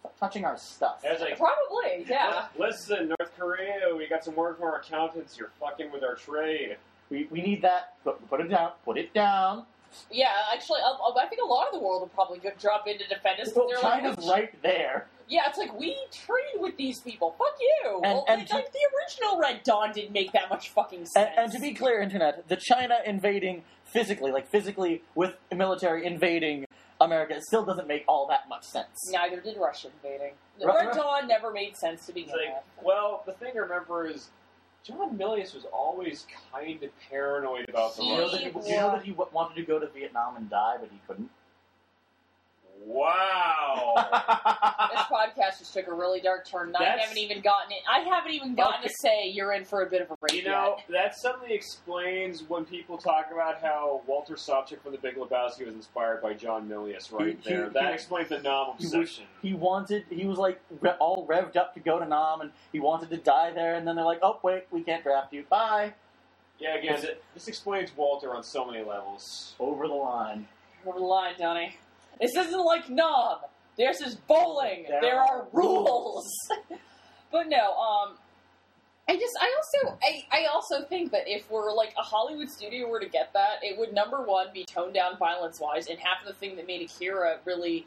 stop 0.02 0.17
touching 0.19 0.45
our 0.45 0.58
stuff. 0.58 1.02
It's 1.04 1.21
like, 1.21 1.38
Probably, 1.38 2.06
yeah. 2.08 2.45
listen, 2.58 3.13
North 3.19 3.32
Korea, 3.38 3.95
we 3.95 4.08
got 4.08 4.23
some 4.23 4.36
word 4.36 4.56
from 4.58 4.65
our 4.65 4.78
accountants. 4.80 5.38
You're 5.38 5.52
fucking 5.60 5.91
with 5.91 6.04
our 6.04 6.15
trade. 6.15 6.78
We, 7.10 7.28
we 7.32 7.41
need 7.41 7.62
that. 7.63 7.95
Put, 8.04 8.28
put 8.30 8.39
it 8.41 8.47
down. 8.49 8.71
Put 8.86 8.97
it 8.97 9.13
down. 9.13 9.65
Yeah, 10.12 10.32
actually, 10.52 10.80
I, 10.84 11.12
I 11.23 11.28
think 11.28 11.41
a 11.41 11.45
lot 11.45 11.67
of 11.67 11.73
the 11.73 11.80
world 11.80 12.02
will 12.02 12.08
probably 12.10 12.41
drop 12.60 12.88
in 12.88 12.97
to 12.97 13.08
defend 13.08 13.39
us. 13.39 13.49
'cause 13.49 13.56
Well, 13.58 13.67
they're 13.69 13.78
China's 13.80 14.17
like, 14.17 14.34
right 14.34 14.62
there. 14.63 15.08
Yeah, 15.27 15.41
it's 15.47 15.57
like 15.57 15.77
we 15.77 15.97
trade 16.12 16.59
with 16.59 16.77
these 16.77 16.99
people. 16.99 17.36
Fuck 17.38 17.55
you. 17.59 17.93
And- 17.95 18.01
well, 18.03 18.25
and 18.27 18.39
like, 18.39 18.47
to- 18.47 18.55
like, 18.55 18.71
the 18.71 18.79
original 18.97 19.39
Red 19.39 19.63
Dawn 19.63 19.91
didn't 19.93 20.12
make 20.12 20.31
that 20.33 20.49
much 20.49 20.69
fucking 20.69 21.05
sense. 21.05 21.31
and 21.38 21.51
to 21.51 21.59
be 21.59 21.73
clear, 21.73 22.01
Internet, 22.01 22.47
the 22.47 22.57
China 22.57 22.97
invading 23.05 23.63
physically, 23.86 24.31
like 24.31 24.47
physically 24.49 25.03
with 25.15 25.36
military 25.55 26.05
invading 26.05 26.65
America, 26.99 27.36
it 27.36 27.43
still 27.43 27.65
doesn't 27.65 27.88
make 27.88 28.03
all 28.07 28.27
that 28.27 28.47
much 28.49 28.63
sense. 28.63 29.12
neither 29.12 29.39
did 29.41 29.57
Russia 29.57 29.89
invading. 30.03 30.33
The 30.59 30.67
Red 30.67 30.88
right. 30.88 30.93
Dawn 30.93 31.27
never 31.27 31.51
made 31.51 31.75
sense 31.75 32.05
to 32.05 32.13
begin 32.13 32.29
like, 32.31 32.55
with. 32.77 32.86
well, 32.86 33.23
the 33.25 33.33
thing 33.33 33.53
to 33.53 33.62
remember 33.62 34.07
is 34.07 34.29
John 34.83 35.17
Milius 35.17 35.53
was 35.53 35.65
always 35.71 36.25
kind 36.51 36.83
of 36.83 36.89
paranoid 37.09 37.69
about 37.69 37.95
the 37.95 38.03
Do 38.03 38.07
you 38.07 38.17
know 38.17 38.29
that 38.29 38.41
he, 38.41 38.45
you 38.47 38.75
know 38.75 38.91
that 38.91 39.03
he 39.03 39.12
wanted 39.12 39.55
to 39.55 39.63
go 39.63 39.79
to 39.79 39.88
Vietnam 39.88 40.36
and 40.36 40.49
die, 40.49 40.75
but 40.79 40.89
he 40.91 40.99
couldn't? 41.07 41.29
Wow. 42.86 43.93
This 44.91 45.02
podcast 45.04 45.60
just 45.60 45.74
took 45.74 45.88
a 45.88 45.93
really 45.93 46.19
dark 46.19 46.46
turn, 46.46 46.76
I 46.76 46.80
That's- 46.84 47.02
haven't 47.02 47.17
even 47.17 47.41
gotten 47.41 47.72
it. 47.72 47.80
I 47.89 48.00
haven't 48.00 48.32
even 48.34 48.56
gotten 48.56 48.82
Okay. 48.82 48.88
to 48.89 48.93
say 48.93 49.28
you're 49.28 49.54
in 49.54 49.63
for 49.65 49.84
a 49.84 49.89
bit 49.89 50.02
of 50.02 50.12
a 50.12 50.17
break 50.17 50.34
You 50.34 50.43
know, 50.43 50.76
yet. 50.78 50.86
that 50.89 51.15
suddenly 51.15 51.54
explains 51.54 52.43
when 52.43 52.65
people 52.65 52.98
talk 52.98 53.32
about 53.32 53.62
how 53.62 54.02
Walter 54.06 54.36
Sobchak 54.36 54.82
from 54.82 54.91
The 54.91 54.98
Big 54.98 55.15
Lebowski 55.15 55.65
was 55.65 55.76
inspired 55.76 56.22
by 56.22 56.34
John 56.34 56.67
Milius 56.69 57.12
right 57.12 57.28
He- 57.28 57.50
he- 57.50 57.56
there. 57.56 57.69
that 57.69 57.88
he- 57.88 57.93
explains 57.93 58.30
the 58.30 58.39
Nam 58.39 58.74
He 58.78 58.86
was- 58.86 58.93
obsession. 58.93 59.26
He 59.41 59.54
wanted, 59.54 60.06
he 60.10 60.26
was 60.26 60.38
like 60.38 60.60
re- 60.82 60.96
all 61.00 61.26
revved 61.26 61.56
up 61.56 61.74
to 61.76 61.80
go 61.80 62.00
to 62.00 62.06
Nam, 62.06 62.41
and 62.41 62.52
he 62.72 62.80
wanted 62.80 63.10
to 63.12 63.17
die 63.17 63.52
there, 63.52 63.76
and 63.76 63.88
then 63.88 63.96
they're 63.96 64.06
like, 64.06 64.19
oh, 64.22 64.39
wait, 64.43 64.65
we 64.72 64.84
can't 64.84 65.04
draft 65.04 65.32
you. 65.34 65.43
Bye. 65.43 65.93
Yeah, 66.60 66.76
again, 66.76 67.02
th- 67.02 67.17
this 67.34 67.48
explains 67.48 67.96
Walter 67.96 68.36
on 68.36 68.43
so 68.43 68.65
many 68.65 68.84
levels. 68.84 69.56
Over 69.60 69.88
the 69.88 69.93
line. 69.96 70.48
Over 70.86 71.00
the 71.00 71.06
line, 71.06 71.34
Donnie. 71.38 71.78
This 72.19 72.36
isn't 72.36 72.65
like 72.65 72.89
Nam. 72.89 73.38
This 73.78 74.02
is 74.02 74.15
bowling. 74.15 74.86
There 74.88 75.02
There, 75.02 75.19
are 75.19 75.41
are 75.41 75.47
rules. 75.52 76.28
but 77.32 77.47
no, 77.49 77.73
um, 77.76 78.15
I 79.08 79.15
just, 79.15 79.34
I 79.41 79.54
also, 79.58 79.97
I, 80.02 80.26
I 80.32 80.45
also 80.54 80.86
think 80.86 81.12
that 81.12 81.23
if 81.26 81.49
we're 81.52 81.73
like 81.73 81.93
a 81.97 82.04
Hollywood 82.04 82.49
studio 82.49 82.88
were 82.88 82.99
to 82.99 83.10
get 83.10 83.34
that, 83.34 83.58
it 83.62 83.78
would 83.78 83.93
number 83.93 84.21
one 84.21 84.47
be 84.54 84.63
toned 84.63 84.93
down 84.93 85.17
violence 85.17 85.60
wise, 85.60 85.88
and 85.88 85.99
half 85.99 86.21
of 86.21 86.28
the 86.28 86.34
thing 86.39 86.56
that 86.56 86.67
made 86.67 86.82
Akira 86.82 87.39
really 87.45 87.86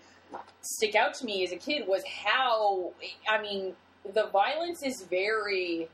stick 0.61 0.95
out 0.95 1.15
to 1.15 1.25
me 1.25 1.45
as 1.45 1.53
a 1.53 1.57
kid 1.57 1.87
was 1.87 2.03
how, 2.25 2.93
I 3.29 3.41
mean, 3.41 3.75
the 4.13 4.27
violence 4.27 4.83
is 4.83 5.03
very. 5.09 5.89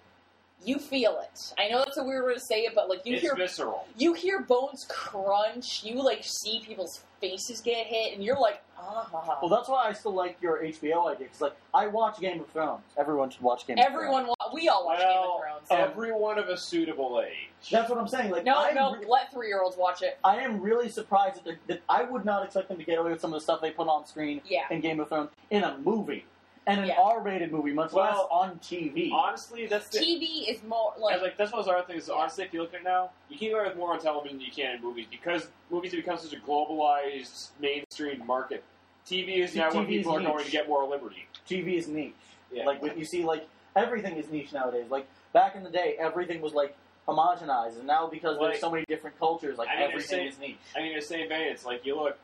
You 0.64 0.79
feel 0.79 1.18
it. 1.20 1.55
I 1.59 1.68
know 1.68 1.79
that's 1.79 1.96
a 1.98 2.05
weird 2.05 2.25
way 2.25 2.35
to 2.35 2.40
say 2.40 2.61
it, 2.61 2.75
but 2.75 2.88
like 2.88 3.05
you 3.05 3.14
it's 3.14 3.22
hear 3.22 3.35
visceral. 3.35 3.87
you 3.98 4.12
hear 4.12 4.40
bones 4.42 4.87
crunch, 4.88 5.83
you 5.85 6.03
like 6.03 6.20
see 6.22 6.62
people's 6.64 7.03
faces 7.20 7.61
get 7.61 7.87
hit, 7.87 8.14
and 8.14 8.25
you're 8.25 8.38
like, 8.38 8.61
ah. 8.79 9.38
Well, 9.40 9.48
that's 9.48 9.68
why 9.68 9.87
I 9.88 9.92
still 9.92 10.12
like 10.14 10.37
your 10.40 10.59
HBO 10.62 11.07
idea, 11.09 11.27
because, 11.27 11.40
like, 11.40 11.57
I 11.72 11.87
watch 11.87 12.18
Game 12.20 12.40
of 12.40 12.48
Thrones. 12.51 12.83
Everyone 12.98 13.31
should 13.31 13.42
watch 13.42 13.64
Game 13.66 13.79
of 13.79 13.85
Thrones. 13.85 13.94
Everyone, 13.94 14.27
wa- 14.27 14.35
we 14.53 14.68
all 14.68 14.85
watch 14.87 14.98
Well, 14.98 15.40
Game 15.40 15.53
of 15.53 15.68
Thrones. 15.68 15.90
Everyone 15.92 16.38
of 16.40 16.48
a 16.48 16.57
suitable 16.57 17.22
age. 17.25 17.70
That's 17.70 17.88
what 17.88 17.98
I'm 17.98 18.09
saying. 18.09 18.33
Like, 18.33 18.44
no, 18.44 18.57
I'm 18.57 18.75
no, 18.75 18.96
re- 18.96 19.07
let 19.09 19.33
three 19.33 19.46
year 19.46 19.62
olds 19.62 19.77
watch 19.77 20.03
it. 20.03 20.18
I 20.25 20.38
am 20.38 20.61
really 20.61 20.88
surprised 20.88 21.37
that, 21.37 21.44
they're- 21.44 21.59
that 21.68 21.83
I 21.88 22.03
would 22.03 22.25
not 22.25 22.44
expect 22.44 22.68
them 22.68 22.79
to 22.79 22.85
get 22.85 22.98
away 22.98 23.12
with 23.12 23.20
some 23.20 23.33
of 23.33 23.38
the 23.38 23.44
stuff 23.44 23.61
they 23.61 23.70
put 23.70 23.87
on 23.87 24.05
screen 24.07 24.40
Yeah. 24.46 24.62
in 24.70 24.81
Game 24.81 24.98
of 24.98 25.09
Thrones 25.09 25.31
in 25.51 25.62
a 25.62 25.79
movie. 25.79 26.25
And 26.66 26.81
an 26.81 26.87
Yeah. 26.87 27.01
R-rated 27.01 27.51
movie, 27.51 27.72
much 27.72 27.92
less 27.92 28.16
on 28.31 28.59
TV. 28.61 29.10
Honestly, 29.13 29.67
that's 29.67 29.88
the, 29.88 29.98
TV 29.98 30.48
is 30.48 30.63
more 30.63 30.94
like, 30.96 31.21
like 31.21 31.37
that's 31.37 31.50
one 31.50 31.58
of 31.58 31.67
those 31.67 31.75
other 31.75 31.85
things. 31.85 32.08
Honestly, 32.08 32.44
if 32.44 32.54
you 32.54 32.60
look 32.63 32.73
at 32.73 32.81
it 32.81 32.85
now, 32.85 33.10
you 33.29 33.37
can 33.37 33.48
get 33.48 33.54
away 33.58 33.69
with 33.69 33.77
more 33.77 33.92
on 33.92 34.00
television 34.00 34.38
than 34.38 34.46
you 34.46 34.52
can 34.52 34.77
in 34.77 34.83
movies 34.83 35.06
because 35.10 35.48
movies 35.71 35.90
have 35.92 36.00
become 36.04 36.19
such 36.19 36.33
a 36.33 36.37
globalized 36.37 37.48
mainstream 37.60 38.25
market. 38.27 38.63
TV 39.04 39.38
is 39.38 39.56
now 39.56 39.73
where 39.73 39.83
TV 39.85 39.90
is 39.90 39.96
people 39.98 40.17
are 40.17 40.23
going 40.23 40.44
to 40.44 40.50
get 40.52 40.69
more 40.69 40.87
liberty. 40.88 41.27
TV 41.48 41.75
is 41.79 41.88
niche. 41.88 42.13
Yeah. 42.52 42.65
Like 42.65 42.81
when 42.81 42.96
you 42.96 43.04
see, 43.04 43.25
like 43.25 43.48
everything 43.75 44.17
is 44.17 44.31
niche 44.31 44.52
nowadays. 44.52 44.87
Like 44.88 45.08
back 45.33 45.56
in 45.56 45.65
the 45.65 45.71
day, 45.71 45.96
everything 45.98 46.40
was 46.40 46.52
like 46.54 46.77
homogenized, 47.08 47.77
and 47.79 47.88
now 47.88 48.06
because 48.06 48.37
Like- 48.38 48.50
there's 48.52 48.60
so 48.60 48.71
many 48.71 48.85
different 48.87 49.19
cultures, 49.19 49.58
like 49.58 49.69
I 49.69 49.81
mean, 49.81 49.90
everything 49.90 50.27
it's 50.27 50.37
is 50.37 50.40
niche. 50.40 50.56
I 50.77 50.81
mean, 50.81 50.92
in 50.92 50.98
the 51.00 51.04
same 51.04 51.29
vein, 51.29 51.48
it's 51.48 51.65
like 51.67 51.85
you 51.85 51.96
look 51.96 52.17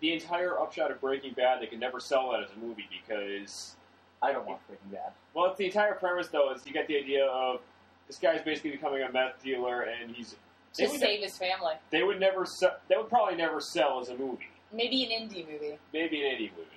the 0.00 0.12
entire 0.12 0.58
upshot 0.60 0.90
of 0.90 1.00
Breaking 1.00 1.32
Bad. 1.32 1.60
They 1.60 1.66
could 1.66 1.80
never 1.80 2.00
sell 2.00 2.32
that 2.32 2.42
as 2.44 2.50
a 2.56 2.58
movie 2.58 2.86
because 2.90 3.76
I 4.22 4.32
don't 4.32 4.46
want 4.46 4.66
Breaking 4.66 4.90
Bad. 4.90 5.12
well, 5.34 5.46
it's 5.46 5.58
the 5.58 5.66
entire 5.66 5.94
premise 5.94 6.28
though 6.28 6.52
is 6.52 6.66
you 6.66 6.72
get 6.72 6.86
the 6.86 6.96
idea 6.96 7.26
of 7.26 7.60
this 8.06 8.18
guy's 8.18 8.42
basically 8.42 8.70
becoming 8.72 9.02
a 9.02 9.10
meth 9.12 9.42
dealer 9.42 9.82
and 9.82 10.14
he's 10.14 10.36
they 10.76 10.86
to 10.86 10.90
would, 10.92 11.00
save 11.00 11.22
his 11.22 11.36
family. 11.36 11.74
they 11.90 12.02
would 12.02 12.18
never 12.18 12.46
sell. 12.46 12.76
They 12.88 12.96
would 12.96 13.08
probably 13.08 13.36
never 13.36 13.60
sell 13.60 14.00
as 14.00 14.08
a 14.08 14.16
movie. 14.16 14.48
Maybe 14.72 15.04
an 15.04 15.10
indie 15.10 15.46
movie. 15.46 15.78
Maybe 15.92 16.22
an 16.26 16.36
indie 16.36 16.50
movie. 16.56 16.68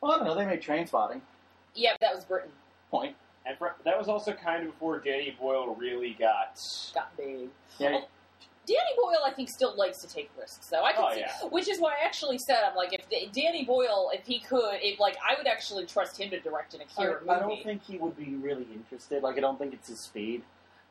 Well, 0.00 0.12
I 0.12 0.16
don't 0.16 0.26
know. 0.26 0.34
They 0.34 0.44
made 0.44 0.60
Trainspotting. 0.60 1.20
Yeah, 1.74 1.92
but 1.92 2.00
that 2.00 2.14
was 2.14 2.24
Britain. 2.24 2.50
Point. 2.90 3.14
And 3.46 3.56
for, 3.58 3.74
that 3.84 3.96
was 3.98 4.08
also 4.08 4.32
kind 4.32 4.64
of 4.66 4.72
before 4.72 4.98
Danny 4.98 5.36
Boyle 5.38 5.74
really 5.74 6.16
got. 6.18 6.58
Got 6.94 7.16
big. 7.16 7.48
Yeah. 7.78 7.90
Well, 7.92 8.08
Danny 8.66 8.94
Boyle, 8.96 9.20
I 9.26 9.30
think, 9.30 9.48
still 9.50 9.76
likes 9.76 9.98
to 10.02 10.08
take 10.08 10.30
risks, 10.38 10.68
though. 10.68 10.82
I 10.82 10.92
can 10.92 11.04
Oh, 11.06 11.14
see, 11.14 11.20
yeah. 11.20 11.48
which 11.50 11.68
is 11.68 11.78
why 11.80 11.92
I 12.00 12.04
actually 12.04 12.38
said, 12.38 12.60
I'm 12.68 12.74
like, 12.74 12.92
if 12.94 13.08
D- 13.08 13.30
Danny 13.32 13.64
Boyle, 13.64 14.10
if 14.14 14.24
he 14.26 14.40
could, 14.40 14.78
if 14.82 14.98
like, 14.98 15.16
I 15.28 15.34
would 15.36 15.46
actually 15.46 15.86
trust 15.86 16.18
him 16.18 16.30
to 16.30 16.40
direct 16.40 16.74
an 16.74 16.80
I, 16.80 16.84
Akira 16.84 17.20
I 17.28 17.40
movie. 17.40 17.54
don't 17.56 17.64
think 17.64 17.82
he 17.84 17.98
would 17.98 18.16
be 18.16 18.34
really 18.36 18.66
interested. 18.74 19.22
Like, 19.22 19.36
I 19.36 19.40
don't 19.40 19.58
think 19.58 19.74
it's 19.74 19.88
his 19.88 20.00
speed. 20.00 20.42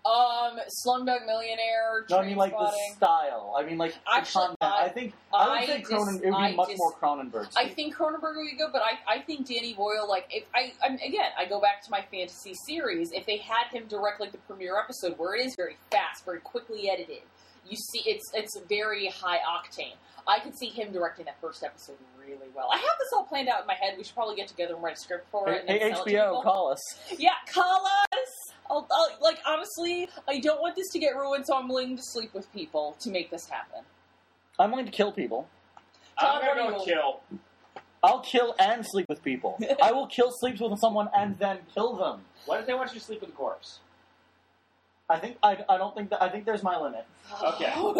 Um, 0.06 0.60
Slumdog 0.86 1.26
Millionaire. 1.26 2.06
No, 2.10 2.18
I 2.18 2.26
mean 2.26 2.36
like 2.36 2.52
the 2.52 2.74
style. 2.98 3.56
I 3.58 3.64
mean 3.64 3.78
like 3.78 3.96
Actually, 4.06 4.48
content. 4.48 4.58
I- 4.62 4.84
I, 4.84 4.90
think 4.90 5.14
I 5.34 5.48
would 5.48 5.58
I 5.60 5.66
say 5.66 5.82
Cronen. 5.82 6.06
dis- 6.12 6.16
it 6.16 6.26
would 6.26 6.32
be 6.32 6.36
I 6.36 6.56
much 6.56 6.68
dis- 6.68 6.78
more 6.78 6.92
Cronenberg. 6.92 7.48
I 7.56 7.64
speed. 7.68 7.76
think 7.78 7.96
Cronenberg 7.96 8.36
would 8.36 8.52
be 8.52 8.58
good, 8.58 8.72
but 8.74 8.82
I, 8.82 9.00
I 9.16 9.20
think 9.22 9.48
Danny 9.48 9.74
Boyle, 9.74 10.06
like, 10.10 10.28
if 10.30 10.44
I, 10.54 10.74
I'm, 10.84 10.96
again, 10.96 11.32
I 11.40 11.46
go 11.46 11.62
back 11.62 11.82
to 11.86 11.90
my 11.90 12.02
fantasy 12.12 12.54
series. 12.54 13.14
If 13.14 13.26
they 13.26 13.38
had 13.38 13.68
him 13.72 13.86
direct 13.88 14.20
like 14.20 14.34
the 14.34 14.40
premiere 14.40 14.78
episode, 14.78 15.18
where 15.18 15.36
it 15.36 15.46
is 15.46 15.56
very 15.56 15.78
fast, 15.90 16.26
very 16.26 16.40
quickly 16.42 16.90
edited, 16.90 17.22
you 17.70 17.78
see, 17.78 18.02
it's 18.06 18.32
it's 18.34 18.60
very 18.68 19.08
high 19.08 19.40
octane. 19.40 19.96
I 20.28 20.40
could 20.40 20.58
see 20.58 20.68
him 20.68 20.92
directing 20.92 21.26
that 21.26 21.40
first 21.42 21.64
episode 21.64 21.98
really 22.20 22.50
well. 22.56 22.70
I 22.72 22.78
have 22.78 22.98
this 23.00 23.10
all 23.14 23.26
planned 23.26 23.50
out 23.50 23.62
in 23.62 23.68
my 23.68 23.74
head. 23.74 23.96
We 23.98 24.04
should 24.04 24.16
probably 24.16 24.36
get 24.36 24.48
together 24.48 24.76
and 24.76 24.84
write 24.84 24.96
a 24.96 25.00
script 25.00 25.28
for 25.32 25.50
it. 25.50 25.66
Hey, 25.68 25.80
and 25.82 25.96
then 25.96 26.00
it 26.00 26.06
HBO, 26.06 26.42
call 26.44 26.72
us. 26.72 26.80
Yeah, 27.18 27.32
call 27.52 27.86
us. 27.86 28.54
I'll, 28.70 28.88
I'll, 28.90 29.10
like 29.22 29.40
honestly, 29.46 30.08
I 30.28 30.40
don't 30.40 30.62
want 30.62 30.76
this 30.76 30.90
to 30.92 31.00
get 31.00 31.16
ruined, 31.16 31.46
so 31.46 31.58
I'm 31.58 31.68
willing 31.68 31.98
to 31.98 32.04
sleep 32.04 32.34
with 32.34 32.52
people 32.54 32.96
to 33.02 33.10
make 33.10 33.30
this 33.30 33.48
happen. 33.50 33.82
I'm 34.60 34.72
willing 34.72 34.86
to 34.86 34.92
kill 34.92 35.12
people. 35.12 35.48
John, 36.20 36.42
I'm 36.42 36.58
gonna 36.58 36.78
go 36.78 36.86
kill. 36.86 37.22
I'll 38.04 38.20
kill 38.20 38.54
and 38.60 38.86
sleep 38.86 39.08
with 39.10 39.24
people. 39.24 39.58
I 39.84 39.92
will 39.92 40.08
kill, 40.08 40.32
sleep 40.32 40.60
with 40.60 40.80
someone, 40.80 41.10
and 41.16 41.38
then 41.40 41.60
kill 41.74 41.96
them. 41.96 42.22
Why 42.46 42.58
did 42.58 42.68
they 42.68 42.74
want 42.74 42.94
you 42.94 43.00
to 43.00 43.06
sleep 43.06 43.22
with 43.22 43.30
a 43.30 43.34
corpse? 43.34 43.80
I 45.10 45.20
think 45.20 45.38
I, 45.44 45.64
I 45.70 45.78
don't 45.78 45.94
think 45.96 46.10
that 46.12 46.22
I 46.22 46.30
think 46.30 46.46
there's 46.46 46.64
my 46.64 46.80
limit. 46.80 47.06
Okay. 47.44 47.74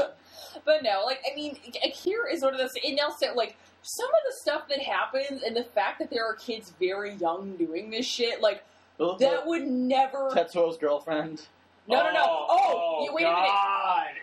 but 0.66 0.84
no, 0.84 1.04
like 1.06 1.22
I 1.30 1.36
mean, 1.36 1.58
here 1.94 2.26
is 2.32 2.42
one 2.42 2.54
of 2.54 2.60
those. 2.60 2.72
And 2.84 3.00
also, 3.00 3.34
like 3.36 3.58
some 3.82 4.08
of 4.08 4.22
the 4.28 4.36
stuff 4.42 4.68
that 4.70 4.80
happens, 4.80 5.44
and 5.44 5.56
the 5.56 5.64
fact 5.64 6.00
that 6.00 6.10
there 6.10 6.26
are 6.26 6.36
kids 6.36 6.74
very 6.80 7.14
young 7.16 7.56
doing 7.58 7.90
this 7.90 8.06
shit, 8.06 8.42
like 8.42 8.64
that 9.20 9.46
would 9.46 9.64
never. 9.68 10.30
Tetsuo's 10.34 10.78
girlfriend. 10.78 11.42
No, 11.88 12.02
no, 12.02 12.14
no. 12.14 12.24
Oh, 12.26 13.04
yeah, 13.06 13.14
wait 13.14 13.26
a 13.26 13.34
minute. 13.34 13.52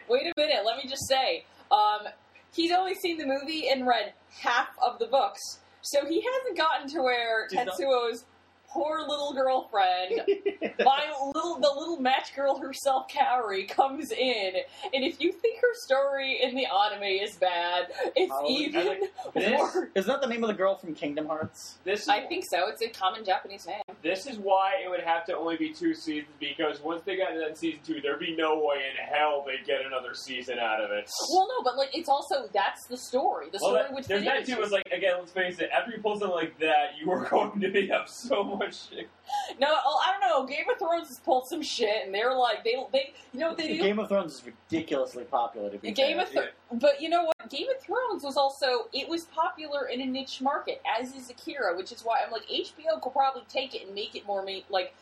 Wait 0.09 0.23
a 0.23 0.41
minute. 0.41 0.65
Let 0.65 0.83
me 0.83 0.89
just 0.89 1.07
say, 1.07 1.45
um, 1.71 2.09
he's 2.55 2.73
only 2.73 2.95
seen 2.95 3.19
the 3.19 3.27
movie 3.27 3.69
and 3.69 3.87
read 3.87 4.15
half 4.41 4.69
of 4.83 4.99
the 4.99 5.05
books, 5.07 5.59
so 5.83 6.07
he 6.07 6.23
hasn't 6.23 6.57
gotten 6.57 6.89
to 6.89 7.03
where 7.03 7.47
He's 7.51 7.57
not- 7.67 7.79
Tetsuo's 7.79 8.25
poor 8.73 9.01
little 9.01 9.33
girlfriend 9.35 10.21
my 10.85 11.13
little 11.35 11.57
the 11.57 11.69
little 11.79 11.99
match 11.99 12.35
girl 12.35 12.59
herself, 12.59 13.07
Kaori, 13.11 13.69
comes 13.69 14.11
in, 14.13 14.53
and 14.95 15.05
if 15.05 15.21
you 15.21 15.33
think 15.33 15.61
her 15.61 15.75
story 15.85 16.41
in 16.43 16.55
the 16.55 16.67
anime 16.67 17.03
is 17.03 17.37
bad, 17.37 17.87
it's 18.17 18.33
Oh, 18.35 18.47
I 18.47 18.51
even 18.51 19.01
This- 19.35 19.61
worse. 19.75 19.89
Isn't 19.95 20.09
that 20.09 20.21
the 20.21 20.27
name 20.29 20.43
of 20.45 20.49
the 20.49 20.55
girl 20.55 20.77
from 20.77 20.95
Kingdom 20.95 21.27
Hearts? 21.27 21.79
This 21.85 22.03
is, 22.03 22.09
I 22.09 22.21
think 22.27 22.45
so. 22.51 22.69
It's 22.69 22.83
a 22.83 22.89
common 22.89 23.25
Japanese 23.25 23.67
name. 23.67 23.83
this 24.03 24.27
is 24.27 24.39
why 24.39 24.75
it 24.85 24.89
would 24.89 25.01
have 25.01 25.25
to 25.27 25.37
only 25.37 25.57
be 25.57 25.73
two 25.73 25.95
seasons 25.95 26.29
because 26.39 26.81
once 26.81 27.03
they 27.05 27.17
got 27.17 27.33
into 27.33 27.45
that 27.47 27.59
season 27.59 27.81
two, 27.87 28.01
there'd 28.01 28.21
be 28.21 28.35
no 28.37 28.59
way 28.59 28.77
in 28.91 28.97
hell 29.05 29.45
they'd 29.47 29.67
get 29.67 29.85
another 29.85 30.15
season 30.15 30.59
out 30.59 30.81
of 30.81 30.91
it. 30.91 31.11
Well, 31.33 31.49
no, 31.49 31.63
but 31.65 31.77
like 31.77 31.91
it's 31.97 32.09
also 32.09 32.49
that's 32.53 32.87
the 32.87 32.97
story. 32.97 33.47
The 33.51 33.59
Well, 33.63 33.71
story 33.73 33.83
that- 33.83 33.95
would 33.95 34.05
there's 34.05 34.25
that 34.25 34.47
too. 34.47 34.61
Is 34.63 34.71
like 34.71 34.87
again, 34.93 35.15
let's 35.19 35.33
face 35.33 35.59
it. 35.59 35.71
After 35.77 35.91
you 35.93 35.99
pull 36.03 36.19
something 36.19 36.35
like 36.35 36.59
that, 36.61 36.97
you 37.03 37.11
are 37.11 37.25
going 37.31 37.61
to 37.61 37.71
be 37.71 37.91
up 37.91 38.09
so 38.09 38.43
much 38.45 38.60
shit. 38.69 39.09
No, 39.59 39.69
oh, 39.85 40.01
I 40.05 40.13
don't 40.13 40.29
know. 40.29 40.47
Game 40.47 40.65
of 40.71 40.79
Thrones 40.79 41.09
has 41.09 41.19
pulled 41.19 41.47
some 41.47 41.63
shit, 41.63 42.05
and 42.05 42.15
they're 42.15 42.35
like 42.35 42.65
they 42.65 42.75
they 42.93 43.13
you 43.33 43.41
know 43.41 43.49
what 43.49 43.59
they 43.59 43.69
do. 43.69 43.83
Game 43.83 43.99
of 43.99 44.09
Thrones 44.09 44.35
is 44.35 44.43
ridiculously 44.45 45.25
popular. 45.25 45.71
To 45.71 45.79
be 45.79 45.91
Game 45.93 46.17
fair. 46.17 46.25
of 46.25 46.33
Thrones, 46.33 46.51
but 46.75 47.01
you 47.01 47.09
know 47.09 47.25
what? 47.25 47.51
Game 47.51 47.67
of 47.75 47.83
Thrones 47.83 48.23
was 48.23 48.37
also 48.37 48.89
it 48.93 49.09
was 49.09 49.25
popular 49.25 49.87
in 49.89 50.01
a 50.01 50.07
niche 50.07 50.41
market, 50.41 50.83
as 50.99 51.15
is 51.15 51.31
Akira, 51.31 51.77
which 51.77 51.93
is 51.93 52.03
why 52.03 52.21
I'm 52.25 52.33
like 52.33 52.47
HBO 52.49 53.01
could 53.01 53.13
probably 53.13 53.43
take 53.49 53.75
it 53.75 53.87
and 53.87 53.95
make 53.95 54.15
it 54.15 54.27
more 54.27 54.43
main, 54.43 54.63
like 54.69 54.95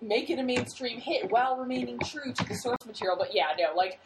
make 0.00 0.30
it 0.30 0.38
a 0.38 0.42
mainstream 0.42 1.00
hit 1.00 1.30
while 1.30 1.56
remaining 1.56 1.98
true 2.00 2.32
to 2.32 2.44
the 2.44 2.54
source 2.54 2.78
material. 2.86 3.16
But 3.18 3.34
yeah, 3.34 3.48
no, 3.58 3.74
like 3.74 4.00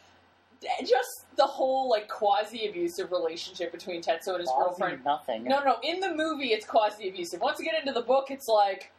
just 0.81 1.25
the 1.37 1.45
whole 1.45 1.89
like 1.89 2.07
quasi 2.07 2.67
abusive 2.67 3.11
relationship 3.11 3.71
between 3.71 4.01
Tetsuo 4.01 4.29
and 4.33 4.39
his 4.41 4.49
Quasi 4.49 4.69
girlfriend. 4.79 5.05
nothing. 5.05 5.43
No, 5.45 5.63
no, 5.63 5.77
in 5.83 5.99
the 5.99 6.13
movie 6.13 6.47
it's 6.53 6.65
quasi 6.65 7.09
abusive. 7.09 7.39
Once 7.41 7.59
you 7.59 7.65
get 7.65 7.79
into 7.79 7.93
the 7.93 8.01
book, 8.05 8.27
it's 8.29 8.47
like 8.47 8.91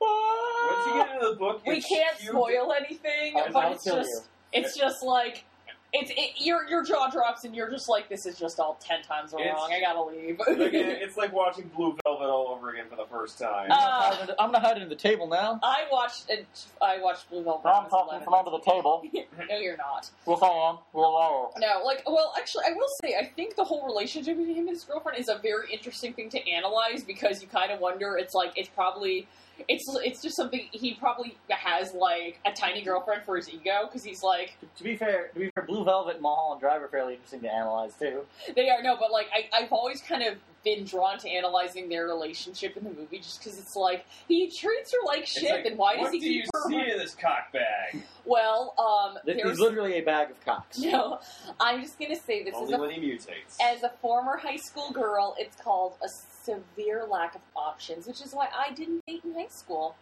Once 0.00 0.86
you 0.86 0.92
get 0.94 1.14
into 1.14 1.30
the 1.30 1.36
book, 1.36 1.62
we 1.66 1.76
it's 1.78 1.88
can't 1.88 2.16
cute. 2.18 2.30
spoil 2.32 2.72
anything, 2.72 3.36
I'll, 3.36 3.52
but 3.52 3.64
I'll 3.64 3.72
it's 3.72 3.84
kill 3.84 3.96
just 3.96 4.10
you. 4.52 4.60
it's 4.60 4.76
just 4.76 5.02
like 5.02 5.44
it's 5.92 6.10
it, 6.10 6.44
your 6.44 6.68
your 6.68 6.84
jaw 6.84 7.08
drops 7.08 7.44
and 7.44 7.54
you're 7.56 7.70
just 7.70 7.88
like 7.88 8.08
this 8.10 8.26
is 8.26 8.38
just 8.38 8.60
all 8.60 8.76
ten 8.80 9.02
times 9.02 9.32
wrong. 9.32 9.42
It's- 9.42 9.58
I 9.70 9.80
gotta 9.80 10.02
leave. 10.02 10.38
Like, 10.38 10.48
it's 10.74 11.16
like 11.16 11.32
watching 11.32 11.70
Blue 11.74 11.96
Velvet 12.04 12.24
all 12.26 12.48
over 12.48 12.70
again 12.70 12.84
for 12.90 12.96
the 12.96 13.06
first 13.06 13.38
time. 13.38 13.70
Uh, 13.70 13.74
I'm 13.74 13.80
gonna 13.80 13.90
hide 14.10 14.20
under- 14.20 14.34
I'm 14.40 14.52
gonna 14.52 14.60
hide 14.60 14.74
under 14.76 14.88
the 14.88 14.94
table 14.96 15.26
now. 15.28 15.58
I 15.62 15.84
watched 15.90 16.30
uh, 16.30 16.84
I 16.84 17.00
watched 17.00 17.30
Blue 17.30 17.42
Velvet. 17.42 17.66
I 17.68 17.72
I'm 17.78 17.84
was 17.84 17.90
talking 17.90 18.20
from 18.22 18.34
under 18.34 18.50
the 18.50 18.60
table. 18.60 19.02
no, 19.48 19.56
you're 19.58 19.76
not. 19.78 20.10
Yes, 20.26 20.38
I 20.42 20.46
am. 20.46 20.78
You're 20.94 21.04
a 21.04 21.08
liar. 21.08 21.46
No, 21.58 21.82
like, 21.84 22.02
well, 22.06 22.34
actually, 22.38 22.64
I 22.66 22.72
will 22.72 22.88
say, 23.02 23.14
I 23.18 23.24
think 23.24 23.56
the 23.56 23.64
whole 23.64 23.86
relationship 23.86 24.36
between 24.36 24.54
him 24.56 24.66
and 24.68 24.70
his 24.76 24.84
girlfriend 24.84 25.18
is 25.18 25.28
a 25.28 25.38
very 25.38 25.72
interesting 25.72 26.12
thing 26.12 26.28
to 26.30 26.50
analyze 26.50 27.02
because 27.02 27.40
you 27.40 27.48
kind 27.48 27.72
of 27.72 27.80
wonder. 27.80 28.16
It's 28.18 28.34
like 28.34 28.52
it's 28.56 28.68
probably. 28.68 29.26
It's 29.68 29.84
it's 30.04 30.22
just 30.22 30.36
something 30.36 30.68
he 30.70 30.94
probably 30.94 31.36
has 31.48 31.92
like 31.94 32.38
a 32.46 32.52
tiny 32.52 32.82
girlfriend 32.82 33.22
for 33.24 33.36
his 33.36 33.48
ego 33.48 33.86
because 33.86 34.04
he's 34.04 34.22
like 34.22 34.56
To, 34.60 34.66
to 34.76 34.84
be 34.84 34.96
fair, 34.96 35.28
to 35.34 35.38
be 35.40 35.50
fair, 35.54 35.64
Blue 35.64 35.84
Velvet 35.84 36.14
and 36.14 36.22
Mulholland 36.22 36.60
Drive 36.60 36.82
are 36.82 36.88
fairly 36.88 37.14
interesting 37.14 37.40
to 37.40 37.52
analyze 37.52 37.94
too. 37.98 38.22
They 38.54 38.70
are 38.70 38.82
no, 38.82 38.96
but 38.98 39.10
like 39.10 39.26
I, 39.34 39.48
I've 39.64 39.72
always 39.72 40.00
kind 40.02 40.22
of 40.22 40.34
been 40.64 40.84
drawn 40.84 41.18
to 41.18 41.28
analyzing 41.30 41.88
their 41.88 42.06
relationship 42.06 42.76
in 42.76 42.84
the 42.84 42.90
movie, 42.90 43.18
just 43.18 43.38
because 43.38 43.58
it's 43.58 43.76
like 43.76 44.04
he 44.26 44.50
treats 44.50 44.92
her 44.92 44.98
like 45.06 45.24
shit, 45.26 45.50
like, 45.50 45.64
then 45.64 45.76
why 45.76 45.96
does 45.96 46.12
he 46.12 46.18
do 46.18 46.30
you 46.32 46.42
keep 46.42 46.50
her? 46.52 46.68
see 46.68 46.90
in 46.90 46.98
this 46.98 47.14
cock 47.14 47.52
bag? 47.52 48.02
Well, 48.24 48.74
um, 48.78 49.18
This 49.24 49.40
there's 49.42 49.60
literally 49.60 49.98
a 49.98 50.02
bag 50.02 50.30
of 50.30 50.40
cocks. 50.44 50.78
no. 50.80 51.20
I'm 51.60 51.80
just 51.82 51.98
gonna 51.98 52.16
say 52.16 52.42
this 52.44 52.54
Only 52.54 52.72
is 52.72 52.78
a, 52.78 52.80
when 52.80 52.90
he 52.90 53.00
mutates. 53.00 53.56
as 53.62 53.82
a 53.82 53.90
former 54.02 54.36
high 54.36 54.56
school 54.56 54.90
girl, 54.90 55.34
it's 55.38 55.56
called 55.56 55.94
a 56.04 56.08
severe 56.48 57.04
lack 57.08 57.34
of 57.34 57.40
options, 57.54 58.06
which 58.06 58.20
is 58.22 58.32
why 58.32 58.48
I 58.56 58.72
didn't 58.72 59.04
date 59.06 59.22
in 59.24 59.34
high 59.34 59.48
school. 59.48 59.96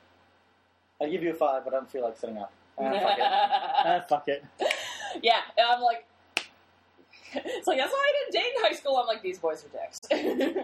I 1.01 1.09
give 1.09 1.23
you 1.23 1.31
a 1.31 1.35
five, 1.35 1.65
but 1.65 1.75
I 1.75 1.79
don't 1.79 1.91
feel 1.91 2.03
like 2.05 2.17
sitting 2.19 2.39
up. 2.39 2.53
Ah, 2.79 2.91
fuck 2.93 3.19
it. 3.19 3.25
Ah, 3.25 4.05
fuck 4.09 4.29
it. 4.29 4.45
yeah, 5.23 5.41
and 5.57 5.67
I'm 5.67 5.81
like. 5.81 6.05
It's 7.35 7.67
like 7.67 7.79
that's 7.79 7.93
why 7.93 8.07
I 8.09 8.13
didn't 8.31 8.43
date 8.43 8.53
in 8.57 8.63
high 8.65 8.73
school. 8.75 8.97
I'm 8.97 9.07
like 9.07 9.23
these 9.23 9.39
boys 9.39 9.65
are 9.65 9.69
dicks. 9.69 10.01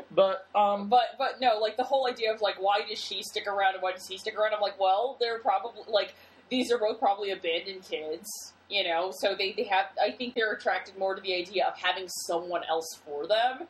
But 0.11 0.47
um, 0.55 0.89
But 0.89 1.17
but 1.19 1.41
no, 1.41 1.59
like 1.59 1.77
the 1.77 1.85
whole 1.85 2.07
idea 2.07 2.33
of 2.33 2.41
like 2.41 2.61
why 2.63 2.81
does 2.89 2.99
she 2.99 3.23
stick 3.23 3.47
around 3.47 3.75
and 3.75 3.83
why 3.83 3.93
does 3.93 4.07
he 4.07 4.17
stick 4.17 4.39
around? 4.39 4.55
I'm 4.55 4.61
like, 4.61 4.79
well, 4.79 5.17
they're 5.21 5.39
probably 5.39 5.83
like 5.89 6.15
these 6.51 6.71
are 6.71 6.79
both 6.79 6.99
probably 6.99 7.31
abandoned 7.31 7.83
kids, 7.83 8.29
you 8.71 8.85
know. 8.85 9.11
So 9.21 9.35
they 9.37 9.53
they 9.53 9.65
have. 9.65 9.87
I 10.01 10.11
think 10.13 10.35
they're 10.35 10.53
attracted 10.53 10.97
more 10.99 11.15
to 11.15 11.21
the 11.21 11.35
idea 11.35 11.67
of 11.67 11.75
having 11.77 12.09
someone 12.27 12.63
else 12.69 12.99
for 13.05 13.27
them, 13.27 13.67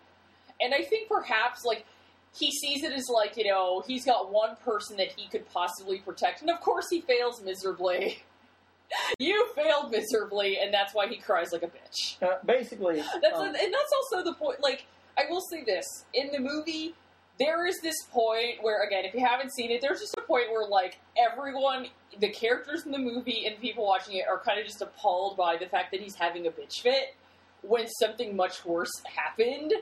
and 0.60 0.74
I 0.74 0.82
think 0.82 1.08
perhaps 1.08 1.64
like 1.64 1.86
he 2.34 2.50
sees 2.50 2.82
it 2.82 2.92
as 2.92 3.08
like 3.08 3.36
you 3.36 3.44
know 3.44 3.82
he's 3.86 4.04
got 4.04 4.32
one 4.32 4.56
person 4.64 4.96
that 4.96 5.12
he 5.16 5.28
could 5.28 5.48
possibly 5.50 5.98
protect, 5.98 6.40
and 6.40 6.50
of 6.50 6.60
course 6.60 6.86
he 6.90 7.00
fails 7.00 7.42
miserably. 7.42 8.22
you 9.18 9.48
failed 9.54 9.90
miserably, 9.90 10.58
and 10.58 10.72
that's 10.72 10.94
why 10.94 11.08
he 11.08 11.16
cries 11.16 11.52
like 11.52 11.62
a 11.62 11.66
bitch. 11.68 12.22
uh, 12.22 12.36
basically, 12.44 12.96
That's 13.22 13.38
um, 13.38 13.46
and 13.46 13.56
that's 13.56 13.92
also 13.96 14.24
the 14.24 14.34
point. 14.34 14.60
Like, 14.60 14.86
I 15.16 15.22
will 15.30 15.40
say 15.40 15.64
this 15.64 16.04
in 16.12 16.30
the 16.30 16.40
movie, 16.40 16.94
there 17.38 17.66
is 17.66 17.80
this 17.82 17.96
point 18.10 18.62
where, 18.62 18.86
again, 18.86 19.04
if 19.04 19.14
you 19.14 19.24
haven't 19.24 19.52
seen 19.52 19.70
it, 19.70 19.80
there's 19.80 20.00
just 20.00 20.14
a 20.16 20.22
point 20.22 20.50
where 20.50 20.68
like 20.68 20.98
everyone, 21.16 21.86
the 22.20 22.28
characters 22.28 22.84
in 22.84 22.92
the 22.92 22.98
movie 22.98 23.46
and 23.46 23.60
people 23.60 23.86
watching 23.86 24.16
it 24.16 24.26
are 24.28 24.38
kind 24.38 24.60
of 24.60 24.66
just 24.66 24.82
appalled 24.82 25.36
by 25.36 25.56
the 25.56 25.66
fact 25.66 25.90
that 25.92 26.00
he's 26.00 26.14
having 26.14 26.46
a 26.46 26.50
bitch 26.50 26.80
fit 26.82 27.14
when 27.62 27.88
something 27.88 28.36
much 28.36 28.64
worse 28.64 28.92
happened. 29.16 29.72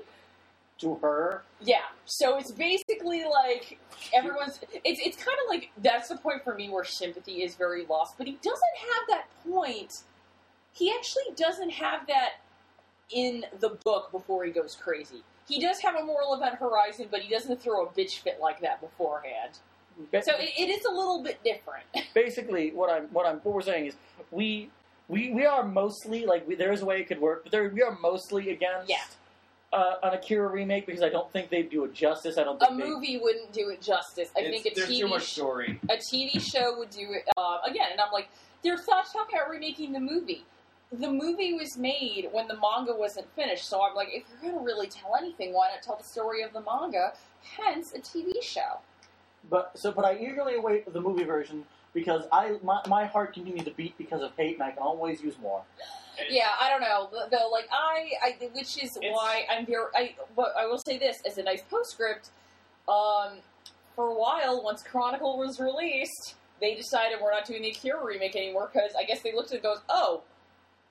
To 0.81 0.95
her, 0.97 1.43
Yeah, 1.61 1.83
so 2.07 2.39
it's 2.39 2.51
basically 2.51 3.25
like 3.25 3.79
everyone's. 4.15 4.61
It's 4.85 5.01
it's 5.05 5.17
kind 5.17 5.37
of 5.45 5.49
like 5.51 5.71
that's 5.83 6.09
the 6.09 6.17
point 6.17 6.43
for 6.45 6.55
me 6.55 6.69
where 6.71 6.85
sympathy 6.85 7.43
is 7.43 7.55
very 7.55 7.87
lost. 7.87 8.17
But 8.19 8.27
he 8.27 8.35
doesn't 8.43 8.77
have 8.79 9.09
that 9.09 9.25
point. 9.49 9.99
He 10.73 10.93
actually 10.93 11.35
doesn't 11.37 11.71
have 11.71 12.07
that 12.07 12.41
in 13.11 13.45
the 13.61 13.71
book 13.85 14.11
before 14.13 14.45
he 14.45 14.51
goes 14.53 14.77
crazy. 14.81 15.23
He 15.49 15.61
does 15.61 15.81
have 15.81 15.97
a 15.97 16.05
moral 16.05 16.35
event 16.35 16.55
horizon, 16.57 17.09
but 17.11 17.21
he 17.21 17.29
doesn't 17.29 17.61
throw 17.61 17.85
a 17.85 17.89
bitch 17.89 18.21
fit 18.21 18.39
like 18.41 18.61
that 18.61 18.81
beforehand. 18.81 19.59
ba- 20.13 20.23
So 20.23 20.33
it, 20.37 20.51
it 20.59 20.71
is 20.71 20.85
a 20.85 20.91
little 20.91 21.23
bit 21.23 21.43
different. 21.45 21.85
basically 22.15 22.71
what 22.71 22.89
I'm 22.91 23.05
what 23.09 23.27
I'm 23.27 23.37
what 23.39 23.55
we're 23.55 23.61
saying 23.63 23.87
is 23.87 23.95
we 24.31 24.71
we 25.09 25.33
we 25.33 25.45
are 25.45 25.65
mostly 25.65 26.25
like 26.25 26.47
we, 26.47 26.55
there 26.55 26.73
is 26.73 26.83
a 26.83 26.87
way 26.87 27.01
it 27.01 27.09
could 27.09 27.21
work, 27.21 27.43
but 27.43 27.53
there 27.53 27.69
we 27.69 27.83
are 27.83 27.99
mostly 28.01 28.51
against 28.51 28.89
Yeah. 28.89 28.97
Uh, 29.73 29.95
an 30.03 30.15
Akira 30.15 30.49
remake 30.49 30.87
because 30.87 31.03
I 31.03 31.09
don't 31.09 31.31
think 31.33 31.49
they'd 31.51 31.71
do 31.71 31.85
it 31.85 31.95
justice. 31.95 32.39
I 32.39 32.45
don't 32.45 32.59
think 32.59 32.73
A 32.73 32.75
they- 32.77 32.89
movie 32.89 33.19
wouldn't 33.19 33.53
do 33.53 33.69
it 33.71 33.81
justice. 33.81 34.31
I 34.37 34.41
It's- 34.41 34.63
think 34.63 34.75
a 34.75 34.77
there's 34.77 34.91
TV 34.91 34.99
too 35.01 35.09
much 35.09 35.23
sh- 35.25 35.33
story. 35.33 35.81
a 35.89 35.97
TV 35.97 36.41
show 36.41 36.77
would 36.79 36.91
do 36.91 37.13
it 37.13 37.29
uh, 37.37 37.59
again. 37.65 37.89
And 37.93 38.01
I'm 38.01 38.11
like, 38.13 38.29
they're 38.63 38.79
thought 38.79 39.07
talking 39.13 39.37
about 39.39 39.49
remaking 39.51 39.93
the 39.93 40.01
movie. 40.01 40.45
The 40.93 41.09
movie 41.11 41.55
was 41.55 41.79
made 41.79 42.29
when 42.33 42.49
the 42.49 42.57
manga 42.57 42.93
wasn't 42.93 43.33
finished, 43.37 43.65
so 43.69 43.81
I'm 43.81 43.95
like, 43.95 44.09
if 44.13 44.25
you're 44.43 44.51
going 44.51 44.61
to 44.61 44.67
really 44.67 44.89
tell 44.89 45.15
anything, 45.17 45.53
why 45.53 45.69
not 45.69 45.83
tell 45.83 45.95
the 45.97 46.03
story 46.05 46.43
of 46.43 46.53
the 46.53 46.61
manga? 46.63 47.13
Hence, 47.45 47.93
a 47.95 48.01
TV 48.01 48.43
show. 48.43 48.81
But 49.49 49.79
so, 49.79 49.93
but 49.93 50.05
I 50.05 50.17
eagerly 50.19 50.57
await 50.57 50.93
the 50.93 51.01
movie 51.01 51.23
version 51.23 51.65
because 51.95 52.25
I 52.33 52.59
my, 52.65 52.81
my 52.89 53.05
heart 53.07 53.33
continues 53.35 53.65
to 53.65 53.71
beat 53.71 53.97
because 53.99 54.21
of 54.21 54.33
hate, 54.37 54.55
and 54.55 54.63
I 54.65 54.73
can 54.73 54.83
always 54.83 55.23
use 55.23 55.37
more. 55.41 55.63
Yeah, 56.29 56.49
I 56.61 56.69
don't 56.69 56.81
know. 56.81 57.09
Though, 57.31 57.49
like 57.51 57.69
I, 57.73 58.11
I 58.23 58.49
which 58.53 58.83
is 58.83 58.97
It's- 58.97 59.13
why 59.15 59.45
I'm 59.51 59.67
very. 59.67 59.87
I, 59.95 60.15
but 60.37 60.55
I 60.59 60.67
will 60.67 60.79
say 60.79 60.99
this 60.99 61.19
as 61.27 61.39
a 61.39 61.43
nice 61.43 61.63
postscript. 61.71 62.31
Um, 62.89 63.39
for 63.95 64.07
a 64.09 64.15
while, 64.15 64.63
once 64.63 64.83
Chronicle 64.83 65.39
was 65.39 65.61
released, 65.61 66.35
they 66.61 66.75
decided 66.75 67.19
we're 67.23 67.33
not 67.33 67.45
doing 67.45 67.63
the 67.63 67.71
Akira 67.71 68.05
remake 68.05 68.35
anymore 68.37 68.71
because 68.73 68.93
I 68.99 69.05
guess 69.05 69.21
they 69.23 69.33
looked 69.33 69.49
at 69.51 69.55
it 69.55 69.57
and 69.57 69.63
goes, 69.65 69.79
oh, 69.89 70.23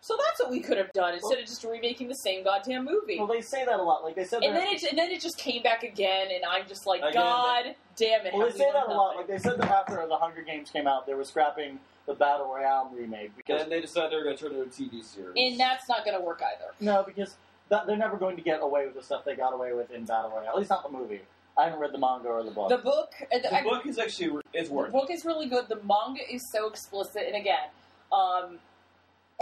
so 0.02 0.18
that's 0.18 0.40
what 0.40 0.50
we 0.50 0.62
could 0.62 0.78
have 0.78 0.92
done 0.94 1.14
instead 1.14 1.40
of 1.40 1.46
just 1.46 1.64
remaking 1.64 2.08
the 2.08 2.16
same 2.16 2.44
goddamn 2.44 2.86
movie. 2.86 3.18
Well, 3.18 3.28
they 3.28 3.42
say 3.42 3.66
that 3.66 3.80
a 3.80 3.84
lot. 3.84 4.04
Like 4.04 4.16
they 4.16 4.24
said, 4.24 4.44
And 4.44 4.56
then 4.56 4.68
it 4.68 4.84
and 4.84 4.98
then 4.98 5.12
it 5.12 5.22
just 5.22 5.38
came 5.38 5.62
back 5.62 5.84
again, 5.84 6.28
and 6.34 6.44
I'm 6.46 6.68
just 6.68 6.88
like, 6.88 7.02
Again, 7.02 7.14
God 7.14 7.76
damn 7.98 8.26
it! 8.26 8.34
well, 8.34 8.50
they 8.50 8.58
say 8.58 8.72
that 8.72 8.88
learned 8.88 8.92
a 8.94 8.96
lot. 8.96 9.16
Like 9.18 9.28
they 9.28 9.38
said 9.38 9.58
that 9.58 9.70
after 9.70 10.06
the 10.08 10.16
Hunger 10.16 10.42
Games 10.42 10.70
came 10.72 10.88
out, 10.88 11.06
they 11.06 11.14
were 11.16 11.26
scrapping 11.26 11.80
the 12.10 12.16
Battle 12.16 12.48
Royale 12.52 12.90
remake 12.92 13.38
because 13.38 13.62
Then 13.62 13.70
they 13.70 13.82
decided 13.82 14.12
they 14.12 14.16
were 14.18 14.24
going 14.24 14.36
to 14.36 14.44
turn 14.44 14.52
it 14.54 14.58
into 14.64 14.68
a 14.70 14.90
TV 15.00 15.04
series. 15.04 15.34
and 15.38 15.60
that's 15.60 15.88
not 15.88 16.04
going 16.04 16.18
to 16.18 16.26
work 16.26 16.42
either. 16.42 16.72
no, 16.82 17.04
because 17.04 17.36
that, 17.70 17.86
they're 17.86 17.96
never 17.98 18.18
going 18.18 18.36
to 18.36 18.42
get 18.42 18.62
away 18.64 18.88
with 18.88 18.96
the 18.96 19.04
stuff 19.04 19.24
they 19.24 19.36
got 19.36 19.54
away 19.54 19.74
with 19.74 19.92
in 19.92 20.06
Battle 20.06 20.32
Royale. 20.32 20.50
At 20.50 20.58
least 20.58 20.72
not 20.72 20.82
the 20.82 20.90
movie. 20.98 21.22
I 21.56 21.66
haven't 21.66 21.80
read 21.80 21.92
the 21.94 22.00
manga 22.00 22.28
or 22.30 22.44
the 22.44 22.50
book. 22.50 22.70
The 22.70 22.80
book, 22.80 23.12
uh, 23.32 23.38
the 23.38 23.54
I- 23.56 23.62
book 23.62 23.86
is 23.86 24.00
actually 24.00 24.42
it's 24.54 24.72
worth. 24.72 24.88
it. 24.90 24.92
book 24.94 25.12
is 25.12 25.24
really 25.24 25.48
good. 25.48 25.68
The 25.70 25.76
manga 25.84 26.22
is 26.34 26.42
so 26.52 26.68
explicit, 26.68 27.24
and 27.28 27.36
again, 27.36 27.70
um, 28.12 28.58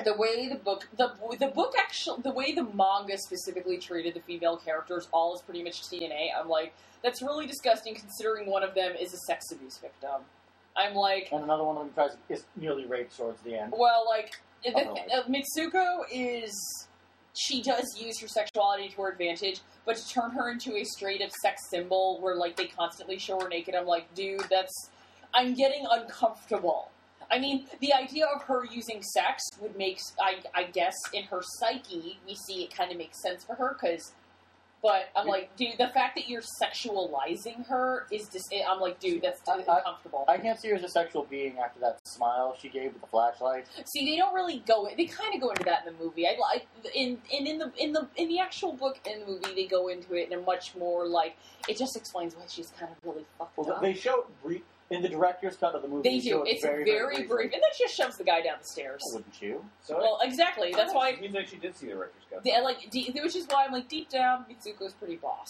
the 0.03 0.13
way 0.15 0.49
the 0.49 0.55
book, 0.55 0.89
the 0.97 1.13
the 1.39 1.47
book 1.47 1.74
actually, 1.80 2.22
the 2.22 2.32
way 2.34 2.51
the 2.53 2.63
manga 2.65 3.18
specifically 3.18 3.78
treated 3.78 4.13
the 4.13 4.20
female 4.20 4.57
characters, 4.57 5.07
all 5.13 5.36
is 5.36 5.41
pretty 5.41 5.63
much 5.63 5.84
TNA. 5.84 6.30
I'm 6.38 6.49
like, 6.49 6.74
that's 7.01 7.22
really 7.22 7.45
disgusting, 7.47 7.95
considering 7.95 8.49
one 8.49 8.63
of 8.63 8.74
them 8.76 8.93
is 8.99 9.13
a 9.13 9.18
sex 9.18 9.45
abuse 9.53 9.78
victim. 9.78 10.22
I'm 10.78 10.93
like, 10.93 11.30
and 11.32 11.43
another 11.43 11.63
one 11.63 11.78
of 11.78 11.84
them 11.86 11.93
tries 11.93 12.17
is 12.30 12.45
nearly 12.55 12.86
raped 12.86 13.17
towards 13.17 13.41
the 13.41 13.55
end. 13.55 13.73
well, 13.75 14.05
like 14.07 14.34
uh, 14.65 15.23
Mitsuko 15.28 16.01
is. 16.11 16.53
She 17.39 17.61
does 17.61 17.86
use 17.99 18.19
her 18.21 18.28
sexuality 18.28 18.89
to 18.89 19.01
her 19.03 19.11
advantage, 19.11 19.59
but 19.86 19.95
to 19.95 20.09
turn 20.09 20.32
her 20.32 20.49
into 20.49 20.75
a 20.75 20.84
straight 20.84 21.21
up 21.21 21.30
sex 21.43 21.61
symbol 21.69 22.19
where 22.19 22.36
like 22.36 22.55
they 22.55 22.65
constantly 22.65 23.19
show 23.19 23.39
her 23.39 23.47
naked, 23.47 23.75
I'm 23.75 23.86
like, 23.86 24.11
dude, 24.15 24.41
that's 24.49 24.89
I'm 25.36 25.53
getting 25.53 25.86
uncomfortable. 25.89 26.89
I 27.30 27.38
mean, 27.38 27.67
the 27.80 27.93
idea 27.93 28.25
of 28.25 28.41
her 28.43 28.65
using 28.65 29.03
sex 29.03 29.43
would 29.61 29.78
make, 29.78 29.99
I, 30.19 30.38
I 30.55 30.63
guess, 30.63 30.95
in 31.13 31.25
her 31.25 31.41
psyche, 31.43 32.17
we 32.25 32.34
see 32.34 32.63
it 32.63 32.75
kind 32.75 32.91
of 32.91 32.97
makes 32.97 33.21
sense 33.21 33.43
for 33.43 33.55
her 33.55 33.78
because. 33.80 34.13
But 34.84 35.09
I'm 35.15 35.25
like, 35.28 35.55
dude, 35.57 35.78
the 35.80 35.88
fact 35.88 36.15
that 36.15 36.30
you're 36.30 36.41
sexualizing 36.41 37.65
her 37.67 38.05
is 38.11 38.30
just. 38.30 38.53
I'm 38.67 38.80
like, 38.80 38.99
dude, 38.99 39.21
that's 39.23 39.41
I- 39.47 39.53
I- 39.55 39.78
uncomfortable. 39.80 40.25
I 40.28 40.38
can't 40.38 40.59
see 40.59 40.69
her 40.69 40.75
as 40.75 40.84
a 40.84 40.88
sexual 40.89 41.23
being 41.23 41.57
after 41.57 41.80
that 41.80 41.99
smile 42.07 42.55
she 42.59 42.69
gave 42.69 42.93
with 42.93 43.01
the 43.01 43.07
flashlight. 43.07 43.65
See, 43.86 44.05
they 44.05 44.17
don't 44.17 44.34
really 44.34 44.59
go. 44.67 44.88
They 44.95 45.05
kind 45.05 45.34
of 45.34 45.41
go 45.41 45.49
into 45.49 45.63
that 45.63 45.86
in 45.86 45.93
the 45.97 46.03
movie. 46.03 46.28
I 46.28 46.38
like 46.39 46.67
in 46.95 47.17
in 47.32 47.47
in 47.47 47.57
the 47.57 47.71
in 47.78 47.91
the 47.93 48.07
in 48.15 48.28
the 48.28 48.39
actual 48.39 48.73
book 48.73 48.99
in 49.09 49.21
the 49.21 49.25
movie 49.25 49.53
they 49.55 49.65
go 49.65 49.88
into 49.88 50.13
it 50.13 50.32
in 50.32 50.38
a 50.38 50.41
much 50.41 50.75
more 50.75 51.07
like 51.07 51.36
it 51.67 51.78
just 51.78 51.97
explains 51.97 52.36
why 52.36 52.43
she's 52.47 52.71
kind 52.80 52.91
of 52.91 52.97
really 53.03 53.25
fucked 53.38 53.57
Well, 53.57 53.71
up. 53.73 53.82
they 53.82 53.93
show 53.93 54.19
it 54.21 54.25
brief 54.43 54.61
in 54.89 55.01
the 55.01 55.09
director's 55.09 55.57
cut 55.57 55.75
of 55.75 55.81
the 55.81 55.88
movie. 55.88 56.09
They 56.09 56.19
do. 56.19 56.43
it 56.43 56.49
It's 56.51 56.63
very, 56.63 56.85
very, 56.85 57.15
very, 57.15 57.27
brief, 57.27 57.53
and 57.53 57.61
then 57.61 57.69
she 57.75 57.83
just 57.83 57.95
shoves 57.95 58.17
the 58.17 58.23
guy 58.23 58.41
down 58.41 58.55
the 58.61 58.65
stairs. 58.67 59.01
Wouldn't 59.13 59.41
you? 59.41 59.63
So 59.83 59.97
Well, 59.97 60.19
exactly. 60.21 60.71
That's 60.73 60.93
why. 60.93 61.09
It 61.09 61.21
means 61.21 61.35
I 61.35 61.43
she 61.43 61.57
did 61.57 61.75
see 61.75 61.88
the 61.88 61.93
director's 61.93 62.23
cut. 62.29 62.43
The, 62.43 62.51
like, 62.63 62.89
de- 62.89 63.11
which 63.21 63.35
is 63.35 63.45
why 63.49 63.65
I'm 63.65 63.73
like 63.73 63.89
deep 63.89 64.09
down, 64.09 64.45
Mitsuko's 64.49 64.93
pretty 64.93 65.17
boss. 65.17 65.49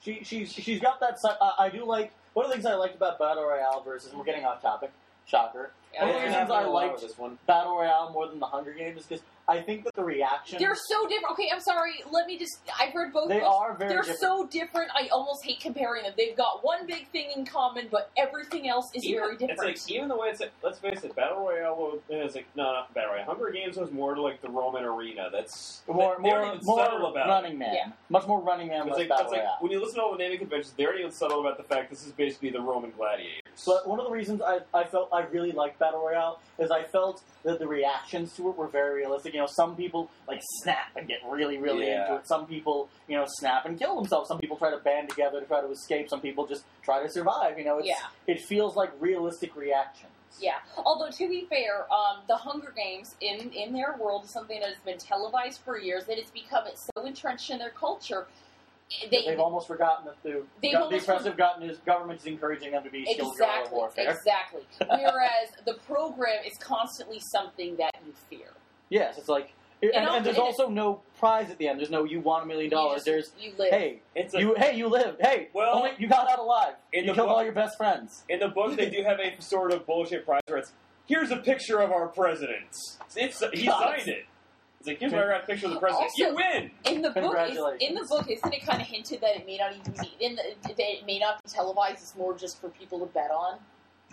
She 0.00 0.20
she's 0.22 0.52
she's 0.52 0.80
got 0.80 1.00
that. 1.00 1.18
si- 1.20 1.28
Uh, 1.40 1.52
I 1.58 1.68
do 1.70 1.84
like 1.84 2.12
one 2.34 2.44
of 2.44 2.50
the 2.50 2.54
things 2.56 2.66
I 2.66 2.74
liked 2.74 2.94
about 2.96 3.18
Battle 3.18 3.44
Royale 3.44 3.82
versus 3.82 4.12
we're 4.14 4.24
getting 4.24 4.44
off 4.44 4.62
topic. 4.62 4.90
Shocker. 5.26 5.72
Yeah, 5.92 6.04
One 6.06 6.14
of 6.14 6.20
the 6.22 6.26
reasons 6.28 6.50
I 6.50 6.64
liked 6.64 7.00
this 7.00 7.18
one. 7.18 7.38
Battle 7.46 7.76
Royale 7.76 8.10
more 8.12 8.28
than 8.28 8.38
the 8.40 8.46
Hunger 8.46 8.72
Games 8.72 9.00
is 9.00 9.06
because 9.06 9.24
I 9.48 9.62
think 9.62 9.84
that 9.84 9.94
the 9.94 10.04
reaction 10.04 10.58
They're 10.58 10.76
so 10.76 11.08
different. 11.08 11.32
Okay, 11.32 11.48
I'm 11.52 11.60
sorry. 11.60 12.02
Let 12.10 12.26
me 12.26 12.38
just. 12.38 12.60
I've 12.78 12.92
heard 12.92 13.12
both. 13.12 13.30
they 13.30 13.40
books. 13.40 13.56
are 13.58 13.74
very 13.74 13.88
They're 13.88 14.02
different. 14.02 14.20
so 14.20 14.46
different. 14.46 14.90
I 14.94 15.08
almost 15.08 15.42
hate 15.44 15.58
comparing 15.60 16.02
them. 16.02 16.12
They've 16.16 16.36
got 16.36 16.62
one 16.62 16.86
big 16.86 17.08
thing 17.08 17.30
in 17.34 17.46
common, 17.46 17.88
but 17.90 18.10
everything 18.18 18.68
else 18.68 18.90
is 18.94 19.04
Even- 19.04 19.20
very 19.20 19.36
different. 19.36 19.70
It's 19.70 19.88
like 19.88 19.96
even 19.96 20.08
the 20.08 20.16
way 20.16 20.28
it's 20.28 20.42
let's 20.62 20.78
face 20.78 21.02
it, 21.02 21.16
Battle 21.16 21.38
Royale 21.38 21.74
was 21.76 22.00
it's 22.10 22.34
like 22.34 22.46
no, 22.54 22.64
not 22.64 22.92
Battle 22.94 23.12
Royale. 23.12 23.24
Hunger 23.24 23.50
Games 23.50 23.76
was 23.78 23.90
more 23.90 24.14
to 24.14 24.20
like 24.20 24.42
the 24.42 24.50
Roman 24.50 24.84
arena. 24.84 25.28
That's 25.32 25.82
more 25.88 26.16
they, 26.18 26.24
they 26.24 26.28
more 26.28 26.46
even 26.54 26.64
more 26.64 26.84
subtle 26.84 27.06
about 27.06 27.28
Running 27.28 27.58
Man. 27.58 27.74
Yeah. 27.74 27.92
Much 28.10 28.26
more 28.26 28.40
Running 28.42 28.68
Man. 28.68 28.82
it. 28.82 28.88
It's 28.88 28.98
like, 28.98 29.08
Battle 29.08 29.24
it's 29.24 29.32
like 29.32 29.40
Royale. 29.42 29.56
when 29.60 29.72
you 29.72 29.80
listen 29.80 29.96
to 29.96 30.02
all 30.02 30.12
the 30.12 30.18
naming 30.18 30.38
conventions, 30.38 30.74
they 30.76 30.84
aren't 30.84 30.98
even 31.00 31.10
subtle 31.12 31.40
about 31.40 31.56
the 31.56 31.62
fact 31.64 31.88
this 31.88 32.04
is 32.06 32.12
basically 32.12 32.50
the 32.50 32.60
Roman 32.60 32.90
gladiators. 32.90 33.44
But 33.66 33.86
one 33.88 33.98
of 33.98 34.06
the 34.06 34.10
reasons 34.12 34.40
I, 34.40 34.60
I 34.72 34.84
felt 34.84 35.08
I 35.12 35.22
really 35.22 35.52
liked 35.52 35.78
Battle 35.78 36.00
Royale 36.00 36.40
is 36.58 36.70
I 36.70 36.84
felt 36.84 37.22
that 37.44 37.58
the 37.58 37.66
reactions 37.66 38.32
to 38.36 38.48
it 38.50 38.56
were 38.56 38.68
very 38.68 38.96
realistic. 38.96 39.34
You 39.34 39.40
know, 39.40 39.46
some 39.48 39.76
people 39.76 40.10
like 40.26 40.40
snap 40.62 40.96
and 40.96 41.06
get 41.08 41.18
really, 41.28 41.58
really 41.58 41.86
Yeah. 41.86 42.02
into 42.02 42.16
it. 42.20 42.26
Some 42.28 42.46
people, 42.46 42.88
you 43.08 43.16
know, 43.16 43.24
snap 43.26 43.66
and 43.66 43.78
kill 43.78 43.96
themselves. 43.96 44.28
Some 44.28 44.38
people 44.38 44.56
try 44.56 44.70
to 44.70 44.78
band 44.78 45.08
together 45.10 45.40
to 45.40 45.46
try 45.46 45.60
to 45.60 45.70
escape. 45.70 46.08
Some 46.08 46.20
people 46.20 46.46
just 46.46 46.64
try 46.82 47.02
to 47.02 47.08
survive. 47.10 47.58
You 47.58 47.64
know, 47.64 47.78
it's, 47.78 47.88
Yeah. 47.88 47.96
it 48.26 48.40
feels 48.40 48.76
like 48.76 48.90
realistic 49.00 49.54
reactions. 49.56 50.12
Yeah. 50.40 50.58
Although 50.76 51.10
to 51.10 51.28
be 51.28 51.46
fair, 51.46 51.92
um, 51.92 52.18
the 52.28 52.36
Hunger 52.36 52.72
Games 52.76 53.16
in 53.20 53.50
in 53.50 53.72
their 53.72 53.96
world 53.98 54.24
is 54.24 54.30
something 54.30 54.60
that 54.60 54.68
has 54.68 54.78
been 54.84 54.98
televised 54.98 55.60
for 55.62 55.76
years 55.78 56.04
that 56.06 56.16
it's 56.18 56.30
become 56.30 56.66
it's 56.66 56.88
so 56.94 57.04
entrenched 57.04 57.50
in 57.50 57.58
their 57.58 57.70
culture. 57.70 58.26
They, 59.10 59.22
They've 59.26 59.38
almost 59.38 59.66
forgotten 59.66 60.06
that 60.06 60.16
the, 60.22 60.30
go- 60.30 60.46
the 60.62 60.74
almost 60.76 61.02
oppressive 61.08 61.36
gotten 61.36 61.68
is, 61.68 61.78
government 61.78 62.20
is 62.20 62.26
encouraging 62.26 62.72
them 62.72 62.82
to 62.84 62.90
be 62.90 63.04
skilled 63.04 63.36
guerrilla 63.36 63.60
exactly 63.60 63.76
warfare. 63.78 64.10
exactly. 64.10 64.62
Whereas 64.88 65.48
the 65.66 65.74
program 65.86 66.42
is 66.46 66.56
constantly 66.58 67.20
something 67.32 67.76
that 67.76 67.94
you 68.06 68.12
fear. 68.30 68.48
Yes, 68.88 69.18
it's 69.18 69.28
like, 69.28 69.52
and, 69.82 69.92
And 69.94 70.08
and, 70.08 70.24
there's 70.26 70.36
and 70.36 70.42
also 70.44 70.68
no 70.68 71.02
prize 71.18 71.50
at 71.50 71.58
the 71.58 71.68
end. 71.68 71.78
There's 71.78 71.90
no 71.90 72.04
you 72.04 72.20
won 72.20 72.42
a 72.42 72.46
million 72.46 72.70
dollars. 72.70 73.04
There's 73.04 73.30
you 73.38 73.52
live. 73.58 73.70
hey, 73.70 74.00
It's 74.16 74.32
like, 74.34 74.42
you 74.42 74.54
hey 74.56 74.74
you 74.76 74.88
lived. 74.88 75.18
Hey, 75.20 75.48
Well, 75.52 75.76
only, 75.76 75.90
you 75.98 76.08
got 76.08 76.28
out 76.30 76.38
alive. 76.38 76.74
in 76.92 77.04
You 77.04 77.12
killed 77.14 77.28
book- 77.28 77.36
all 77.36 77.44
your 77.44 77.52
best 77.52 77.76
friends. 77.76 78.24
in 78.28 78.40
the 78.40 78.48
book, 78.48 78.74
they 78.76 78.88
do 78.90 79.02
have 79.04 79.20
a 79.20 79.40
sort 79.42 79.72
of 79.72 79.84
bullshit 79.86 80.24
prize 80.24 80.40
where 80.48 80.58
it's 80.58 80.72
here's 81.06 81.30
a 81.30 81.36
picture 81.36 81.80
of 81.80 81.92
our 81.92 82.08
president. 82.08 82.66
It's, 83.16 83.42
he 83.52 83.66
God. 83.66 83.96
signed 83.98 84.08
it. 84.08 84.24
It's 84.80 84.86
like 84.86 84.98
here's 85.00 85.12
my 85.12 85.38
picture 85.38 85.66
of 85.66 85.72
the 85.74 85.80
president. 85.80 86.10
Also- 86.10 86.22
you 86.30 86.34
win. 86.34 86.70
In 86.84 87.02
the 87.02 87.10
book, 87.10 87.36
is, 87.48 87.58
in 87.80 87.94
the 87.94 88.04
book, 88.08 88.30
isn't 88.30 88.52
it 88.54 88.64
kind 88.64 88.80
of 88.80 88.86
hinted 88.86 89.20
that 89.20 89.36
it 89.36 89.46
may 89.46 89.56
not 89.58 89.72
even 89.72 89.92
be 90.00 90.24
in 90.24 90.36
the, 90.36 90.42
that 90.68 90.78
it 90.78 91.04
may 91.06 91.18
not 91.18 91.42
be 91.42 91.50
televised? 91.50 91.98
It's 92.02 92.16
more 92.16 92.36
just 92.36 92.60
for 92.60 92.68
people 92.68 93.00
to 93.00 93.06
bet 93.06 93.30
on. 93.30 93.58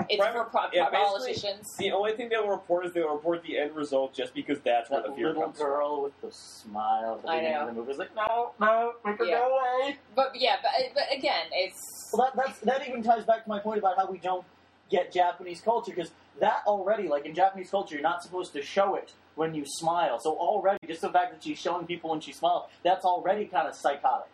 It's 0.09 0.19
Right, 0.19 0.33
for 0.33 0.43
pro- 0.45 0.69
yeah, 0.73 0.89
politicians. 0.89 1.73
The 1.77 1.91
only 1.91 2.13
thing 2.17 2.27
they'll 2.27 2.49
report 2.49 2.85
is 2.85 2.91
they'll 2.93 3.13
report 3.13 3.43
the 3.43 3.57
end 3.57 3.75
result 3.75 4.13
just 4.13 4.33
because 4.33 4.59
that's 4.59 4.89
where 4.89 5.01
That 5.01 5.09
the 5.11 5.15
fear 5.15 5.27
little 5.27 5.43
comes 5.43 5.57
from. 5.57 5.67
girl 5.67 6.01
with 6.03 6.19
the 6.21 6.31
smile 6.33 7.15
at 7.15 7.21
the 7.21 7.29
I 7.29 7.35
beginning 7.37 7.53
know. 7.53 7.61
of 7.61 7.67
the 7.67 7.73
movie 7.81 7.91
is 7.93 7.97
like, 7.97 8.13
no, 8.15 8.51
no, 8.59 8.93
make 9.05 9.17
her 9.19 9.23
Yeah. 9.25 9.37
go 9.39 9.57
away. 9.57 9.97
But 10.13 10.31
yeah, 10.35 10.57
but, 10.61 10.71
but 10.95 11.03
again, 11.17 11.45
it's 11.53 12.11
Well, 12.11 12.29
that 12.35 12.45
that's, 12.45 12.59
that 12.61 12.85
even 12.89 13.03
ties 13.03 13.23
back 13.23 13.43
to 13.43 13.49
my 13.49 13.59
point 13.59 13.79
about 13.79 13.95
how 13.95 14.11
we 14.11 14.17
don't 14.17 14.43
get 14.91 15.13
Japanese 15.13 15.61
culture 15.61 15.93
because 15.95 16.11
that 16.39 16.63
already, 16.67 17.07
like 17.07 17.25
in 17.25 17.33
Japanese 17.33 17.69
culture, 17.69 17.95
you're 17.95 18.03
not 18.03 18.23
supposed 18.23 18.53
to 18.53 18.61
show 18.61 18.95
it 18.95 19.13
when 19.35 19.53
you 19.53 19.63
smile. 19.65 20.19
So 20.19 20.31
already, 20.31 20.79
just 20.87 21.01
the 21.01 21.09
fact 21.09 21.31
that 21.31 21.43
she's 21.43 21.59
showing 21.59 21.85
people 21.85 22.09
when 22.09 22.21
she 22.21 22.33
smiles, 22.33 22.69
that's 22.83 23.05
already 23.05 23.45
kind 23.45 23.67
of 23.67 23.75
psychotic. 23.75 24.27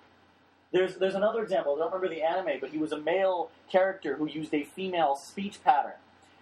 There's 0.71 0.95
there's 0.95 1.15
another 1.15 1.43
example. 1.43 1.75
I 1.75 1.79
don't 1.79 1.93
remember 1.93 2.13
the 2.13 2.23
anime, 2.23 2.59
but 2.59 2.69
he 2.69 2.77
was 2.77 2.91
a 2.91 2.99
male 2.99 3.51
character 3.69 4.15
who 4.15 4.27
used 4.27 4.53
a 4.53 4.63
female 4.63 5.17
speech 5.17 5.61
pattern, 5.65 5.93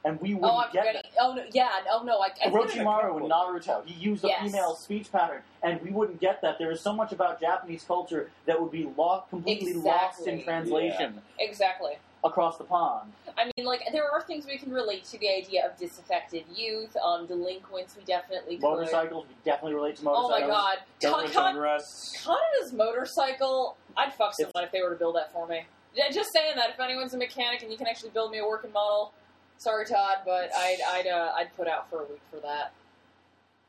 and 0.05 0.22
we 0.22 0.34
oh, 0.34 0.38
wouldn't 0.38 0.51
oh, 0.53 0.57
I'm 0.57 0.72
get 0.72 0.86
forgetting. 0.86 1.12
that. 1.16 1.22
Oh 1.22 1.34
no, 1.34 1.43
yeah, 1.51 1.70
oh 1.91 2.03
no, 2.03 2.20
I, 2.20 2.30
I 2.45 2.49
Orochimaru 2.49 3.22
in 3.22 3.30
Naruto, 3.30 3.84
he 3.86 3.95
used 3.95 4.24
a 4.24 4.28
Yes. 4.28 4.43
female 4.43 4.76
speech 4.76 5.12
pattern, 5.12 5.41
and 5.64 5.82
we 5.82 5.89
wouldn't 5.89 6.22
get 6.22 6.41
that. 6.43 6.60
There 6.60 6.72
is 6.72 6.80
so 6.82 6.93
much 6.93 7.12
about 7.12 7.41
Japanese 7.41 7.84
culture 7.84 8.30
that 8.45 8.62
would 8.62 8.72
be 8.72 8.88
lost, 8.95 9.32
completely 9.32 9.74
lost 9.74 10.20
in 10.28 10.36
Exactly. 10.36 10.43
translation 10.43 11.22
exactly. 11.39 11.93
Across 12.22 12.57
the 12.57 12.65
pond. 12.65 13.13
I 13.38 13.49
mean, 13.55 13.65
like 13.65 13.82
there 13.93 14.11
are 14.11 14.22
things 14.22 14.45
we 14.45 14.57
can 14.57 14.74
relate 14.74 15.05
to 15.05 15.17
the 15.17 15.30
idea 15.30 15.65
of 15.65 15.78
disaffected 15.78 16.43
youth, 16.53 16.95
um, 16.97 17.28
delinquents. 17.28 17.95
We 17.97 18.03
definitely 18.03 18.55
could. 18.55 18.63
Motorcycles, 18.63 19.26
we 19.28 19.36
definitely 19.45 19.76
relate 19.76 19.95
to 19.97 20.03
motorcycles. 20.03 20.34
Oh 20.34 20.39
my 20.41 20.47
god, 20.47 20.78
Con- 21.01 21.32
Con-. 21.32 21.55
Kaneda's 21.55 22.74
motorcycle. 22.74 23.78
I'd 23.95 24.13
fuck 24.13 24.34
someone 24.34 24.65
if 24.65 24.72
they 24.74 24.82
were 24.82 24.89
to 24.89 24.95
build 24.95 25.15
that 25.15 25.32
for 25.32 25.47
me. 25.47 25.61
Yeah, 25.95 26.11
Just 26.11 26.32
saying 26.34 26.53
that. 26.57 26.72
If 26.72 26.80
anyone's 26.80 27.13
a 27.13 27.17
mechanic 27.17 27.61
and 27.63 27.72
you 27.72 27.78
can 27.78 27.88
actually 27.88 28.09
build 28.11 28.32
me 28.32 28.39
a 28.39 28.45
working 28.45 28.74
model, 28.74 29.13
sorry 29.57 29.86
Todd, 29.86 30.17
but 30.26 30.49
I'd 30.57 30.78
I'd 30.91 31.07
uh, 31.07 31.32
I'd 31.38 31.55
put 31.55 31.67
out 31.70 31.89
for 31.89 32.01
a 32.01 32.05
week 32.05 32.22
for 32.32 32.39
that. 32.41 32.74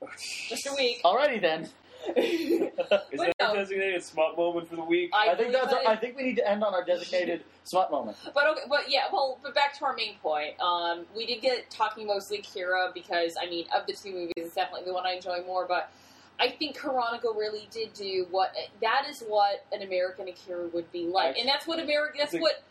Just 0.49 0.67
a 0.67 0.75
week. 0.77 1.01
Alrighty 1.05 1.41
then. 1.41 1.69
Is 2.17 2.71
But 2.77 2.89
that 2.89 3.35
no. 3.41 3.53
a 3.53 3.57
designated 3.57 4.03
smut 4.03 4.37
moment 4.37 4.69
for 4.69 4.77
the 4.77 4.85
week? 4.85 5.11
I 5.15 5.31
I 5.31 5.35
think 5.37 5.53
that's. 5.53 5.71
that- 5.71 5.87
I 5.89 5.97
think 5.97 6.17
we 6.17 6.23
need 6.23 6.37
to 6.37 6.49
end 6.49 6.63
on 6.65 6.75
our 6.75 6.85
designated 6.85 7.45
smut 7.65 7.91
moment. 7.91 8.17
But 8.35 8.47
okay, 8.49 8.61
but 8.69 8.89
yeah, 8.91 9.05
well, 9.13 9.39
but 9.43 9.55
back 9.55 9.77
to 9.79 9.85
our 9.85 9.95
main 9.95 10.15
point. 10.23 10.59
Um, 10.61 11.07
we 11.17 11.27
did 11.27 11.41
get 11.43 11.71
talking 11.71 12.07
mostly 12.07 12.39
Kira 12.39 12.93
because 12.95 13.35
I 13.41 13.49
mean, 13.49 13.67
of 13.77 13.87
the 13.87 13.93
two 13.93 14.13
movies, 14.13 14.33
it's 14.37 14.55
definitely 14.55 14.87
the 14.87 14.95
one 14.95 15.07
I 15.07 15.13
enjoy 15.13 15.43
more. 15.47 15.67
But 15.67 15.91
I 16.39 16.49
think 16.51 16.77
Chronicle 16.79 17.35
really 17.35 17.69
did 17.71 17.93
do 17.93 18.27
what 18.31 18.55
that 18.81 19.07
is 19.09 19.23
what 19.27 19.65
an 19.73 19.83
American 19.83 20.29
Akira 20.29 20.69
would 20.69 20.91
be 20.93 21.07
like, 21.07 21.37
and 21.39 21.49
that's 21.49 21.67
what 21.67 21.79
America. 21.79 22.15
That's 22.19 22.33
think- 22.33 22.43
what. 22.43 22.63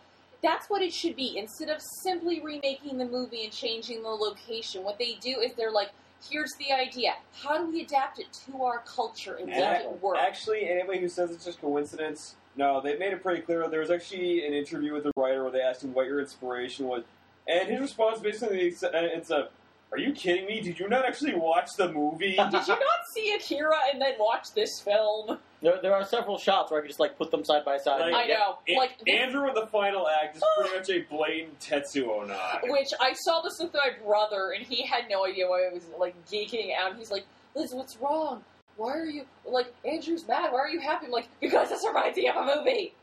That's 0.42 0.70
what 0.70 0.82
it 0.82 0.94
should 0.94 1.18
be. 1.18 1.38
Instead 1.38 1.68
of 1.70 1.82
simply 1.82 2.40
remaking 2.40 2.98
the 2.98 3.04
movie 3.04 3.44
and 3.44 3.52
changing 3.52 4.04
the 4.04 4.08
location, 4.08 4.84
what 4.86 4.98
they 4.98 5.16
do 5.20 5.42
is 5.42 5.52
they're 5.56 5.70
like, 5.70 5.90
"Here's 6.30 6.54
the 6.56 6.72
idea. 6.74 7.16
How 7.44 7.58
do 7.58 7.72
we 7.72 7.82
adapt 7.82 8.20
it 8.20 8.28
to 8.48 8.64
our 8.64 8.80
culture 8.80 9.36
and 9.36 9.48
make 9.48 9.58
it 9.58 10.02
work?" 10.02 10.18
Actually, 10.18 10.70
anybody 10.70 11.00
who 11.00 11.10
says 11.10 11.32
it's 11.32 11.46
just 11.46 11.62
coincidence, 11.62 12.36
no, 12.56 12.82
they 12.82 12.98
made 12.98 13.14
it 13.14 13.22
pretty 13.22 13.42
clear. 13.42 13.68
There 13.68 13.80
was 13.80 13.92
actually 13.92 14.46
an 14.46 14.54
interview 14.54 14.94
with 14.94 15.04
the 15.04 15.12
writer 15.16 15.44
where 15.44 15.52
they 15.52 15.62
asked 15.62 15.84
him 15.84 15.94
what 15.94 16.08
your 16.08 16.20
inspiration 16.20 16.88
was, 16.88 17.04
and 17.48 17.70
his 17.70 17.80
response 17.80 18.20
basically 18.20 18.68
it's 18.68 18.84
uh, 18.84 18.90
it's 18.94 19.32
a 19.32 19.50
"Are 19.92 19.98
you 19.98 20.14
kidding 20.14 20.46
me? 20.46 20.62
Did 20.62 20.80
you 20.80 20.90
not 20.90 21.06
actually 21.06 21.36
watch 21.36 21.70
the 21.78 21.92
movie?" 21.92 22.36
Did 22.36 22.38
you 22.54 22.76
not 22.76 23.02
see 23.14 23.34
Akira 23.34 23.78
and 23.92 24.02
then 24.02 24.14
watch 24.20 24.54
this 24.54 24.80
film? 24.80 25.40
There, 25.62 25.78
there 25.82 25.94
are 25.94 26.06
several 26.06 26.38
shots 26.38 26.72
where 26.72 26.80
I 26.80 26.82
could 26.84 26.90
just 26.90 27.00
like 27.00 27.18
put 27.18 27.32
them 27.32 27.44
side 27.44 27.66
by 27.66 27.78
side. 27.78 28.00
Like- 28.00 28.14
I 28.14 28.28
know. 28.28 28.58
An- 28.68 28.78
like 28.78 28.98
this- 29.06 29.14
Andrew 29.16 29.48
in 29.48 29.54
the 29.56 29.68
final 29.68 30.08
act 30.08 30.38
is 30.38 30.44
pretty 30.58 30.76
much 30.76 30.90
a 30.90 31.02
blatant 31.14 31.60
Tetsuo 31.60 32.28
nod. 32.28 32.62
Which 32.64 32.90
I 33.00 33.14
saw 33.14 33.42
this 33.42 33.60
with 33.60 33.74
my 33.74 33.90
brother, 34.06 34.52
and 34.56 34.66
he 34.66 34.86
had 34.86 35.10
no 35.10 35.26
idea 35.26 35.48
why 35.48 35.68
I 35.70 35.74
was 35.74 35.84
like 35.98 36.16
geeking 36.32 36.70
out. 36.78 36.96
He's 36.96 37.12
like, 37.12 37.26
"Liz, 37.56 37.74
what's 37.74 37.98
wrong? 37.98 38.44
Why 38.78 38.94
are 38.94 39.06
you 39.06 39.26
like 39.46 39.74
Andrew's 39.84 40.26
mad? 40.28 40.52
Why 40.54 40.60
are 40.60 40.70
you 40.70 40.80
happy?" 40.80 41.08
I'm 41.08 41.12
like, 41.12 41.28
"Because 41.42 41.70
this 41.70 41.86
reminds 41.86 42.16
me 42.18 42.30
of 42.30 42.38
a 42.38 42.56
movie." 42.56 42.94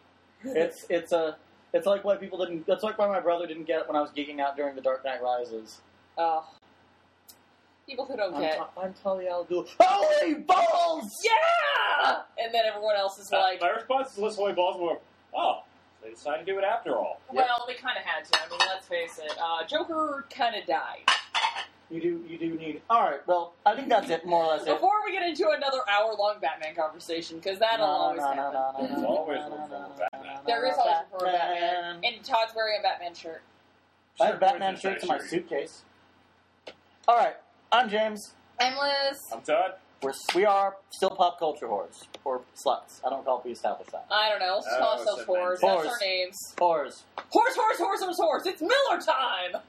It's 0.44 0.86
it's 0.88 1.12
a 1.12 1.36
it's 1.74 1.86
like 1.86 2.04
why 2.04 2.16
people 2.16 2.38
didn't. 2.38 2.66
That's 2.66 2.82
like 2.82 2.96
why 2.98 3.06
my 3.08 3.20
brother 3.20 3.46
didn't 3.46 3.64
get 3.64 3.80
it 3.80 3.86
when 3.88 3.96
I 3.96 4.00
was 4.00 4.10
geeking 4.12 4.40
out 4.40 4.56
during 4.56 4.74
the 4.76 4.80
Dark 4.80 5.04
Knight 5.04 5.22
Rises. 5.22 5.80
Uh, 6.16 6.40
people 7.86 8.04
who 8.04 8.16
don't 8.16 8.34
I'm, 8.34 8.40
get, 8.40 8.58
Ta- 8.58 8.68
I'm 8.80 8.94
Talia 9.02 9.30
al 9.30 9.44
Ghul. 9.44 9.66
Holy 9.80 10.34
balls! 10.34 11.12
yeah, 11.24 12.22
and 12.38 12.52
then 12.52 12.62
everyone 12.66 12.96
else 12.96 13.18
is 13.18 13.32
Uh, 13.32 13.38
like, 13.38 13.60
my 13.60 13.70
response 13.70 14.14
to 14.14 14.24
Liz 14.24 14.36
Holy 14.36 14.52
Balls 14.52 14.78
more. 14.78 14.98
"Oh, 15.34 15.62
they 16.02 16.10
decided 16.10 16.46
to 16.46 16.52
do 16.52 16.58
it 16.58 16.64
after 16.64 16.96
all." 16.96 17.20
"Well, 17.32 17.64
they 17.66 17.74
kind 17.74 17.96
of 17.96 18.04
had 18.04 18.24
to." 18.24 18.38
I 18.38 18.48
mean, 18.50 18.58
let's 18.68 18.86
face 18.86 19.18
it. 19.18 19.32
Uh, 19.40 19.64
Joker 19.66 20.26
kind 20.30 20.56
of 20.56 20.66
died. 20.66 21.08
You 21.88 22.00
do 22.00 22.24
you 22.28 22.36
do 22.36 22.54
need. 22.58 22.82
All 22.90 23.02
right. 23.02 23.24
Well, 23.28 23.52
I 23.64 23.76
think 23.76 23.88
that's 23.88 24.10
it. 24.10 24.26
More 24.26 24.42
or 24.44 24.48
less 24.56 24.62
it. 24.62 24.66
Before 24.66 25.04
we 25.04 25.12
get 25.12 25.22
into 25.22 25.48
another 25.50 25.78
hour-long 25.88 26.40
Batman 26.40 26.74
conversation, 26.74 27.36
because 27.36 27.60
that'll 27.60 27.86
always 27.86 28.20
happen. 28.20 28.88
There's 28.88 29.04
always 29.04 29.38
room 29.44 29.52
for 29.62 30.08
Batman. 30.10 30.38
There 30.44 30.66
is 30.66 30.74
always 30.76 30.96
room 31.12 31.20
for 31.20 31.26
a 31.26 31.30
Batman. 31.32 32.00
And 32.02 32.24
Todd's 32.24 32.52
wearing 32.56 32.80
a 32.80 32.82
Batman 32.82 33.14
shirt. 33.14 33.40
I 34.20 34.26
have 34.26 34.40
Batman 34.40 34.76
shirts 34.76 35.04
in 35.04 35.08
my 35.08 35.18
suitcase. 35.18 35.82
All 37.06 37.16
right. 37.16 37.36
I'm 37.72 37.88
James. 37.88 38.34
I'm 38.60 38.74
Liz. 38.74 39.18
I'm 39.32 39.40
Todd. 39.42 39.72
We're 40.02 40.12
we 40.34 40.44
are 40.44 40.76
still 40.90 41.10
pop 41.10 41.38
culture 41.38 41.66
whores 41.66 42.04
or 42.24 42.42
sluts. 42.54 43.00
I 43.04 43.10
don't 43.10 43.24
know 43.26 43.38
if 43.38 43.44
we 43.44 43.52
established 43.52 43.90
that. 43.92 44.06
I 44.10 44.28
don't 44.28 44.40
know. 44.40 44.54
Let's 44.56 44.66
just 44.66 44.78
call 44.78 44.88
Oh, 44.88 44.98
ourselves 44.98 45.22
so 45.26 45.32
whores. 45.32 45.62
many. 45.62 45.84
That's 45.84 45.86
Whores. 45.86 45.90
our 45.90 45.98
names. 46.00 46.54
Whores. 46.58 47.02
Horse, 47.30 47.56
horse, 47.56 47.78
horse, 47.78 48.00
horse, 48.00 48.16
horse. 48.18 48.46
It's 48.46 48.60
Miller 48.60 49.00
time. 49.04 49.62